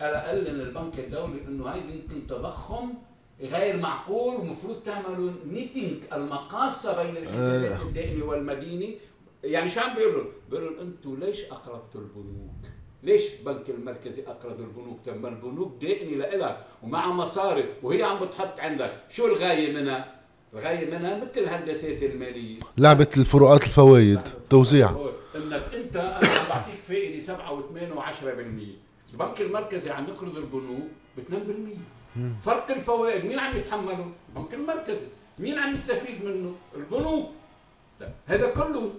قال 0.00 0.44
لنا 0.44 0.62
البنك 0.62 0.98
الدولي 0.98 1.40
إنه 1.48 1.68
هذا 1.68 1.76
يمكن 1.76 2.26
تضخم 2.26 2.92
غير 3.40 3.76
معقول 3.76 4.34
ومفروض 4.34 4.82
تعملوا 4.82 5.32
ميتينج 5.46 6.02
المقاصة 6.12 7.02
بين 7.02 7.16
الحسابات 7.16 7.80
آه. 7.80 7.82
الدائمي 7.82 8.22
والمديني 8.22 8.98
يعني 9.44 9.70
شو 9.70 9.80
عم 9.80 9.96
بيقولوا؟ 9.96 10.24
بيقولوا 10.50 10.82
أنتم 10.82 11.20
ليش 11.20 11.40
أقرضتوا 11.40 12.00
البنوك؟ 12.00 12.54
ليش 13.02 13.22
البنك 13.38 13.70
المركزي 13.70 14.22
أقرض 14.26 14.60
البنوك؟ 14.60 15.08
ما 15.08 15.28
البنوك 15.28 15.82
دائمي 15.82 16.14
لإلك 16.14 16.64
ومع 16.82 17.08
مصاري 17.12 17.64
وهي 17.82 18.02
عم 18.02 18.24
بتحط 18.24 18.60
عندك، 18.60 18.94
شو 19.10 19.26
الغاية 19.26 19.72
منها؟ 19.72 20.21
الغايه 20.54 20.90
منها 20.90 21.16
مثل 21.16 21.30
الهندسات 21.36 22.02
المالية. 22.02 22.58
لعبة 22.78 23.08
الفروقات 23.16 23.64
الفوائد 23.64 24.20
توزيع. 24.50 24.90
انك 25.36 25.62
انت 25.74 25.96
أنا 25.96 26.48
بعطيك 26.48 26.80
فائدة 26.88 27.18
7 27.18 27.60
و8 27.60 27.96
و10% 27.96 29.12
البنك 29.12 29.40
المركزي 29.40 29.90
عم 29.90 30.04
يقرض 30.08 30.36
البنوك 30.36 30.88
ب 31.16 31.20
2% 31.20 31.78
فرق 32.44 32.70
الفوائد 32.70 33.24
مين 33.24 33.38
عم 33.38 33.56
يتحمله؟ 33.56 34.12
البنك 34.28 34.54
المركزي. 34.54 35.06
مين 35.38 35.58
عم 35.58 35.74
يستفيد 35.74 36.24
منه؟ 36.24 36.54
البنوك. 36.76 37.28
هذا 38.26 38.46
كله. 38.50 38.90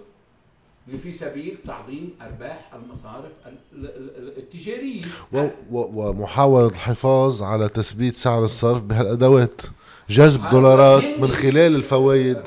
في 1.02 1.12
سبيل 1.12 1.58
تعظيم 1.66 2.14
أرباح 2.22 2.70
المصارف 2.74 3.32
التجارية. 4.38 5.02
ومحاولة 5.70 6.66
الحفاظ 6.66 7.42
على 7.42 7.68
تثبيت 7.68 8.14
سعر 8.14 8.44
الصرف 8.44 8.82
بهالأدوات. 8.82 9.62
جذب 10.08 10.50
دولارات 10.50 11.04
من 11.18 11.28
خلال 11.28 11.76
الفوائد. 11.76 12.38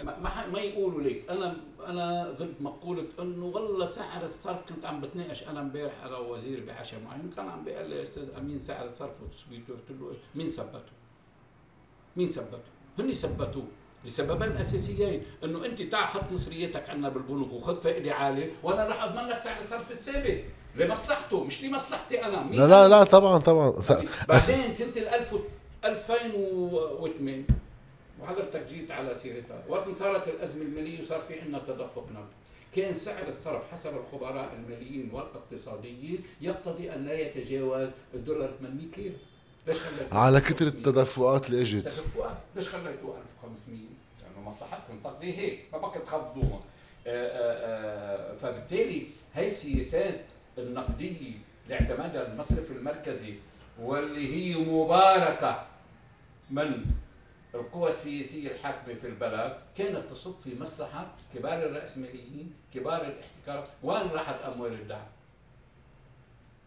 ما 0.53 0.59
يقولوا 0.59 1.01
ليك. 1.01 1.29
أنا 1.29 1.55
أنا 1.87 2.35
ضد 2.39 2.53
مقولة 2.59 3.05
إنه 3.19 3.45
والله 3.45 3.91
سعر 3.91 4.25
الصرف 4.25 4.57
كنت 4.69 4.85
عم 4.85 5.01
بتناقش. 5.01 5.43
أنا 5.43 5.59
امبارح 5.61 5.93
على 6.03 6.15
وزير 6.17 6.63
بعشاء 6.67 6.99
معين 6.99 7.31
كان 7.35 7.49
عم 7.49 7.63
بيقول 7.63 7.89
لي 7.89 8.03
أستاذ 8.03 8.23
أمين 8.37 8.61
سعر 8.61 8.85
الصرف 8.85 9.11
وتثبيته. 9.23 9.73
قلت 9.73 10.01
له 10.01 10.15
مين 10.35 10.49
ثبته؟ 10.49 10.91
مين 12.15 12.31
ثبته؟ 12.31 12.59
هن 12.99 13.13
ثبتوه 13.13 13.63
لسببين 14.05 14.51
أساسيين. 14.51 15.23
إنه 15.43 15.65
أنت 15.65 15.81
تعال 15.81 16.07
حط 16.07 16.31
مصريتك 16.31 16.89
عندنا 16.89 17.09
بالبنوك 17.09 17.53
وخذ 17.53 17.81
فائدة 17.81 18.13
عالية 18.13 18.51
وأنا 18.63 18.83
راح 18.83 19.03
أضمن 19.03 19.27
لك 19.27 19.39
سعر 19.39 19.63
الصرف 19.63 19.91
الثابت 19.91 20.43
لمصلحته 20.75 21.43
مش 21.43 21.63
لمصلحتي 21.63 22.25
أنا. 22.25 22.43
مين 22.43 22.59
لا 22.59 22.67
لا 22.67 22.87
لا 22.87 23.03
طبعا 23.03 23.37
طبعا. 23.37 23.73
بعدين 24.27 24.73
سنة 24.73 24.91
2008 25.85 27.43
وحضرتك 28.21 28.67
جيت 28.67 28.91
على 28.91 29.15
سيرتها 29.15 29.63
وقت 29.67 29.97
صارت 29.97 30.27
الأزمة 30.27 30.61
المالية 30.61 31.03
وصار 31.03 31.21
في 31.27 31.39
عندنا 31.39 31.59
تدفق 31.59 32.07
نقدي 32.13 32.37
كان 32.75 32.93
سعر 32.93 33.27
الصرف 33.27 33.71
حسب 33.71 33.97
الخبراء 33.97 34.53
الماليين 34.53 35.09
والاقتصاديين 35.13 36.23
يقتضي 36.41 36.93
أن 36.93 37.05
لا 37.05 37.19
يتجاوز 37.19 37.89
الدولار 38.13 38.51
800 38.59 38.87
ليرة. 38.97 39.15
على 40.11 40.41
كثر 40.41 40.67
التدفقات 40.67 41.49
اللي 41.49 41.61
اجت. 41.61 41.83
تدفقات. 41.83 42.37
ليش 42.55 42.67
خليته 42.67 43.15
1500 43.41 43.79
لأنه 44.21 44.49
مصلحتهم 44.49 44.99
تقضي 45.03 45.37
هيك. 45.37 45.59
ما 45.73 45.77
بقى 45.77 45.99
تخفضوهم 45.99 46.61
آه، 47.07 47.27
آه، 47.27 48.33
آه، 48.33 48.35
فبالتالي 48.35 49.07
هي 49.33 49.47
السياسات 49.47 50.21
النقدية 50.57 51.31
اللي 51.65 51.75
اعتمدها 51.75 52.31
المصرف 52.31 52.71
المركزي 52.71 53.33
واللي 53.81 54.33
هي 54.35 54.65
مباركة. 54.65 55.65
من؟ 56.51 56.85
القوى 57.55 57.89
السياسية 57.89 58.51
الحاكمة 58.51 58.93
في 58.93 59.07
البلد. 59.07 59.57
كانت 59.77 60.09
تصب 60.11 60.35
في 60.43 60.59
مصلحة 60.59 61.07
كبار 61.33 61.53
الرأسماليين 61.53 62.53
كبار 62.73 63.01
الاحتكار. 63.01 63.67
وين 63.83 64.07
راحت 64.11 64.41
أموال 64.41 64.73
الدعم؟ 64.73 65.05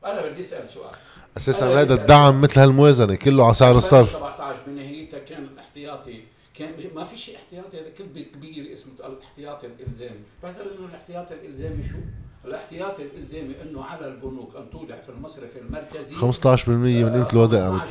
أنا 0.05 0.27
بدي 0.27 0.41
أسأل 0.41 0.69
سؤال. 0.69 0.95
أساسا 1.37 1.81
هذا 1.81 1.95
الدعم 1.95 2.41
مثل 2.41 2.61
هالموازنة 2.61 3.15
كله 3.15 3.45
على 3.45 3.55
سعر 3.55 3.77
الصرف. 3.77 4.17
17 4.17 4.59
بنهايتها 4.67 5.19
كان 5.19 5.45
الاحتياطي. 5.45 6.23
كان 6.55 6.75
ما 6.95 7.05
في 7.05 7.17
شيء 7.17 7.37
احتياطي. 7.37 7.81
هذا 7.81 7.91
كذب 7.91 8.19
كبير 8.19 8.73
اسمه 8.73 8.93
الاحتياطي 9.07 9.67
الإلزامي. 9.67 10.21
بعتقد 10.43 10.67
إنه 10.79 10.87
الاحتياطي 10.89 11.35
الإلزامي 11.35 11.89
شو؟ 11.89 11.99
الاحتياطي 12.45 13.03
الالزامي 13.03 13.63
إنه 13.63 13.85
على 13.85 14.09
البنوك 14.09 14.57
أن 14.57 14.71
تودع 14.71 15.01
في 15.01 15.09
المصرف 15.09 15.57
المركزي 15.57 16.15
15% 16.15 16.69
من 16.69 16.87
قيمة 16.87 17.29
الودائع. 17.33 17.79
15% 17.79 17.83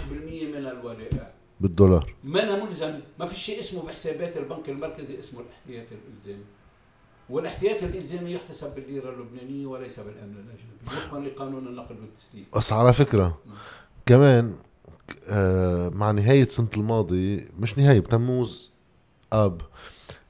من 0.46 0.66
الودائع. 0.68 1.34
بالدولار. 1.60 2.14
ما 2.24 2.66
ملزم 2.66 3.00
ما 3.20 3.26
في 3.26 3.40
شيء 3.40 3.60
اسمه 3.60 3.84
بحسابات 3.84 4.38
البنك 4.38 4.70
المركزي 4.70 5.20
اسمه 5.20 5.40
الاحتياطي 5.40 5.96
الإلزامي. 5.96 6.46
والاحتياطي 7.30 7.86
الإلزامي 7.86 8.32
يحتسب 8.32 8.76
بالليرة 8.76 9.10
اللبنانية 9.10 9.66
وليس 9.66 10.00
بالأمن 10.00 10.34
الأجنبي. 10.36 10.86
وفقا 10.86 11.20
لقانون 11.20 11.68
النقد 11.68 11.96
والتسليم 12.00 12.46
بس 12.56 12.74
على 12.74 12.94
فكرة 12.94 13.38
كمان 14.06 14.56
آه 15.30 15.90
مع 15.90 16.12
نهاية 16.12 16.48
سنة 16.48 16.68
الماضي 16.78 17.48
مش 17.60 17.78
نهاية 17.78 18.00
بتموز 18.00 18.72
آب. 19.34 19.62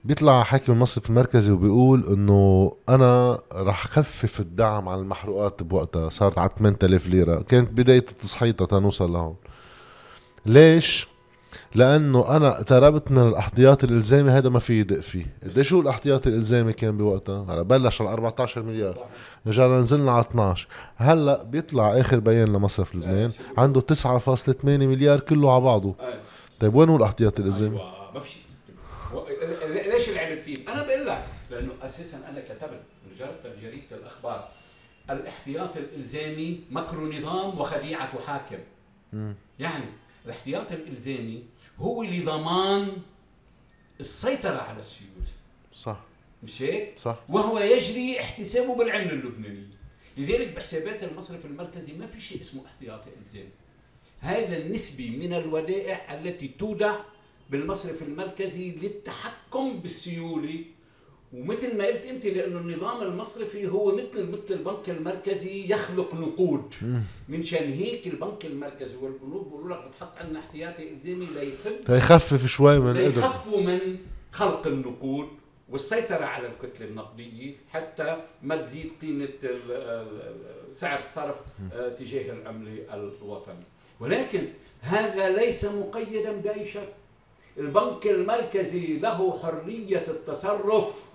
بيطلع 0.09 0.43
حاكم 0.43 0.73
المصرف 0.73 1.09
المركزي 1.09 1.51
وبيقول 1.51 2.03
إنه 2.13 2.71
أنا 2.89 3.39
رح 3.53 3.87
خفف 3.87 4.39
الدعم 4.39 4.89
على 4.89 5.01
المحروقات 5.01 5.63
بوقتها 5.63 6.09
صارت 6.09 6.39
على 6.39 6.49
8000 6.57 7.07
ليرة. 7.07 7.41
كانت 7.41 7.71
بداية 7.71 8.05
التصحيطة 8.11 8.65
تنوصل 8.65 9.13
لهون. 9.13 9.35
ليش؟ 10.45 11.07
لأنه 11.75 12.35
أنا 12.35 12.47
اقتربت 12.47 13.11
من 13.11 13.27
الاحتياطي 13.27 13.85
الإلزامي 13.85 14.31
هذا 14.31 14.49
ما 14.49 14.59
في 14.59 14.79
يدق 14.79 14.99
فيه. 14.99 15.25
قديش 15.43 15.73
هو 15.73 15.81
الاحتياطي 15.81 16.29
الإلزامي 16.29 16.73
كان 16.73 16.97
بوقتها؟ 16.97 17.45
هلا 17.49 17.61
بلش 17.61 18.01
على 18.01 18.09
14 18.09 18.63
مليار. 18.63 18.97
رجعنا 19.47 19.79
نزلنا 19.79 20.11
على 20.11 20.21
12 20.21 20.67
هلأ 20.95 21.43
بيطلع 21.43 21.99
آخر 21.99 22.19
بيان 22.19 22.53
لمصرف 22.53 22.95
لبنان 22.95 23.31
عنده 23.57 23.81
9.8 23.81 24.65
مليار 24.65 25.19
كله 25.19 25.53
على 25.53 25.63
بعضه. 25.63 25.95
طيب 26.59 26.75
وين 26.75 26.89
هو 26.89 26.95
الاحتياطي 26.95 27.41
الإلزامي؟ 27.41 27.77
أيوة 27.77 28.13
ما 28.13 28.19
في. 28.19 28.39
لعبت 30.29 30.43
فيه. 30.43 30.57
أنا 30.67 30.83
بقول 30.83 31.07
لك 31.07 31.23
لأنه 31.51 31.73
أساسا 31.81 32.17
أنا 32.29 32.41
كتبت 32.41 32.81
جربت 33.19 33.55
جريده 33.61 33.97
الأخبار 33.97 34.51
الاحتياط 35.09 35.77
الإلزامي 35.77 36.63
مكر 36.71 36.97
نظام 36.97 37.59
وخديعة 37.59 38.19
حاكم. 38.19 38.59
يعني 39.59 39.85
الاحتياط 40.25 40.71
الإلزامي 40.71 41.43
هو 41.79 42.03
لضمان 42.03 42.97
السيطرة 43.99 44.57
على 44.57 44.79
السيوله 44.79 45.27
صح. 45.73 45.99
مش 46.43 46.61
هيك؟ 46.61 46.99
صح. 46.99 47.19
وهو 47.29 47.59
يجري 47.59 48.19
احتسابه 48.19 48.75
بالعمله 48.75 49.11
اللبنانيه 49.11 49.79
لذلك 50.17 50.55
بحسابات 50.55 51.03
المصرف 51.03 51.45
المركزي 51.45 51.93
ما 51.93 52.07
في 52.07 52.21
شيء 52.21 52.41
اسمه 52.41 52.65
احتياطي 52.65 53.09
إلزامي. 53.25 53.49
هذا 54.19 54.57
النسبة 54.57 55.09
من 55.09 55.33
الودائع 55.33 56.13
التي 56.13 56.47
تودع 56.47 56.95
بالمصرف 57.49 58.01
المركزي 58.03 58.71
للتحكم 58.71 59.79
بالسيولة. 59.79 60.63
ومثل 61.33 61.77
ما 61.77 61.85
قلت 61.85 62.05
انت 62.05 62.25
لأنه 62.25 62.59
النظام 62.59 63.01
المصرفي 63.01 63.67
هو 63.67 63.95
مثل 63.95 64.31
مثل 64.31 64.43
البنك 64.53 64.89
المركزي 64.89 65.71
يخلق 65.71 66.13
نقود. 66.15 66.73
منشان 67.29 67.73
هيك 67.73 68.07
البنك 68.07 68.45
المركزي 68.45 68.95
والبنوك 68.95 69.47
بيقولوا 69.47 69.75
لك 69.77 69.87
بتحط 69.87 70.17
عندنا 70.17 70.39
احتياطي 70.39 70.89
إلزامي 70.89 71.27
ليخف 71.35 71.89
ليخفف 71.89 72.45
شوي 72.45 72.79
من 72.79 72.91
ليخفوا 72.91 73.61
من 73.61 73.97
خلق 74.31 74.67
النقود 74.67 75.27
والسيطرة 75.69 76.25
على 76.25 76.47
الكتلة 76.47 76.87
النقدية 76.87 77.53
حتى 77.69 78.21
ما 78.43 78.55
تزيد 78.55 78.91
قيمة 79.01 79.29
سعر 80.71 80.99
الصرف 80.99 81.35
آه، 81.73 81.89
تجاه 81.89 82.31
العملة 82.33 82.93
الوطني 82.93 83.63
ولكن 83.99 84.47
هذا 84.81 85.29
ليس 85.29 85.65
مقيدا 85.65 86.31
بأي 86.31 86.65
شرط. 86.65 86.93
البنك 87.59 88.07
المركزي 88.07 88.97
له 88.97 89.39
حرية 89.43 90.03
التصرف. 90.07 91.09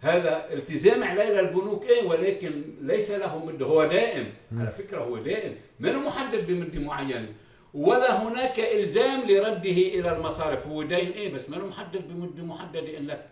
هذا 0.00 0.52
التزام 0.52 1.04
عليه 1.04 1.40
للبنوك 1.40 1.84
إيه؟ 1.84 2.08
ولكن 2.08 2.62
ليس 2.80 3.10
له 3.10 3.44
مده 3.46 3.66
هو 3.66 3.84
دائم. 3.84 4.34
على 4.58 4.70
فكرة 4.70 5.00
هو 5.00 5.18
دائم. 5.18 5.54
ما 5.80 5.92
محدد 5.92 6.46
بمده 6.46 6.80
معينه 6.80 7.28
ولا 7.74 8.22
هناك 8.22 8.60
إلزام 8.60 9.20
لرده 9.20 9.70
إلى 9.70 10.16
المصارف. 10.16 10.66
هو 10.66 10.82
دين 10.82 11.10
إيه؟ 11.10 11.34
بس 11.34 11.50
ما 11.50 11.58
محدد 11.58 12.08
بمده 12.08 12.42
محدده 12.44 12.98
انك 12.98 13.26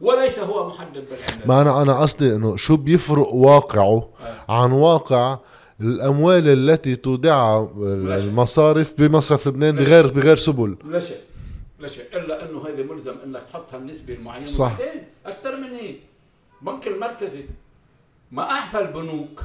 وليس 0.00 0.38
هو 0.38 0.68
محدد 0.68 1.04
بالعمله 1.04 1.46
ما 1.46 1.60
أنا 1.60 1.82
أنا 1.82 2.00
قصدي 2.00 2.34
إنه 2.34 2.56
شو 2.56 2.76
بيفرق 2.76 3.34
واقعه 3.34 4.08
آه. 4.48 4.52
عن 4.52 4.72
واقع 4.72 5.38
الأموال 5.84 6.48
التي 6.48 6.96
تودعها 6.96 7.70
المصارف 7.78 9.00
بمصرف 9.00 9.48
لبنان 9.48 9.76
بغير 9.76 10.06
بغير 10.06 10.36
سبل. 10.36 10.76
لا 10.84 11.00
شيء 11.00 11.20
لا 11.80 11.88
شيء 11.88 12.04
إلا 12.14 12.50
أنه 12.50 12.66
هذا 12.68 12.82
ملزم 12.82 13.14
أنك 13.24 13.42
تحطها 13.52 13.78
النسبة 13.78 14.14
المعينه 14.14 14.46
صح. 14.46 14.76
أكثر 15.26 15.56
من 15.56 15.70
هيك. 15.70 16.00
البنك 16.62 16.86
المركزي. 16.86 17.44
ما 18.32 18.50
أعفى 18.50 18.78
البنوك. 18.78 19.42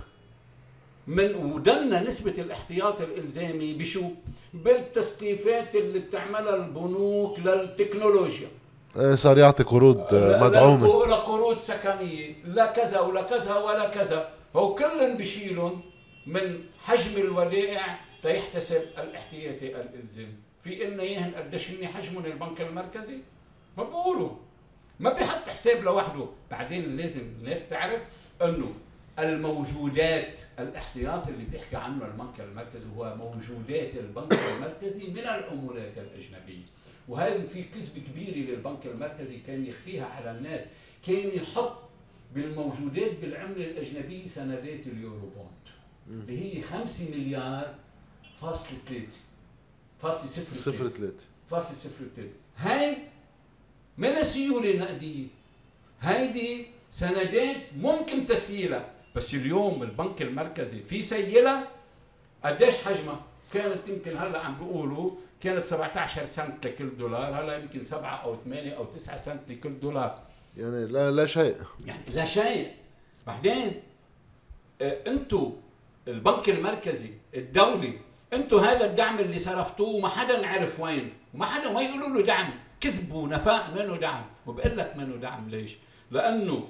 من 1.07 1.35
ودنا 1.35 2.03
نسبة 2.03 2.33
الاحتياط 2.37 3.01
الإلزامي 3.01 3.73
بشو؟ 3.73 4.03
بالتسقيفات 4.53 5.75
اللي 5.75 5.99
بتعملها 5.99 6.55
البنوك 6.55 7.39
للتكنولوجيا. 7.39 8.47
إيه، 8.97 9.15
صار 9.15 9.37
يعطي 9.37 9.63
قروض 9.63 9.97
مدعومة. 10.13 11.05
لقروض 11.05 11.59
سكنية. 11.59 12.35
لا 12.45 12.65
كذا 12.65 12.99
ولا 12.99 13.21
كذا 13.21 13.55
ولا 13.57 13.89
كذا. 13.89 14.29
هو 14.55 14.75
كلهم 14.75 15.17
بشيلهم. 15.17 15.81
من 16.30 16.63
حجم 16.80 17.21
الودائع 17.21 17.99
تيحتسب 18.21 18.82
الاحتياطي 18.97 19.75
الالزامي 19.82 20.34
في 20.63 20.88
إن 20.88 20.99
اياهن 20.99 21.34
قديش 21.36 21.71
هن 21.71 21.88
حجمهم 21.88 22.25
البنك 22.25 22.61
المركزي؟ 22.61 23.17
ما 23.77 23.84
بقولوا 23.84 24.32
ما 24.99 25.13
بيحط 25.13 25.49
حساب 25.49 25.84
لوحده. 25.84 26.25
بعدين 26.51 26.97
لازم 26.97 27.19
الناس 27.19 27.69
تعرف 27.69 28.01
إنه 28.41 28.73
الموجودات 29.19 30.39
الاحتياط 30.59 31.27
اللي 31.27 31.45
بيحكي 31.45 31.75
عنه 31.75 32.05
البنك 32.05 32.39
المركزي 32.39 32.86
هو 32.97 33.15
موجودات 33.15 33.95
البنك 33.95 34.34
المركزي 34.34 35.07
من 35.07 35.19
العملات 35.19 35.97
الأجنبية. 35.97 36.65
وهذا 37.07 37.47
في 37.47 37.63
كذبه 37.63 38.01
كبيره 38.07 38.49
للبنك 38.49 38.86
المركزي 38.86 39.38
كان 39.38 39.65
يخفيها 39.65 40.05
على 40.05 40.32
الناس. 40.32 40.61
كان 41.07 41.30
يحط 41.36 41.77
بالموجودات 42.36 43.11
بالعملة 43.21 43.65
الأجنبية 43.65 44.27
سندات 44.27 44.88
اليورو 44.88 45.19
بوند 45.19 45.78
اللي 46.10 46.57
هي 46.57 46.62
5 46.62 47.03
مليار 47.12 47.76
فاصل 48.41 48.76
3 48.88 49.05
فاصل 50.01 50.30
صفر 50.30 50.55
صفر 50.55 50.88
3 50.88 51.14
فاصل 51.49 51.76
صفر 51.76 52.05
3 52.16 52.30
هاي 52.57 52.97
من 53.97 54.24
سيولة 54.24 54.78
نقدية 54.78 55.28
هيدي 56.01 56.68
سندات 56.91 57.57
ممكن 57.78 58.26
تسييلها 58.26 58.91
بس 59.16 59.34
اليوم 59.34 59.84
البنك 59.84 60.22
المركزي 60.22 60.84
في 60.84 61.01
سيلة 61.01 61.68
قديش 62.43 62.76
حجمها؟ 62.76 63.22
كانت 63.53 63.88
يمكن 63.88 64.18
هلا 64.18 64.39
عم 64.39 64.57
بيقولوا 64.57 65.12
كانت 65.41 65.66
17 65.66 66.26
سنت 66.26 66.68
لكل 66.68 66.97
دولار 66.97 67.41
هلا 67.43 67.57
يمكن 67.57 67.84
7 67.84 68.24
أو 68.24 68.36
8 68.45 68.72
أو 68.72 68.86
9 68.86 69.18
سنت 69.18 69.51
لكل 69.51 69.80
دولار. 69.80 70.24
يعني 70.57 70.86
لا 70.86 71.12
لا 71.12 71.26
شيء. 71.26 71.55
يعني 71.86 72.03
لا 72.14 72.26
شيء. 72.26 72.72
بعدين 73.28 73.82
آه 74.82 74.97
أنتم 75.07 75.53
البنك 76.08 76.50
المركزي 76.50 77.14
الدولي. 77.36 78.00
أنتم 78.34 78.58
هذا 78.58 78.86
الدعم 78.86 79.20
اللي 79.20 79.39
صرفتوه 79.39 80.00
ما 80.00 80.08
حدا 80.08 80.47
عرف 80.47 80.80
وين 80.80 81.14
وما 81.34 81.45
حدا 81.45 81.74
ما 81.74 81.82
يقولوا 81.82 82.10
له 82.10 82.26
دعم. 82.26 82.54
كذبوا 82.82 83.28
نفاق 83.28 83.70
منه 83.76 83.97
دعم. 83.97 84.26
وبقول 84.45 84.78
لك 84.78 84.93
منه 84.97 85.16
دعم 85.16 85.50
ليش؟ 85.50 85.76
لأنه 86.12 86.68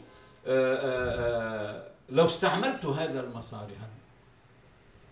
آآ 0.48 0.76
آه، 0.76 0.78
آآ 0.78 1.78
آه، 1.78 1.90
لو 2.10 2.26
استعملتوا 2.26 2.94
هذا 2.94 3.20
المصاري 3.20 3.74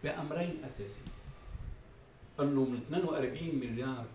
بأمرين 0.03 0.61
أساسيين. 0.65 1.17
إنه 2.39 2.61
من 2.65 2.81
42 2.89 3.55
مليار 3.55 4.05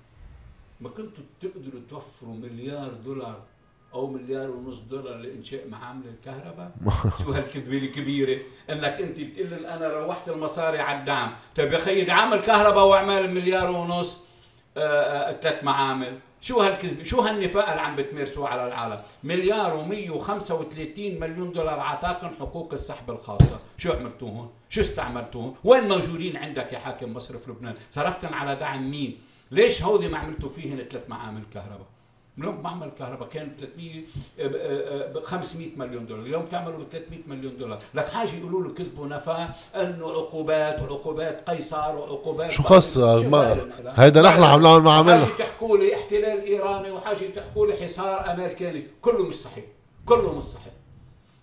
ما 0.80 0.88
كنتوا 0.88 1.24
تقدروا 1.40 1.80
توفروا 1.90 2.34
مليار 2.34 2.92
دولار 2.92 3.42
أو 3.94 4.10
مليار 4.10 4.50
ونص 4.50 4.78
دولار 4.90 5.16
لإنشاء 5.16 5.68
معامل 5.68 6.02
الكهرباء. 6.06 6.72
شو 7.24 7.32
هالكذبه 7.32 7.78
الكبيره 7.78 8.40
إنك 8.70 9.00
أنت 9.00 9.20
بتقول 9.20 9.50
لي 9.50 9.74
أنا 9.74 9.88
روحت 9.88 10.28
المصاري 10.28 10.78
على 10.78 10.98
الدعم. 10.98 11.32
طيب 11.56 11.72
يا 11.72 11.78
خيي 11.78 12.04
دعم 12.04 12.32
الكهرباء 12.32 12.86
واعمل 12.86 13.30
مليار 13.34 13.70
ونص 13.70 14.20
آه، 14.76 14.80
آه، 14.80 15.32
ثلاث 15.32 15.64
معامل 15.64 16.18
شو 16.40 16.60
هالكذب؟ 16.60 17.04
شو 17.04 17.20
هالنفاق 17.20 17.68
اللي 17.68 17.80
عم 17.80 17.96
بتمارسوه 17.96 18.48
على 18.48 18.66
العالم؟ 18.66 19.02
مليار 19.24 19.70
و135 19.72 20.98
مليون 20.98 21.52
دولار 21.52 21.80
عطاكم 21.80 22.28
حقوق 22.40 22.72
السحب 22.72 23.10
الخاصة. 23.10 23.60
شو 23.78 23.92
عملتوا 23.92 24.28
هون؟ 24.28 24.50
شو 24.68 24.80
استعملتوا 24.80 25.42
هون؟ 25.42 25.54
وين 25.64 25.88
موجودين 25.88 26.36
عندك 26.36 26.72
يا 26.72 26.78
حاكم 26.78 27.14
مصرف 27.14 27.48
لبنان؟ 27.48 27.74
صرفتن 27.90 28.34
على 28.34 28.56
دعم 28.56 28.90
مين؟ 28.90 29.18
ليش 29.50 29.82
هودي 29.82 30.08
ما 30.08 30.18
عملتوا 30.18 30.48
فيهن 30.48 30.84
ثلاث 30.90 31.08
معامل 31.08 31.42
كهرباء 31.54 31.86
اليوم 32.38 32.60
معمل 32.62 32.90
كهرباء 32.98 33.28
كان 33.28 33.52
300 34.38 35.22
500 35.22 35.68
مليون 35.76 36.06
دولار 36.06 36.24
اليوم 36.26 36.46
تعملوا 36.46 36.78
ب 36.78 36.88
300 36.92 37.20
مليون 37.26 37.56
دولار. 37.58 37.78
لك 37.94 38.08
حاجة 38.08 38.30
يقولوا 38.34 38.62
له 38.62 38.74
كذبوا 38.74 39.06
نفا 39.06 39.54
إنه 39.74 40.10
عقوبات 40.10 40.82
وعقوبات 40.82 41.50
قيصر 41.50 41.96
وعقوبات 41.96 42.50
شو 42.50 42.62
ما 43.28 43.68
هيدا 43.96 44.22
نحن 44.22 44.42
عم 44.42 44.62
نعمل 44.62 44.82
معامله 44.82 45.28
تحكوا 45.38 45.76
لي 45.78 45.94
احتلال 45.96 46.44
إيراني 46.46 46.90
وحاجة 46.90 47.26
تحكوا 47.36 47.66
لي 47.66 47.72
حصار 47.76 48.30
أمريكاني 48.32 48.86
كله 49.02 49.24
مش 49.24 49.34
صحيح 49.34 49.64
كله 50.06 50.32
مش 50.38 50.44
صحيح. 50.44 50.72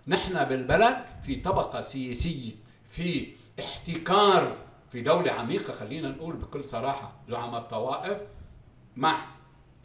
نحن 0.08 0.44
بالبلد 0.46 0.98
في 1.24 1.36
طبقة 1.36 1.82
سياسية 1.82 2.52
في 2.90 3.28
احتكار 3.60 4.56
في 4.92 5.02
دولة 5.02 5.32
عميقة 5.32 5.74
خلينا 5.74 6.10
نقول 6.10 6.36
بكل 6.36 6.64
صراحة 6.64 7.12
زعماء 7.30 7.62
الطوائف 7.62 8.18
مع 8.98 9.26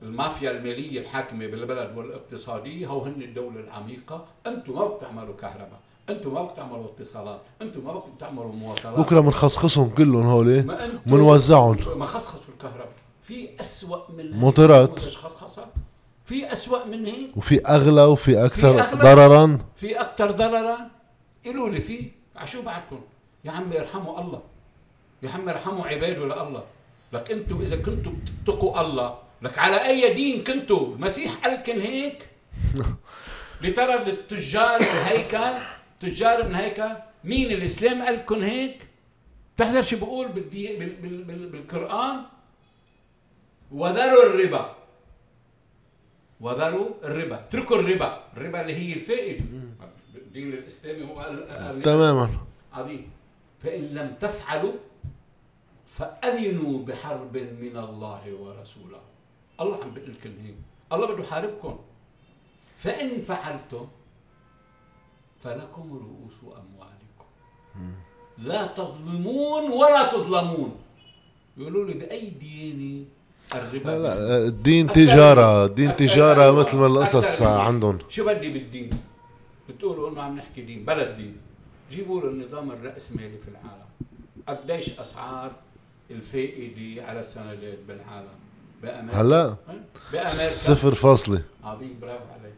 المافيا 0.05 0.51
المالية 0.51 1.01
الحاكمة 1.01 1.47
بالبلد 1.47 1.97
والاقتصادية 1.97 2.87
هو 2.87 3.05
هن 3.05 3.23
الدولة 3.23 3.61
العميقة. 3.61 4.25
أنتم 4.47 4.75
ما 4.75 4.87
بتعملوا 4.87 5.35
كهرباء 5.35 5.81
أنتم 6.11 6.35
ما 6.35 6.43
بتعملوا 6.43 6.85
اتصالات 6.85 7.41
أنتم 7.63 7.85
ما 7.85 8.03
بتعملوا 8.17 8.53
مواصلات. 8.53 8.99
بكرة 8.99 9.21
بنخصخصهم 9.21 9.91
كلهم 9.91 10.27
هول 10.27 10.63
بنوزعهم 11.07 11.99
ما 11.99 12.05
خصخصوا 12.05 12.55
الكهرباء. 12.55 12.93
في 13.23 13.49
أسوأ 13.61 14.11
من 14.11 14.31
موتورات 14.31 15.01
في 16.25 16.53
أسوأ 16.53 16.85
من 16.85 17.07
هيك. 17.07 17.37
وفي 17.37 17.61
أغلى 17.67 18.05
وفي 18.05 18.45
أكثر 18.45 18.83
في 18.83 18.97
ضررا. 18.97 19.59
في 19.77 20.01
أكثر 20.01 20.31
ضررا. 20.31 20.79
قولوا 21.47 21.69
لي 21.71 21.81
في. 21.81 22.11
عشو 22.37 22.63
بعدكم؟ 22.63 23.01
يا 23.45 23.51
عمي 23.51 23.81
ارحموا 23.81 24.21
الله. 24.21 24.43
يا 25.23 25.31
عمي 25.31 25.51
ارحموا 25.51 25.87
عباده 25.87 26.25
لله. 26.25 26.65
لك 27.13 27.31
أنتم 27.31 27.61
إذا 27.61 27.77
كنتم 27.77 28.15
بتتقوا 28.43 28.81
الله 28.81 29.24
لك 29.45 29.59
على 29.59 29.87
أي 29.87 30.15
دين 30.15 30.45
كنتوا 30.45 30.95
المسيح 30.95 31.35
قال 31.35 31.63
كن 31.63 31.81
هيك؟ 31.81 32.29
لترى 33.63 33.95
التجار 33.95 34.81
الهيكل 34.81 35.55
تجار 36.01 36.49
من 36.49 36.55
هيكل 36.55 36.97
مين 37.25 37.51
الإسلام 37.51 38.03
قال 38.03 38.25
كن 38.25 38.43
هيك؟ 38.43 38.87
تحذر 39.57 39.83
شو 39.83 39.97
بقول 39.97 40.29
بالدي... 40.29 40.77
بال... 40.77 40.95
بال... 40.95 41.25
بال... 41.25 41.49
بالقرآن؟ 41.49 42.23
وذروا 43.73 44.27
الربا. 44.27 44.77
وذروا 46.41 46.89
الربا. 47.05 47.35
اتركوا 47.41 47.77
الربا. 47.77 48.23
الربا 48.37 48.61
اللي 48.61 48.75
هي 48.75 48.93
الفائده 48.93 49.45
الدين 50.15 50.53
الإسلامي 50.53 51.05
هو 51.05 51.23
تماما. 51.85 52.31
عظيم. 52.73 53.11
فإن 53.63 53.83
لم 53.83 54.15
تفعلوا 54.21 54.73
فأذنوا 55.87 56.85
بحرب 56.85 57.37
من 57.37 57.77
الله 57.77 58.35
ورسوله. 58.35 59.14
الله 59.61 59.77
عم 59.83 59.91
بيقول 59.95 60.11
لكم 60.11 60.35
هيك. 60.45 60.55
الله 60.93 61.07
بده 61.07 61.23
يحاربكم. 61.23 61.79
فإن 62.77 63.21
فعلتم 63.21 63.87
فلكم 65.41 65.93
رؤوس 65.93 66.39
أموالكم. 66.43 67.29
لا 68.39 68.67
تظلمون 68.67 69.71
ولا 69.71 70.13
تظلمون. 70.13 70.77
يقولوا 71.57 71.85
لي 71.85 71.95
بأي 71.95 72.31
ديانة 72.31 73.05
الربا؟ 73.55 73.91
لا 73.91 73.99
لا 73.99 74.47
الدين 74.47 74.93
تجارة 74.93 75.65
الدين 75.65 75.97
تجارة 75.97 76.51
مثل 76.51 76.77
ما 76.77 76.87
القصص 76.87 77.43
عندهم. 77.43 77.99
شو 78.09 78.27
بدي 78.27 78.49
بالدين؟ 78.51 78.91
بتقولوا 79.69 80.11
إنه 80.11 80.23
عم 80.23 80.37
نحكي 80.37 80.63
دين 80.63 80.85
بلد 80.85 81.17
دين. 81.17 81.37
جيبوا 81.91 82.21
له 82.21 82.29
النظام 82.29 82.71
الرأسمالي 82.71 83.39
في 83.39 83.49
العالم. 83.49 83.89
قديش 84.49 84.91
أسعار 84.91 85.53
الفائدة 86.11 87.07
على 87.07 87.21
السندات 87.21 87.79
بالعالم؟ 87.89 88.39
بأمريكا. 88.85 89.21
هلا. 89.21 89.55
بأمريكا. 90.13 90.29
صفر 90.69 90.95
فاصلة. 90.95 91.43
عظيم 91.65 91.99
برافو 92.03 92.25
عليك. 92.41 92.55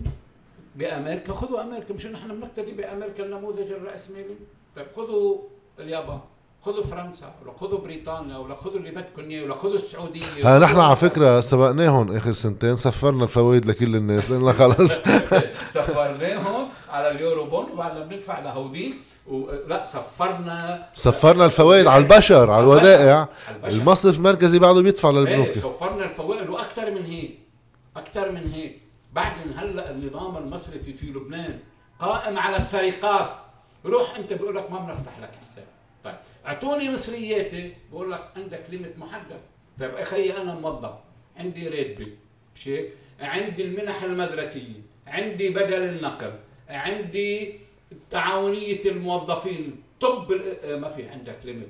بأمريكا 0.77 1.33
خذوا 1.33 1.63
أمريكا 1.63 1.95
مش 1.95 2.07
نحن 2.07 2.29
بنقتدي 2.41 2.73
بأمريكا 2.73 3.25
النموذج 3.25 3.71
الرأسمالي. 3.73 4.37
طيب 4.77 4.87
خذوا 4.97 5.39
اليابان 5.81 6.21
خذوا 6.65 6.85
فرنسا 6.85 7.35
ولا 7.43 7.53
خذوا 7.61 7.79
بريطانيا 7.79 8.37
ولا 8.37 8.55
خذوا 8.55 8.77
اللي 8.77 8.91
بدكم 8.91 9.23
إياه 9.31 9.45
ولا 9.45 9.55
خذوا 9.55 9.75
السعودية. 9.75 10.23
ها 10.45 10.59
نحن 10.59 10.81
على 10.81 10.97
فكرة 10.97 11.41
سبقناهم 11.41 12.17
آخر 12.17 12.33
سنتين 12.33 12.77
سفرنا 12.77 13.25
الفوائد 13.25 13.67
لكل 13.67 13.97
الناس. 13.97 14.33
قلنا 14.33 14.53
خلص 14.53 14.95
سفرناهم 15.77 16.69
على 16.91 17.11
اليورو 17.11 17.45
بون 17.45 17.71
وبعدنا 17.71 18.05
بندفع 18.05 18.39
لهوديك 18.41 18.95
لا 19.69 19.85
صفرنا 19.85 20.89
صفرنا 20.95 21.45
الفوائد 21.45 21.87
على 21.87 22.03
البشر 22.03 22.51
على 22.51 22.65
الودائع. 22.65 23.29
المصرف 23.65 24.17
المركزي 24.17 24.59
بعده 24.59 24.83
بيدفع 24.83 25.11
للبنوك. 25.11 25.49
إيه 25.49 25.63
صفرنا 25.63 26.05
الفوائد 26.05 26.49
وأكثر 26.49 26.91
من 26.91 27.07
هيك 27.07 27.39
أكثر 27.97 28.33
من 28.33 28.53
هيك. 28.53 28.81
بعدين 29.13 29.59
هلأ 29.59 29.91
النظام 29.91 30.37
المصرفي 30.37 30.93
في 30.93 31.07
لبنان 31.07 31.59
قائم 31.99 32.39
على 32.39 32.57
السرقات. 32.57 33.31
روح 33.87 34.17
أنت 34.17 34.33
بيقول 34.33 34.57
لك 34.57 34.71
ما 34.71 34.79
بنفتح 34.79 35.19
لك 35.19 35.31
حساب. 35.45 35.67
طيب 36.05 36.15
أعطوني 36.47 36.91
مصرياتي. 36.91 37.75
بقول 37.93 38.13
لك 38.13 38.25
عندك 38.37 38.63
ليمت 38.69 38.99
محدد. 38.99 39.41
طيب 39.81 39.95
أخي 39.95 40.33
أنا 40.33 40.55
موظف 40.55 40.95
عندي 41.37 41.69
راتبي 41.69 42.17
مش 42.57 42.69
هيك 42.69 42.93
عندي 43.21 43.63
المنح 43.63 44.03
المدرسية 44.03 44.83
عندي 45.07 45.49
بدل 45.49 45.83
النقل 45.83 46.33
عندي 46.69 47.61
تعاونية 48.11 48.81
الموظفين. 48.85 49.83
طب 50.01 50.33
آه، 50.33 50.77
ما 50.77 50.89
في 50.89 51.09
عندك 51.09 51.39
ليميت 51.45 51.69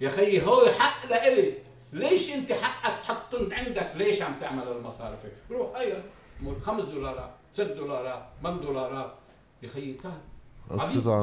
يا 0.00 0.08
خيي 0.08 0.42
هو 0.46 0.66
حق 0.78 1.06
لإلي. 1.10 1.54
ليش 1.92 2.30
أنت 2.34 2.52
حقك 2.52 3.02
تحط 3.02 3.34
عندك؟ 3.52 3.92
ليش 3.96 4.22
عم 4.22 4.34
تعمل 4.40 4.68
المصارف 4.68 5.18
روح 5.50 5.76
أيوه 5.76 6.02
خمس 6.62 6.82
دولارات 6.82 7.30
ست 7.52 7.60
دولارات 7.60 8.22
8 8.42 8.60
دولارات. 8.60 9.14
يا 9.62 9.68
خيي 9.68 9.94
تعال. 9.94 10.20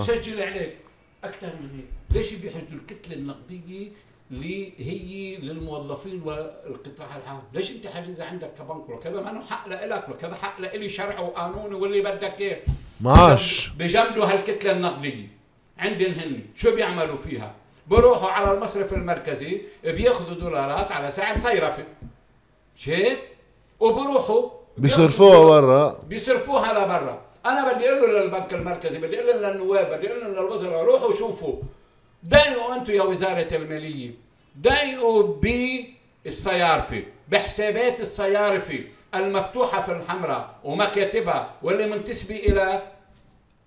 سجل 0.01 0.41
عليك. 0.41 0.77
أكثر 1.23 1.47
من 1.47 1.69
هيك. 1.75 1.85
ليش 2.11 2.33
بيحجزوا 2.33 2.79
الكتلة 2.79 3.15
النقدية 3.15 3.87
اللي 4.31 4.73
هي 4.77 5.37
للموظفين 5.37 6.21
والقطاع 6.21 7.15
العام؟ 7.17 7.41
ليش 7.53 7.71
أنت 7.71 7.87
حاجزها 7.87 8.25
عندك 8.25 8.53
كبنك؟ 8.53 8.89
وكذا؟ 8.89 9.21
ما 9.21 9.41
حق 9.45 9.67
لك 9.67 10.09
وكذا 10.09 10.35
حق 10.35 10.61
لإلي 10.61 10.89
شرع 10.89 11.19
وقانون 11.19 11.73
واللي 11.73 12.01
بدك 12.01 12.41
إياه. 12.41 12.61
معاش 13.01 13.69
بجمدوا 13.77 14.25
هالكتلة 14.25 14.71
النقدية. 14.71 15.27
عندن 15.77 16.13
هن 16.13 16.41
شو 16.55 16.75
بيعملوا 16.75 17.17
فيها؟ 17.17 17.55
بروحوا 17.87 18.29
على 18.29 18.53
المصرف 18.53 18.93
المركزي 18.93 19.61
بياخذوا 19.83 20.33
دولارات 20.33 20.91
على 20.91 21.11
سعر 21.11 21.39
صيرفة. 21.39 21.83
مش 22.75 22.89
هيك 22.89 23.19
وبروحوا 23.79 24.49
بيصرفوها 24.77 25.61
برا. 25.61 26.03
بيصرفوها 26.07 26.73
لبرا. 26.73 27.21
أنا 27.45 27.73
بدي 27.73 27.89
أقول 27.89 28.13
له 28.13 28.21
للبنك 28.23 28.53
المركزي 28.53 28.97
بدي 28.97 29.19
أقول 29.19 29.41
له 29.41 29.49
للنواب 29.49 29.97
بدي 29.97 30.11
أقول 30.11 30.21
له 30.21 30.41
للوزراء 30.41 30.83
روحوا 30.85 31.15
شوفوا. 31.15 31.55
ضايقوا 32.27 32.75
أنتم 32.75 32.93
يا 32.93 33.03
وزارة 33.03 33.55
المالية. 33.55 34.11
ضايقوا 34.61 35.23
بالصيارفه 36.25 37.03
بحسابات 37.29 37.99
الصيارفة. 37.99 38.79
المفتوحة 39.15 39.81
في 39.81 39.91
الحمراء 39.91 40.55
ومكاتبها 40.63 41.53
واللي 41.63 41.87
منتسبة 41.87 42.35
إلى 42.35 42.81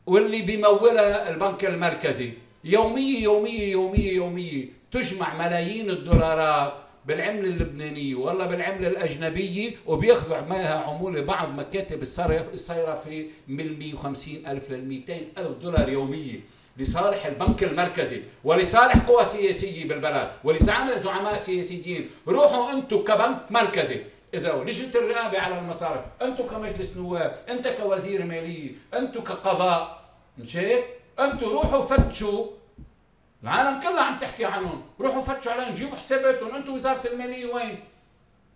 واللي 0.07 0.43
بيمولها 0.43 1.31
البنك 1.31 1.65
المركزي. 1.65 2.33
يومية 2.65 3.23
يومية 3.23 3.73
يومية 3.73 4.13
يومية 4.13 4.65
تجمع 4.93 5.35
ملايين 5.35 5.91
الدولارات 5.91 6.73
بالعملة 7.07 7.49
اللبنانية 7.49 8.15
ولا 8.15 8.47
بالعملة 8.47 8.89
الأجنبية 8.89 9.71
وبياخذوا 9.87 10.41
معها 10.41 10.75
عمولة 10.75 11.21
بعض 11.21 11.49
مكاتب 11.49 12.03
الصيرفة 12.55 13.25
من 13.49 13.79
150 13.79 14.47
ألف 14.47 14.71
لل 14.71 14.89
200 14.89 15.15
ألف 15.39 15.59
دولار 15.63 15.89
يومية 15.89 16.41
لصالح 16.77 17.27
البنك 17.27 17.65
المركزي 17.65 18.23
ولصالح 18.45 18.97
قوى 18.97 19.25
سياسية 19.25 19.89
بالبلد 19.89 20.31
ولصالح 20.45 20.99
زعماء 21.05 21.39
سياسيين. 21.39 22.11
روحوا 22.29 22.73
أنتم 22.73 23.05
كبنك 23.05 23.39
مركزي. 23.51 24.01
إذا 24.35 24.53
لجنه 24.53 24.95
الرقابه 24.95 25.41
على 25.41 25.59
المصارف 25.59 26.05
أنتم 26.23 26.47
كمجلس 26.47 26.97
نواب 26.97 27.45
أنت 27.49 27.69
كوزير 27.69 28.25
مالية 28.25 28.73
أنتم 28.95 29.21
كقضاء 29.21 30.05
مش 30.39 30.57
هيك 30.57 30.85
أنتم 31.19 31.47
روحوا 31.47 31.85
فتشوا. 31.85 32.47
العالم 33.43 33.81
كلها 33.81 34.03
عم 34.03 34.19
تحكي 34.19 34.45
عنهم. 34.45 34.83
روحوا 35.01 35.23
فتشوا 35.23 35.53
عليهم 35.53 35.75
جيبوا 35.75 35.97
حساباتهم. 35.97 36.55
أنتم 36.55 36.75
وزارة 36.75 37.07
المالية 37.07 37.55
وين؟ 37.55 37.79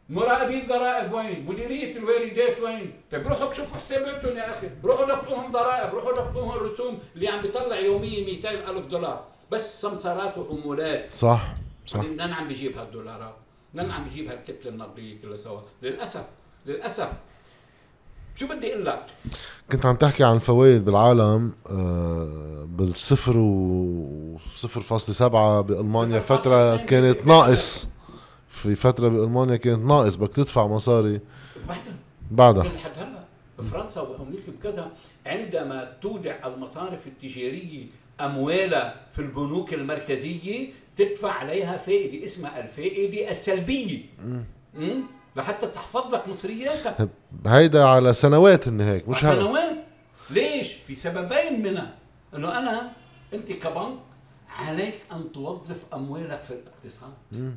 مراقبي 0.09 0.63
الضرائب 0.63 1.13
وين؟ 1.13 1.47
مديرية 1.47 1.97
الواردات 1.97 2.61
وين؟ 2.61 3.01
طيب 3.13 3.29
روحوا 3.29 3.53
شوفوا 3.53 3.77
حساباتهم 3.77 4.37
يا 4.37 4.51
أخي، 4.51 4.71
روحوا 4.85 5.05
دفعوهم 5.05 5.53
ضرائب، 5.53 5.95
روحوا 5.95 6.13
دفعوهم 6.13 6.51
الرسوم 6.51 6.99
اللي 7.15 7.29
عم 7.29 7.43
بيطلع 7.43 7.77
يوميا 7.77 8.25
200 8.25 8.51
ألف 8.51 8.87
دولار، 8.87 9.25
بس 9.51 9.81
سمسارات 9.81 10.39
وحمولات. 10.39 11.15
صح 11.15 11.43
صح. 11.87 12.01
منين 12.01 12.33
عم 12.33 12.49
بيجيب 12.49 12.79
هالدولارات؟ 12.79 13.35
من 13.75 13.91
عم 13.91 14.07
يجيب 14.07 14.29
هالكتله 14.29 14.73
النقدية 14.73 15.21
كلها 15.21 15.37
سوا. 15.37 15.61
للأسف 15.83 16.25
للأسف. 16.67 17.13
شو 18.37 18.47
بدي 18.47 18.73
أقول 18.73 18.87
لك؟ 18.87 19.07
كنت 19.73 19.87
عم 19.87 19.97
تحكي 19.97 20.25
عن 20.25 20.35
الفوائد 20.37 20.85
بالعالم 20.85 21.53
آه، 21.71 22.69
بالصفر 22.71 23.37
و 23.37 24.39
صفر 24.57 24.81
فاصلة 24.81 25.15
سبعة 25.15 25.61
بألمانيا 25.61 26.21
فترة 26.21 26.77
كانت 26.77 27.27
ناقص. 27.27 27.89
في 28.49 28.75
فترة 28.75 29.09
بألمانيا 29.09 29.57
كانت 29.57 29.79
ناقص 29.85 30.15
بدك 30.15 30.33
تدفع 30.35 30.67
مصاري. 30.67 31.21
بعدها 31.69 31.95
بعدها 32.31 32.65
لحد 32.65 32.91
هلا. 32.97 33.25
بفرنسا 33.59 34.01
وأمريكا 34.01 34.53
بكذا 34.53 34.91
عندما 35.27 35.93
تودع 36.03 36.47
المصارف 36.47 37.07
التجارية 37.07 37.87
أموالها 38.21 39.01
في 39.13 39.19
البنوك 39.19 39.75
المركزية 39.75 40.69
تدفع 40.97 41.33
عليها 41.33 41.77
فائدة 41.77 42.25
اسمها 42.25 42.63
الفائدة 42.63 43.31
السلبية. 43.31 44.03
لحتى 45.37 45.67
تحفظ 45.67 46.15
لك 46.15 46.29
مصرياتك. 46.29 47.09
هيدا 47.47 47.85
على 47.85 48.15
سنوات 48.15 48.69
ان 48.69 48.81
هيك 48.81 49.09
مش 49.09 49.25
على 49.25 49.41
سنوات. 49.41 49.77
ليش؟ 50.31 50.73
في 50.73 50.95
سببين 50.95 51.63
منها. 51.63 51.95
إنه 52.35 52.59
أنا 52.59 52.93
أنت 53.35 53.53
كبنك 53.53 53.99
عليك 54.49 55.01
أن 55.13 55.33
توظف 55.33 55.85
أموالك 55.95 56.43
في 56.43 56.51
الاقتصاد. 56.51 57.55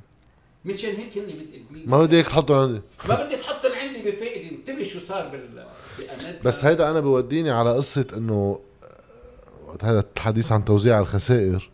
منشان 0.66 0.96
هيك 0.96 1.18
هن 1.18 1.24
متقدمين 1.24 1.90
ما 1.90 2.00
بدي 2.00 2.18
هيك 2.18 2.26
تحطهم 2.26 2.58
عندي. 2.58 2.82
ما 3.10 3.24
بدي 3.24 3.36
تحطهم 3.36 3.72
عندي 3.72 4.12
بفائدة. 4.12 4.56
انتبه 4.56 4.84
شو 4.84 5.00
صار 5.00 5.28
بال 5.28 5.66
بأمريكا. 5.98 6.44
بس 6.44 6.66
هيدا 6.66 6.92
أنا 6.92 7.00
بوديني 7.00 7.50
على 7.50 7.76
قصة 7.76 8.08
إنه 8.18 8.60
هذا 9.82 10.06
الحديث 10.18 10.52
عن 10.52 10.66
توزيع 10.66 11.00
الخسائر. 11.00 11.70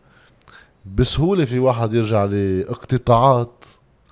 بسهولة 0.94 1.44
في 1.44 1.58
واحد 1.58 1.94
يرجع 1.94 2.24
لاقتطاعات 2.24 3.64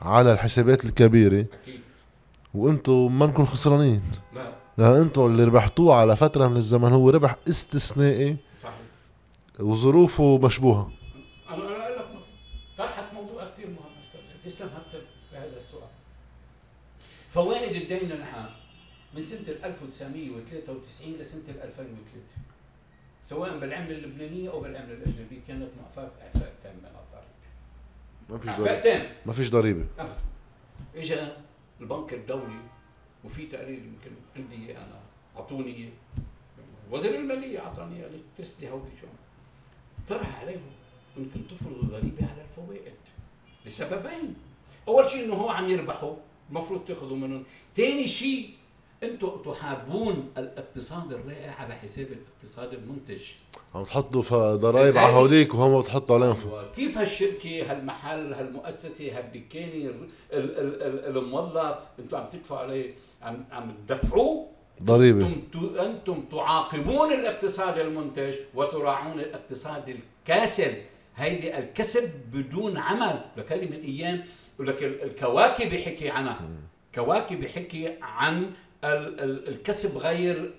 على 0.02 0.32
الحسابات 0.32 0.84
الكبيرة. 0.84 1.46
أكيد. 1.62 1.80
وأنتم 2.54 3.18
ما 3.18 3.26
نكون 3.26 3.46
خسرانين. 3.46 4.02
لا. 4.34 4.52
لأن 4.78 4.94
أنتم 4.94 5.26
اللي 5.26 5.44
ربحتوه 5.44 5.94
على 5.94 6.16
فترة 6.16 6.48
من 6.48 6.56
الزمن 6.56 6.92
هو 6.92 7.10
ربح 7.10 7.36
استثنائي. 7.48 8.36
صحيح. 8.62 8.74
وظروفه 9.60 10.38
مشبوهة. 10.38 10.92
أنا 11.50 11.56
أقول 11.56 11.96
لك 11.98 12.06
طرحت 12.78 13.14
موضوع 13.14 13.50
كثير 13.50 13.66
مهم. 13.66 13.76
اسلم 14.46 14.68
حتى 14.68 14.98
بهذا 15.32 15.56
السؤال. 15.56 15.88
فوائد 17.30 17.82
الدين 17.82 18.12
العام 18.12 18.50
من 19.16 19.24
سنة 19.24 19.48
1993 19.64 21.12
لسنة 21.12 21.62
2003 21.64 21.96
سواء 23.28 23.58
بالعمله 23.58 23.96
اللبنانيه 23.96 24.50
أو 24.50 24.60
بالعمله 24.60 24.92
الاجنبيه 24.92 25.40
كانت 25.48 25.68
معفاه 25.82 26.10
اعفاء 26.22 26.54
تام 26.62 26.74
من 26.74 26.84
الضريبة. 26.86 27.26
ما 28.30 28.38
فيش 28.38 28.50
ضريبة. 28.50 28.80
تام. 28.80 29.12
ما 29.26 29.32
فيش 29.32 29.50
ضريبة. 29.50 29.84
ابدا. 29.98 30.16
اجى 30.96 31.28
البنك 31.80 32.14
الدولي 32.14 32.60
وفي 33.24 33.46
تقرير 33.46 33.78
يمكن 33.78 34.10
عندي 34.36 34.76
أنا 34.76 35.00
أعطوني 35.36 35.90
وزير 36.90 37.14
المالية 37.14 37.58
أعطاني 37.58 38.02
قال 38.02 38.12
لي 38.12 38.20
تسدي 38.38 38.70
هودي 38.70 38.90
شو؟ 39.00 39.06
طرح 40.08 40.40
عليهم 40.40 40.70
انكم 41.18 41.42
تفرضوا 41.42 41.82
ضريبه 41.82 42.30
على 42.32 42.42
الفوائد 42.42 42.94
لسببين. 43.66 44.34
أول 44.88 45.08
شيء 45.08 45.24
إنه 45.24 45.34
هو 45.34 45.48
عم 45.48 45.68
يربحوا 45.68 46.16
المفروض 46.50 46.84
تاخذوا 46.84 47.16
منهم. 47.16 47.44
ثاني 47.76 48.08
شيء 48.08 48.54
أنتم 49.02 49.42
تحابون 49.44 50.30
الاقتصاد 50.38 51.12
الرائع 51.12 51.54
على 51.60 51.74
حساب 51.74 52.06
الاقتصاد 52.06 52.74
المنتج. 52.74 53.20
عم 53.74 53.84
تحطوا 53.84 54.54
ضرائب 54.54 54.98
على 54.98 55.12
هوليك 55.12 55.54
وهم 55.54 55.80
بتحطوا 55.80 56.16
عليهم. 56.16 56.36
أيوة. 56.48 56.72
كيف 56.72 56.98
هالشركة 56.98 57.72
هالمحل 57.72 58.32
هالمؤسسة 58.32 59.18
هالدكانة 59.18 59.92
الموظف 60.32 61.78
أنتم 61.98 62.16
عم 62.16 62.28
تدفعوا 62.32 62.60
عليه 62.60 62.94
عم 63.22 63.44
عم 63.50 63.74
تدفعوه؟ 63.88 64.46
ضريبة. 64.82 65.26
أنتم 65.26 65.74
أنتم 65.78 66.24
تعاقبون 66.30 67.12
الاقتصاد 67.12 67.78
المنتج 67.78 68.34
وتراعون 68.54 69.20
الاقتصاد 69.20 69.98
الكاسل. 69.98 70.72
هيدي 71.16 71.58
الكسب 71.58 72.10
بدون 72.32 72.78
عمل. 72.78 73.20
لك 73.36 73.52
هذه 73.52 73.64
من 73.64 73.80
أيام 73.80 74.24
لك 74.60 74.82
الكواكب 74.82 75.74
حكي 75.74 76.10
عنها. 76.10 76.40
كواكب 76.94 77.46
حكي 77.46 77.92
عن 78.02 78.50
الكسب 78.86 79.98
غير 79.98 80.54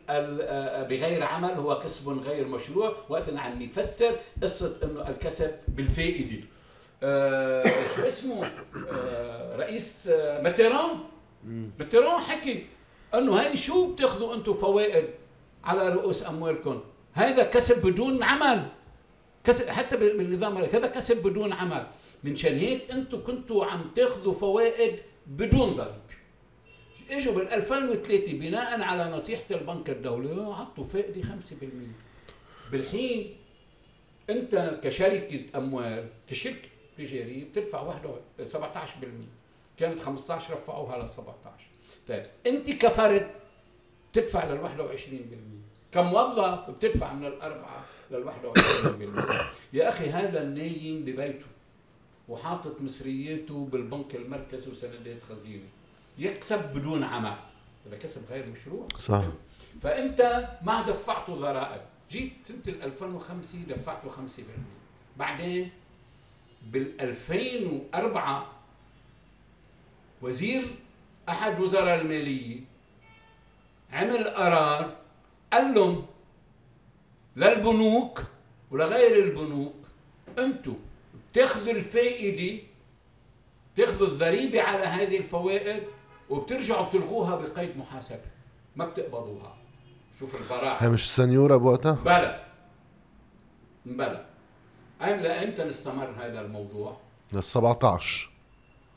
بغير 0.90 1.24
عمل 1.24 1.50
هو 1.50 1.80
كسب 1.80 2.10
غير 2.10 2.48
مشروع. 2.48 2.96
وقتنا 3.10 3.42
عم 3.42 3.64
نفسر 3.64 4.16
قصة 4.42 4.78
إنه 4.84 5.10
الكسب 5.10 5.52
بالفائده 5.68 6.44
آه 7.04 7.64
شو 7.96 8.02
اسمه؟ 8.02 8.52
آه 8.92 9.56
رئيس 9.56 10.08
آه 10.08 10.42
متيران 10.42 10.98
متيران 11.80 12.20
حكي 12.20 12.66
إنه 13.16 13.40
هاي 13.40 13.58
شو 13.58 13.94
بتاخذوا 13.94 14.36
أنتم 14.36 14.54
فوائد 14.54 15.06
على 15.64 15.94
رؤوس 15.94 16.26
أموالكم؟ 16.26 16.84
هذا 17.14 17.44
كسب 17.44 17.82
بدون 17.88 18.24
عمل. 18.24 18.66
كسب 19.44 19.70
حتى 19.70 19.98
بالنظام 19.98 20.58
هذا 20.58 20.88
كسب 20.88 21.24
بدون 21.24 21.54
عمل. 21.54 21.88
من 22.24 22.36
شان 22.36 22.58
هيك 22.58 22.92
أنتم 22.92 23.24
كنتوا 23.28 23.66
عم 23.66 23.92
تاخذوا 23.96 24.34
فوائد 24.34 25.00
بدون 25.28 25.70
ضريبه 25.70 26.07
اجوا 27.12 27.34
بال 27.34 27.50
2003 27.50 28.34
بناء 28.34 28.82
على 28.82 29.12
نصيحة 29.12 29.44
البنك 29.52 29.90
الدولي 29.90 30.56
حطوا 30.56 30.84
فائده 30.84 31.22
5% 31.22 31.28
بالحين 32.72 33.36
انت 34.30 34.80
كشركة 34.84 35.58
أموال 35.58 36.08
كشركة 36.30 36.70
تجارية 36.98 37.44
بتدفع 37.44 37.94
17% 38.54 38.56
كانت 39.78 40.00
15 40.00 40.54
رفعوها 40.54 40.98
ل 40.98 41.10
17 41.10 41.66
طيب 42.08 42.26
انت 42.48 42.70
كفرد 42.72 43.28
تدفع 44.14 44.46
لل 44.46 44.98
21% 45.92 45.94
كموظف 45.94 46.70
بتدفع 46.70 47.14
من 47.14 47.26
الأربعة 47.26 47.86
لل 48.12 48.24
21% 48.24 49.22
يا 49.74 49.90
أخي 49.90 50.10
هذا 50.10 50.42
النايم 50.44 51.06
ببيته 51.06 51.46
وحاطط 52.30 52.82
مصرياته 52.82 53.66
بالبنك 53.66 54.16
المركزي 54.16 54.72
وسندات 54.72 55.22
خزينة. 55.22 55.64
يكسب 56.18 56.74
بدون 56.74 57.04
عمل 57.04 57.36
هذا 57.88 57.98
كسب 57.98 58.22
غير 58.30 58.46
مشروع. 58.46 58.88
صح. 58.96 59.24
فأنت 59.82 60.50
ما 60.62 60.82
دفعته 60.82 61.36
ضرائب. 61.36 61.82
جيت 62.12 62.34
سنة 62.44 62.76
2005 62.84 63.58
دفعته 63.68 64.10
5% 64.10 64.14
بعدين 65.18 65.70
بال 66.72 67.02
2004 67.02 68.52
وزير 70.22 70.64
أحد 71.30 71.60
وزراء 71.60 72.02
المالية 72.02 72.60
عمل 73.94 74.28
قرار 74.28 74.96
قال 75.54 75.74
لهم 75.74 76.06
للبنوك 77.36 78.24
ولغير 78.72 79.24
البنوك 79.24 79.76
أنتم 80.40 80.76
بتاخذوا 81.32 81.74
الفائدة 81.74 82.64
تاخذوا 83.76 84.08
الضريبة 84.08 84.62
على 84.62 84.84
هذه 84.84 85.18
الفوائد 85.18 85.84
وبترجعوا 86.30 86.90
بتلغوها 86.90 87.36
بقيد 87.36 87.78
محاسبه 87.78 88.26
ما 88.76 88.86
بتقبضوها. 88.86 89.58
شوف 90.20 90.42
البراعة. 90.42 90.84
هي 90.84 90.90
مش 90.90 91.16
سنيورة 91.16 91.58
بوقتها؟ 91.58 91.92
بلا 91.92 92.44
بلا 93.86 94.26
لامتى 95.00 95.70
استمر 95.70 96.10
هذا 96.18 96.42
الموضوع؟ 96.42 96.98
لل 97.34 97.44
17 97.44 98.30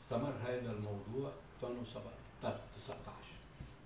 استمر 0.03 0.33
هذا 0.45 0.71
الموضوع 0.71 1.31
2019 1.63 2.57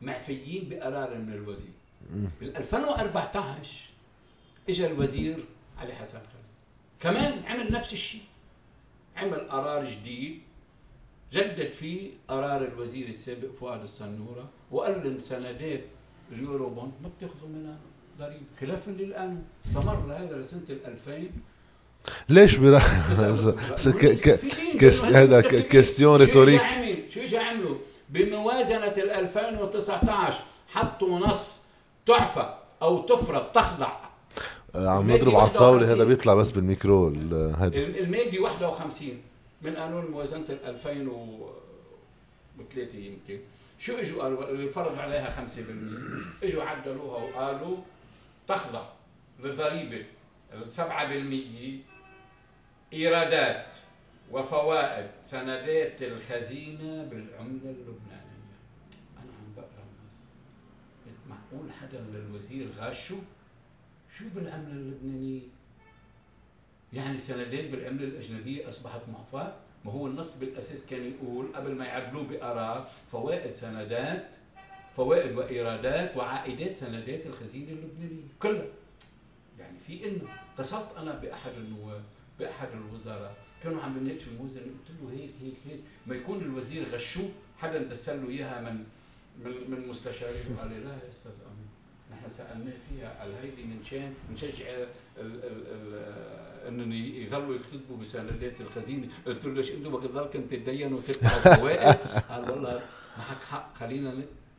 معفيين 0.02 0.70
بقرار 0.70 1.18
من 1.18 1.34
الوزير. 1.34 1.74
بال 2.40 2.58
2014 2.58 3.70
اجى 4.70 4.88
الوزير 4.88 5.46
علي 5.78 5.94
حسن 5.94 6.12
خليل. 6.12 6.46
كمان 7.00 7.46
عمل 7.46 7.72
نفس 7.72 7.94
الشيء. 7.94 8.22
عمل 9.18 9.50
قرار 9.50 9.86
جديد. 9.86 10.42
جدد 11.36 11.72
فيه 11.72 12.10
قرار 12.28 12.62
الوزير 12.66 13.08
السابق 13.08 13.52
فؤاد 13.60 13.82
السنورة 13.84 14.50
وقال 14.72 15.02
لهم 15.04 15.18
سندات 15.30 15.82
اليورو 16.32 16.70
بوند 16.70 16.92
ما 17.04 17.10
بتاخذوا 17.18 17.50
منها 17.50 17.78
ضريبة. 18.20 18.46
خلافا 18.62 18.92
للآن 18.92 19.44
استمر 19.66 20.14
هذا 20.18 20.38
لسنة 20.38 20.62
2000 20.70 21.30
ليش 22.30 22.58
برا 22.58 22.78
هذا 25.20 25.42
question 25.42 26.16
rhétorique 26.16 26.62
شو 27.14 27.20
اجى 27.20 27.38
عملوا 27.38 27.76
بموازنة 28.10 28.88
2019 28.98 30.40
حطوا 30.68 31.20
نص 31.20 31.58
تعفى 32.06 32.54
أو 32.82 33.02
تفرض 33.02 33.52
تخضع. 33.52 33.92
عم 34.76 35.12
نضرب 35.12 35.36
على 35.36 35.50
الطاولة 35.50 35.94
هذا 35.94 36.04
بيطلع 36.04 36.34
بس 36.34 36.52
بالميكرو 36.52 37.08
هذا. 37.58 37.78
المادي 37.78 38.40
51 38.40 39.10
من 39.62 39.76
قانون 39.76 40.06
موازنة 40.06 40.46
2003 40.50 42.98
يمكن. 42.98 43.40
شو 43.80 43.94
إجوا 43.94 44.24
قالوا؟ 44.24 44.50
اللي 44.50 44.70
فرض 44.70 45.00
عليها 45.00 45.30
5% 45.30 46.44
إجوا 46.44 46.64
عدلوها 46.64 47.24
وقالوا 47.24 47.78
تخضع 48.48 48.86
للضريبة. 49.44 50.06
7% 50.68 51.84
إيرادات 52.94 53.74
وفوائد 54.32 55.08
سندات 55.24 56.04
الخزينة 56.04 57.04
بالعملة 57.04 57.70
اللبنانية. 57.70 58.56
أنا 59.18 59.32
عم 59.40 59.54
بقرأ 59.58 59.84
النص. 59.84 60.16
معقول 61.30 61.72
حدا 61.72 62.00
للوزير 62.00 62.68
غشه 62.80 63.18
شو؟ 64.18 64.24
بالعمله 64.36 64.72
اللبنانيه 64.72 65.42
يعني 66.94 67.18
سندات 67.18 67.70
بالعملة 67.70 68.04
الأجنبية 68.04 68.70
أصبحت 68.70 69.02
معفاة 69.14 69.54
ما 69.86 69.92
هو 69.92 70.08
النص 70.08 70.36
بالأساس 70.36 70.86
كان 70.86 71.12
يقول 71.12 71.56
قبل 71.56 71.76
ما 71.76 71.86
يعدلوه 71.86 72.24
بقرار 72.24 72.90
فوائد 73.12 73.54
سندات 73.54 74.28
فوائد 74.96 75.38
وإيرادات 75.38 76.18
وعائدات 76.18 76.78
سندات 76.78 77.26
الخزينة 77.26 77.72
اللبنانية 77.72 78.24
كلها. 78.40 78.66
يعني 79.60 79.80
في 79.80 80.08
إنه 80.08 80.28
اتصلت 80.54 80.88
أنا 80.98 81.16
بأحد 81.16 81.52
النواب 81.58 82.04
بأحد 82.40 82.68
الوزراء 82.74 83.36
كانوا 83.64 83.82
عم 83.82 83.94
بنناقشوا 83.94 84.32
الموازنه 84.32 84.64
قلت 84.64 85.02
له 85.02 85.12
هيك 85.20 85.32
هيك 85.42 85.56
هيك. 85.70 85.80
ما 86.08 86.16
يكون 86.16 86.42
الوزير 86.42 86.86
غشوه 86.90 87.30
حدا 87.58 87.84
دسل 87.84 88.24
له 88.24 88.30
إياها 88.30 88.62
من 88.62 88.84
من 89.44 89.72
من 89.72 89.88
مستشارين. 89.88 90.56
قال 90.60 90.70
لي 90.70 90.80
لا 90.80 90.90
يا 90.90 91.10
أستاذ 91.10 91.32
أمين 91.32 91.70
نحن 92.12 92.30
سألناه 92.30 92.74
فيها 92.90 93.20
قال 93.20 93.32
هيدي 93.42 93.64
من 93.64 93.84
شان 93.90 94.14
نشجع 94.34 94.66
انهم 96.68 96.92
يظلوا 96.94 97.56
يكتبوا 97.56 97.98
بسندات 98.02 98.62
الخزينه 98.62 99.08
قلت 99.28 99.46
له 99.46 99.54
ليش 99.54 99.72
أنتم 99.72 99.90
بدك 99.92 100.10
تضلكم 100.10 100.42
تتدينوا 100.42 100.98
وتدفعوا 100.98 101.56
فوائد 101.56 101.96
قال 102.30 102.52
والله 102.52 102.82
معك 103.18 103.42
حق 103.52 103.78
خلينا 103.80 104.14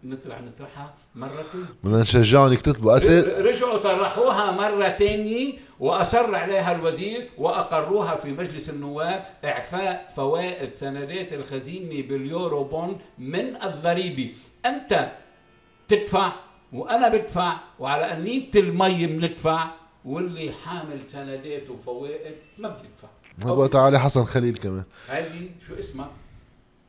نطلع 0.05 0.41
نطرحها 0.41 0.95
مرتين 1.15 1.67
بدنا 1.85 2.01
نشجعهم 2.01 2.53
يكتبوا 2.53 2.97
أسئلة. 2.97 3.41
رجعوا 3.41 3.77
طرحوها 3.79 4.51
مرة 4.51 4.89
ثانية 4.89 5.53
وأصر 5.81 6.35
عليها 6.35 6.73
الوزير 6.75 7.31
وأقروها 7.39 8.17
في 8.17 8.33
مجلس 8.33 8.69
النواب 8.69 9.25
إعفاء 9.45 10.13
فوائد 10.17 10.75
سندات 10.75 11.33
الخزينه 11.33 12.09
باليورو 12.09 12.65
بون 12.65 12.99
من 13.19 13.57
الضريبه 13.63 14.35
أنت 14.67 15.13
تدفع 15.89 16.33
وأنا 16.73 17.09
بدفع 17.09 17.57
وعلى 17.79 18.13
انيه 18.13 18.51
المي 18.57 19.07
بندفع. 19.07 19.71
واللي 20.07 20.53
حامل 20.53 21.05
سندات 21.13 21.71
وفوائد 21.71 22.35
ما 22.59 22.69
بيدفع 22.69 23.51
وقت 23.51 23.77
علي 23.77 24.01
حسن 24.01 24.25
خليل 24.25 24.57
كمان. 24.57 24.85
هذه 25.09 25.49
شو 25.69 25.75
اسمها؟ 25.75 26.11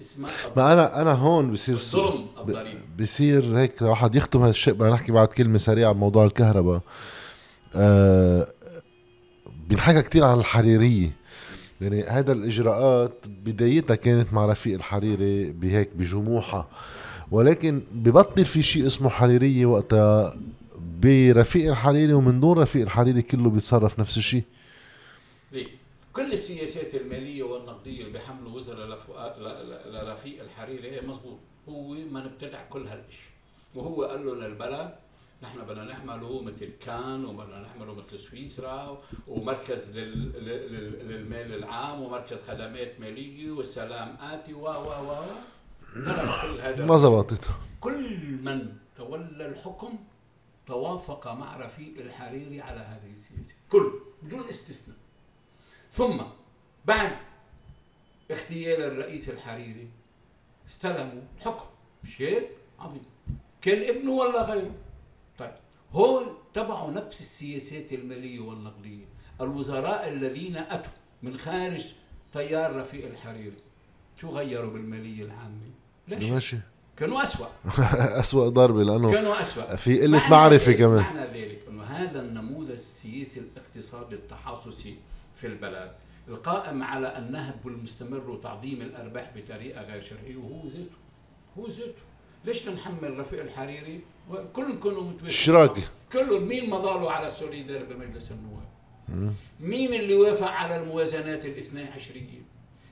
اسمها 0.01 0.30
ما 0.57 0.74
أنا 0.74 1.01
أنا 1.01 1.11
هون 1.11 1.51
بصير 1.51 1.76
الظلم 1.76 2.26
بصير 2.99 3.57
هيك 3.57 3.82
واحد 3.82 4.15
يختم 4.15 4.41
هالشيء 4.41 4.74
بدنا 4.74 4.89
نحكي 4.89 5.11
بعد 5.11 5.28
كلمة 5.28 5.57
سريعة 5.57 5.91
بموضوع 5.91 6.26
الكهرباء. 6.26 6.82
آه 7.76 8.47
بينحكى 9.70 10.01
كثير 10.01 10.24
عن 10.24 10.39
الحريرية. 10.39 11.11
يعني 11.82 12.03
هذا 12.03 12.32
الإجراءات 12.32 13.13
بدايتها 13.28 13.95
كانت 13.95 14.34
مع 14.34 14.45
رفيق 14.45 14.74
الحريري 14.74 15.51
بهيك 15.51 15.89
بجموحها 15.95 16.68
ولكن 17.32 17.82
ببطل 17.91 18.45
في 18.45 18.63
شيء 18.63 18.88
اسمه 18.88 19.09
حريرية 19.09 19.65
وقتها. 19.65 20.38
برفيق 21.01 21.69
الحريري 21.71 22.13
ومن 22.13 22.39
دون 22.39 22.57
رفيق 22.59 22.81
الحريري 22.81 23.21
كله 23.21 23.49
بيتصرف 23.49 23.99
نفس 23.99 24.17
الشيء. 24.17 24.43
ليه؟ 25.51 25.67
كل 26.13 26.31
السياسات 26.33 26.95
المالية 26.95 27.43
والنقدية 27.43 28.01
اللي 28.01 28.11
بيحملوا 28.13 28.51
وزراء 28.51 28.87
لرفيق 29.91 30.43
الحريري 30.43 30.91
هي 30.91 31.01
مضبوط 31.01 31.37
هو 31.69 31.93
من 31.93 32.21
ابتدع 32.21 32.63
كل 32.69 32.87
هالشيء 32.87 33.27
وهو 33.75 34.03
قال 34.03 34.25
له 34.25 34.35
للبلد 34.35 34.95
نحن 35.43 35.59
بدنا 35.65 35.83
نعمله 35.83 36.41
مثل 36.41 36.69
كان 36.85 37.25
وبدنا 37.25 37.59
نعمله 37.67 37.93
مثل 37.93 38.19
سويسرا 38.19 39.01
ومركز 39.27 39.89
للمال 39.89 41.53
العام 41.53 42.01
ومركز 42.01 42.37
خدمات 42.47 42.99
مالية 42.99 43.51
والسلام 43.51 44.17
اتي 44.21 44.53
و 44.53 44.65
و 44.65 45.11
و. 45.11 45.23
ما 46.85 46.97
زبطت. 46.97 47.49
كل 47.79 48.17
من 48.43 48.73
تولى 48.97 49.45
الحكم 49.45 49.93
توافق 50.68 51.28
مع 51.28 51.57
رفيق 51.57 51.99
الحريري 51.99 52.61
على 52.61 52.80
هذه 52.80 53.11
السياسة. 53.11 53.53
كل 53.70 53.91
بدون 54.24 54.47
استثناء. 54.47 54.97
ثم 55.91 56.22
بعد 56.86 57.18
اغتيال 58.32 58.82
الرئيس 58.82 59.30
الحريري 59.30 59.89
استلموا 60.70 61.22
الحكم 61.38 61.65
شيء 62.18 62.49
عظيم. 62.80 63.01
كان 63.61 63.95
ابنه 63.95 64.11
ولا 64.11 64.41
غيره. 64.43 64.76
طيب 65.38 65.53
هون 65.91 66.38
تبعوا 66.53 66.91
نفس 66.91 67.22
السياسات 67.22 67.93
المالية 67.93 68.39
والنقدية. 68.39 69.05
الوزراء 69.41 70.09
الذين 70.09 70.57
أتوا 70.57 70.91
من 71.24 71.38
خارج 71.38 71.86
تيار 72.32 72.76
رفيق 72.76 73.05
الحريري. 73.05 73.57
شو 74.22 74.30
غيروا 74.30 74.72
بالمالية 74.72 75.24
العامة؟ 75.24 75.72
ليش؟ 76.07 76.55
كانوا 76.99 77.23
أسوأ. 77.23 77.47
أسوأ 78.19 78.49
ضربة 78.49 78.83
لأنه 78.83 79.11
كانوا 79.11 79.41
أسوأ. 79.41 79.75
في 79.75 80.01
قلة 80.01 80.29
معرفة 80.29 80.71
كمان. 80.71 80.99
معنى 81.03 81.21
ذلك 81.41 81.59
أنه 81.69 81.83
هذا 81.83 82.21
النموذج 82.21 82.71
السياسي 82.71 83.39
الاقتصادي 83.39 84.15
التحاصصي 84.15 84.95
في 85.35 85.47
البلد 85.47 85.91
القائم 86.27 86.83
على 86.83 87.17
النهب 87.17 87.67
المستمر 87.67 88.29
وتعظيم 88.29 88.81
الأرباح 88.81 89.31
بطريقة 89.35 89.81
غير 89.81 90.01
شرعية 90.03 90.35
وهو 90.35 90.67
ذاته 90.67 90.97
هو 91.57 91.67
ذاته. 91.67 91.93
ليش 92.45 92.67
نحمل 92.67 93.19
رفيق 93.19 93.41
الحريري؟ 93.41 94.01
كلهم 94.53 94.79
كانوا 94.79 95.01
متوافقين. 95.03 95.29
اشتراكي 95.29 95.81
كلهم 96.13 96.47
مين 96.47 96.69
ما 96.69 96.77
ضالوا 96.77 97.11
على 97.11 97.31
سوليدار 97.31 97.83
بمجلس 97.83 98.31
النواب؟ 98.31 99.33
مين 99.59 99.93
اللي 99.93 100.13
وافق 100.15 100.47
على 100.47 100.77
الموازنات 100.77 101.45
الاثنى 101.45 101.83
عشرية؟ 101.83 102.41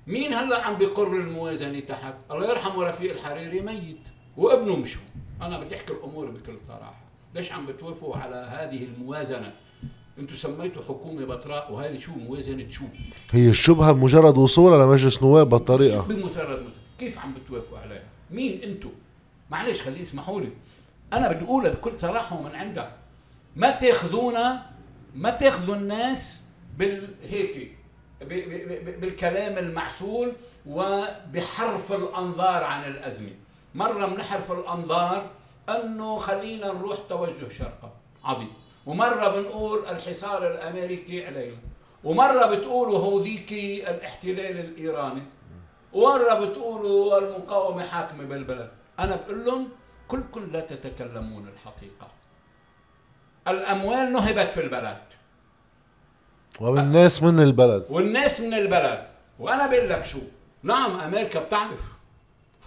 مين 0.08 0.34
هلا 0.34 0.66
عم 0.66 0.76
بيقر 0.76 1.08
الموازنة 1.08 1.80
تحت؟ 1.80 2.14
الله 2.32 2.50
يرحمه 2.50 2.84
رفيق 2.84 3.12
الحريري 3.12 3.62
ميت 3.62 4.00
وابنه 4.38 4.76
مش 4.76 4.98
أنا 5.42 5.60
بدي 5.60 5.76
أحكي 5.76 5.94
الأمور 5.94 6.26
بكل 6.26 6.58
صراحة. 6.68 7.02
ليش 7.36 7.52
عم 7.52 7.66
بتوافقوا 7.66 8.16
على 8.18 8.36
هذه 8.36 8.84
الموازنة؟ 8.84 9.54
أنتم 10.20 10.36
سميتوا 10.36 10.84
حكومة 10.84 11.26
بطراء 11.26 11.72
وهذه 11.74 12.00
شو 12.00 12.12
موازنة 12.12 12.70
شو؟ 12.70 12.84
هي 13.32 13.50
الشبهه 13.50 13.92
بمجرد 13.92 14.38
وصولها 14.38 14.86
لمجلس 14.86 15.24
نواب 15.24 15.50
بهالطريقه 15.50 16.02
بمجرد 16.02 16.66
كيف 17.00 17.20
عم 17.20 17.34
بتوافقوا 17.34 17.78
عليها؟ 17.80 18.04
مين 18.32 18.64
أنتم 18.64 18.90
معلش 19.52 19.82
خليه 19.82 20.02
يسمحوا 20.02 20.42
لي. 20.42 20.50
أنا 21.14 21.32
بدي 21.32 21.46
أقولها 21.46 21.72
بكل 21.72 22.00
صراحة 22.00 22.40
ومن 22.40 22.56
عندك 22.56 22.92
ما 23.56 23.72
تاخذونا 23.72 24.66
ما 25.16 25.30
تاخذوا 25.30 25.76
الناس 25.76 26.42
بالهيك 26.78 27.75
بالكلام 29.00 29.58
المعسول 29.58 30.34
وبحرف 30.66 31.94
الأنظار 31.94 32.64
عن 32.64 32.92
الأزمة. 32.92 33.34
مرة 33.76 34.06
بنحرف 34.06 34.52
الأنظار 34.52 35.30
أنه 35.70 36.18
خلينا 36.18 36.74
نروح 36.74 36.98
توجه 37.10 37.50
شرقا 37.50 37.92
عظيم. 38.24 38.54
ومرة 38.86 39.28
بنقول 39.28 39.86
الحصار 39.86 40.52
الأمريكي 40.52 41.26
علينا 41.26 41.58
ومرة 42.04 42.46
بتقولوا 42.46 43.00
هوذيك 43.00 43.54
الاحتلال 43.90 44.60
الإيراني. 44.60 45.24
ومرة 45.94 46.34
بتقولوا 46.34 47.18
المقاومة 47.18 47.86
حاكمة 47.86 48.26
بالبلد. 48.26 48.72
أنا 49.00 49.16
بقول 49.16 49.46
لهم 49.46 49.70
كلكم 50.08 50.52
لا 50.52 50.60
تتكلمون 50.60 51.48
الحقيقة. 51.48 52.08
الأموال 53.48 54.12
نهبت 54.12 54.50
في 54.50 54.62
البلد. 54.62 54.98
والناس 56.62 57.24
من 57.24 57.40
البلد. 57.40 57.86
والناس 57.90 58.42
من 58.42 58.54
البلد. 58.54 59.08
وأنا 59.40 59.68
بقول 59.68 59.90
لك 59.90 60.06
شو؟ 60.06 60.20
نعم 60.64 61.00
أمريكا 61.00 61.40
بتعرف 61.40 61.80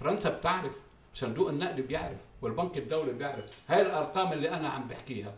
فرنسا 0.00 0.30
بتعرف 0.30 0.72
صندوق 1.14 1.48
النقد 1.48 1.80
بيعرف 1.80 2.16
والبنك 2.42 2.78
الدولي 2.78 3.12
بيعرف. 3.12 3.44
هاي 3.68 3.82
الأرقام 3.82 4.32
اللي 4.32 4.50
أنا 4.50 4.68
عم 4.68 4.88
بحكيها 4.88 5.32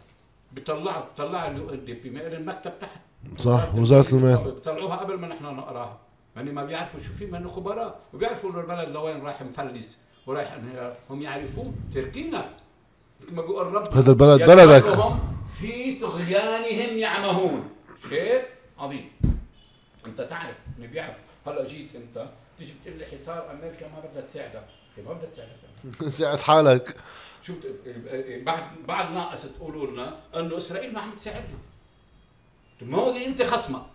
بيطلعها 0.52 1.04
بيطلعها 1.10 1.50
ال 1.50 1.70
UNDP 1.70 2.26
المكتب 2.26 2.78
تحت. 2.78 3.00
صح 3.36 3.74
وزارة 3.74 4.14
المال. 4.14 4.36
بيطلعوها 4.36 4.96
قبل 4.96 5.14
ما 5.18 5.28
نحن 5.28 5.44
نقراها. 5.44 5.98
يعني 6.36 6.52
ما 6.52 6.64
بيعرفوا 6.64 7.00
شو 7.00 7.12
في 7.12 7.26
من 7.26 7.50
خبراء. 7.50 7.98
وبيعرفوا 8.14 8.50
إنه 8.50 8.60
البلد 8.60 8.88
لوين 8.88 9.22
رايح 9.22 9.42
مفلس 9.42 9.96
ورايح 10.26 10.52
انهيار 10.52 10.94
هم 11.10 11.22
يعرفون 11.22 11.74
تركينا. 11.94 12.48
ما 13.32 13.42
بيقول 13.42 13.66
رب 13.66 13.94
هذا 13.94 14.10
البلد 14.10 14.42
بلدك. 14.42 14.84
في 15.60 16.00
طغيانهم 16.00 16.96
يعمهون. 16.98 17.70
شيء 18.10 18.42
عظيم. 18.78 19.10
أنت 20.06 20.20
تعرف 20.20 20.56
إنه 20.78 20.86
بيعرف. 20.86 21.18
هلا 21.46 21.68
جيت 21.68 21.88
أنت 21.94 22.28
تيجي 22.58 22.72
بتقول 22.80 22.98
لي 22.98 23.06
حصار 23.06 23.50
أمريكا 23.50 23.88
ما 23.88 24.00
بدها 24.00 24.22
تساعدك. 24.22 24.64
ما 25.06 25.12
بدها 25.12 25.30
تساعدك. 25.30 26.08
ساعد 26.18 26.38
حالك. 26.38 26.96
شو 27.42 27.52
بعد 28.42 28.62
بعد 28.88 29.12
ناقص 29.12 29.42
تقولوا 29.42 29.86
لنا 29.86 30.16
إنه 30.36 30.56
إسرائيل 30.56 30.92
ما 30.92 31.00
عم 31.00 31.10
تساعدنا. 31.10 31.58
ما 32.82 32.98
هودي 32.98 33.26
أنت 33.26 33.42
خصمك. 33.42 33.86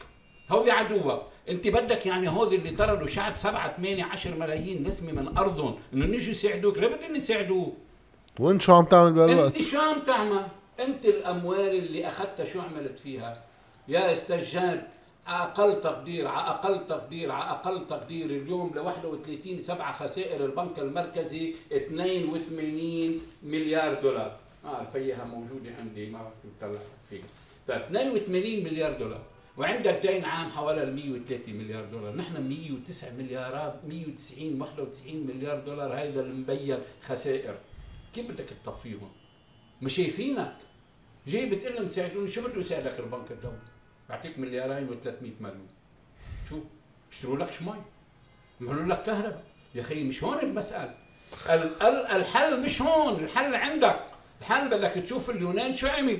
هودي 0.50 0.72
عدوك. 0.72 1.22
أنت 1.50 1.68
بدك 1.68 2.06
يعني 2.06 2.30
هودي 2.30 2.56
اللي 2.56 2.72
طردوا 2.72 3.08
شعب 3.08 3.38
7 3.38 3.78
8 3.78 4.04
10 4.04 4.36
ملايين 4.36 4.88
نسمة 4.88 5.12
من 5.12 5.38
أرضهم 5.38 5.80
إنه 5.94 6.06
نيجوا 6.06 6.32
يساعدوك. 6.32 6.78
ليه 6.78 6.88
بدهم 6.88 7.16
يساعدوك؟ 7.16 7.78
وانت 8.40 8.62
شو 8.62 8.76
عم 8.76 8.86
تعمل 8.86 9.14
بهالوقت؟ 9.14 9.56
أنت 9.56 9.66
شو 9.66 9.80
عم 9.80 10.00
تعمل؟ 10.00 10.48
أنت 10.80 11.06
الأموال 11.06 11.76
اللي 11.76 12.08
أخذتها 12.08 12.46
شو 12.46 12.62
عملت 12.62 13.00
فيها؟ 13.00 13.45
يا 13.88 14.12
استجاد 14.12 14.88
أقل 15.28 15.82
تقدير 15.82 16.28
على 16.28 16.48
أقل 16.48 16.88
تقدير 16.88 17.32
على 17.32 17.49
أقل 17.49 17.88
تقدير 17.88 18.26
اليوم 18.26 18.72
ل 18.76 18.80
31 18.80 19.60
7 19.60 19.94
خسائر 19.94 20.45
البنك 20.45 20.80
المركزي 20.80 21.53
82 21.72 23.22
مليار 23.44 24.02
دولار. 24.02 24.38
آه 24.66 24.82
الفيها 24.82 25.26
موجودة 25.26 25.76
عندي 25.80 26.10
ما 26.10 26.32
بطلع 26.57 26.80
فيها. 27.10 27.26
طيب 27.68 27.82
82 27.82 28.64
مليار 28.64 28.99
دولار. 28.99 29.22
وعندك 29.57 29.99
دين 30.07 30.26
عام 30.26 30.49
حوالي 30.49 30.91
103 30.91 31.53
مليار 31.53 31.86
دولار. 31.86 32.16
نحن 32.16 32.49
109 32.49 33.12
مليارات 33.12 33.76
190 33.88 34.62
91 34.62 35.28
مليار 35.28 35.60
دولار 35.60 35.94
هذا 35.94 36.22
اللي 36.22 36.34
مبين 36.34 36.78
خسائر. 37.02 37.56
كيف 38.14 38.32
بدك 38.32 38.45
تطفيهم؟ 38.64 39.12
مش 39.82 39.95
شايفينك؟ 39.95 40.56
جاي 41.28 41.49
بتقول 41.49 41.76
لهم 41.76 41.90
ساعدوني 41.90 42.32
شو 42.32 42.48
بده 42.48 42.62
يساعدك 42.62 42.99
البنك 42.99 43.32
الدولي؟ 43.32 43.74
بعطيك 44.10 44.40
مليارين 44.40 44.88
و300 44.88 45.41
مليون. 45.41 45.68
شو؟ 46.49 46.60
اشتروا 47.11 47.38
لك 47.38 47.49
مي 47.61 47.73
يعملوا 48.68 48.95
لك 48.95 49.03
كهرباء. 49.03 49.44
يا 49.76 49.82
أخي 49.82 50.03
مش 50.03 50.23
هون 50.23 50.40
المسألة. 50.40 50.94
الحل 52.15 52.61
مش 52.61 52.82
هون. 52.82 53.23
الحل 53.23 53.56
عندك. 53.56 53.99
الحل 54.41 54.69
بدك 54.69 54.91
تشوف 54.91 55.30
اليونان 55.30 55.76
شو 55.76 55.88
عمل. 55.88 56.19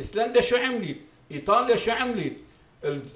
إسلندا 0.00 0.40
شو 0.40 0.56
عملت. 0.56 0.96
إيطاليا 1.32 1.76
شو 1.76 1.90
عملت. 1.90 2.32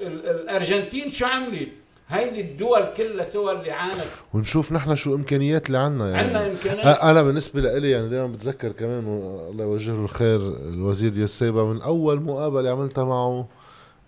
الأرجنتين 0.00 1.10
شو 1.10 1.26
عملت. 1.26 1.68
هيدي 2.08 2.40
الدول 2.40 2.92
كلها 2.96 3.24
سوا 3.24 3.52
اللي 3.52 3.70
عانت. 3.70 4.06
ونشوف 4.34 4.72
نحن 4.72 4.94
شو 4.94 5.14
إمكانيات 5.14 5.66
اللي 5.66 5.78
عندنا 5.78 6.10
يعني. 6.10 6.26
عندنا 6.26 6.46
إمكانيات. 6.46 6.98
أنا 6.98 7.22
بالنسبة 7.22 7.60
لي 7.60 7.90
يعني 7.90 8.08
دائما 8.08 8.26
بتذكر 8.26 8.72
كمان 8.72 9.04
الله 9.50 9.64
يوجه 9.64 9.90
له 9.90 10.04
الخير 10.04 10.36
الوزير 10.46 11.16
يسيبا 11.16 11.64
من 11.64 11.82
أول 11.82 12.20
مقابلة 12.20 12.70
عملتها 12.70 13.04
معه 13.04 13.48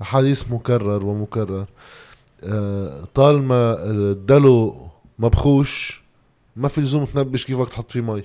حديث 0.00 0.52
مكرر 0.52 1.06
ومكرر. 1.06 1.66
آه، 2.44 3.04
طالما 3.14 3.76
الدلو 3.90 4.88
مبخوش 5.18 6.02
ما 6.56 6.68
في 6.68 6.80
لزوم 6.80 7.04
تنبش 7.04 7.44
كيف 7.44 7.58
بدك 7.58 7.68
تحط 7.68 7.90
فيه 7.90 8.00
مي. 8.00 8.22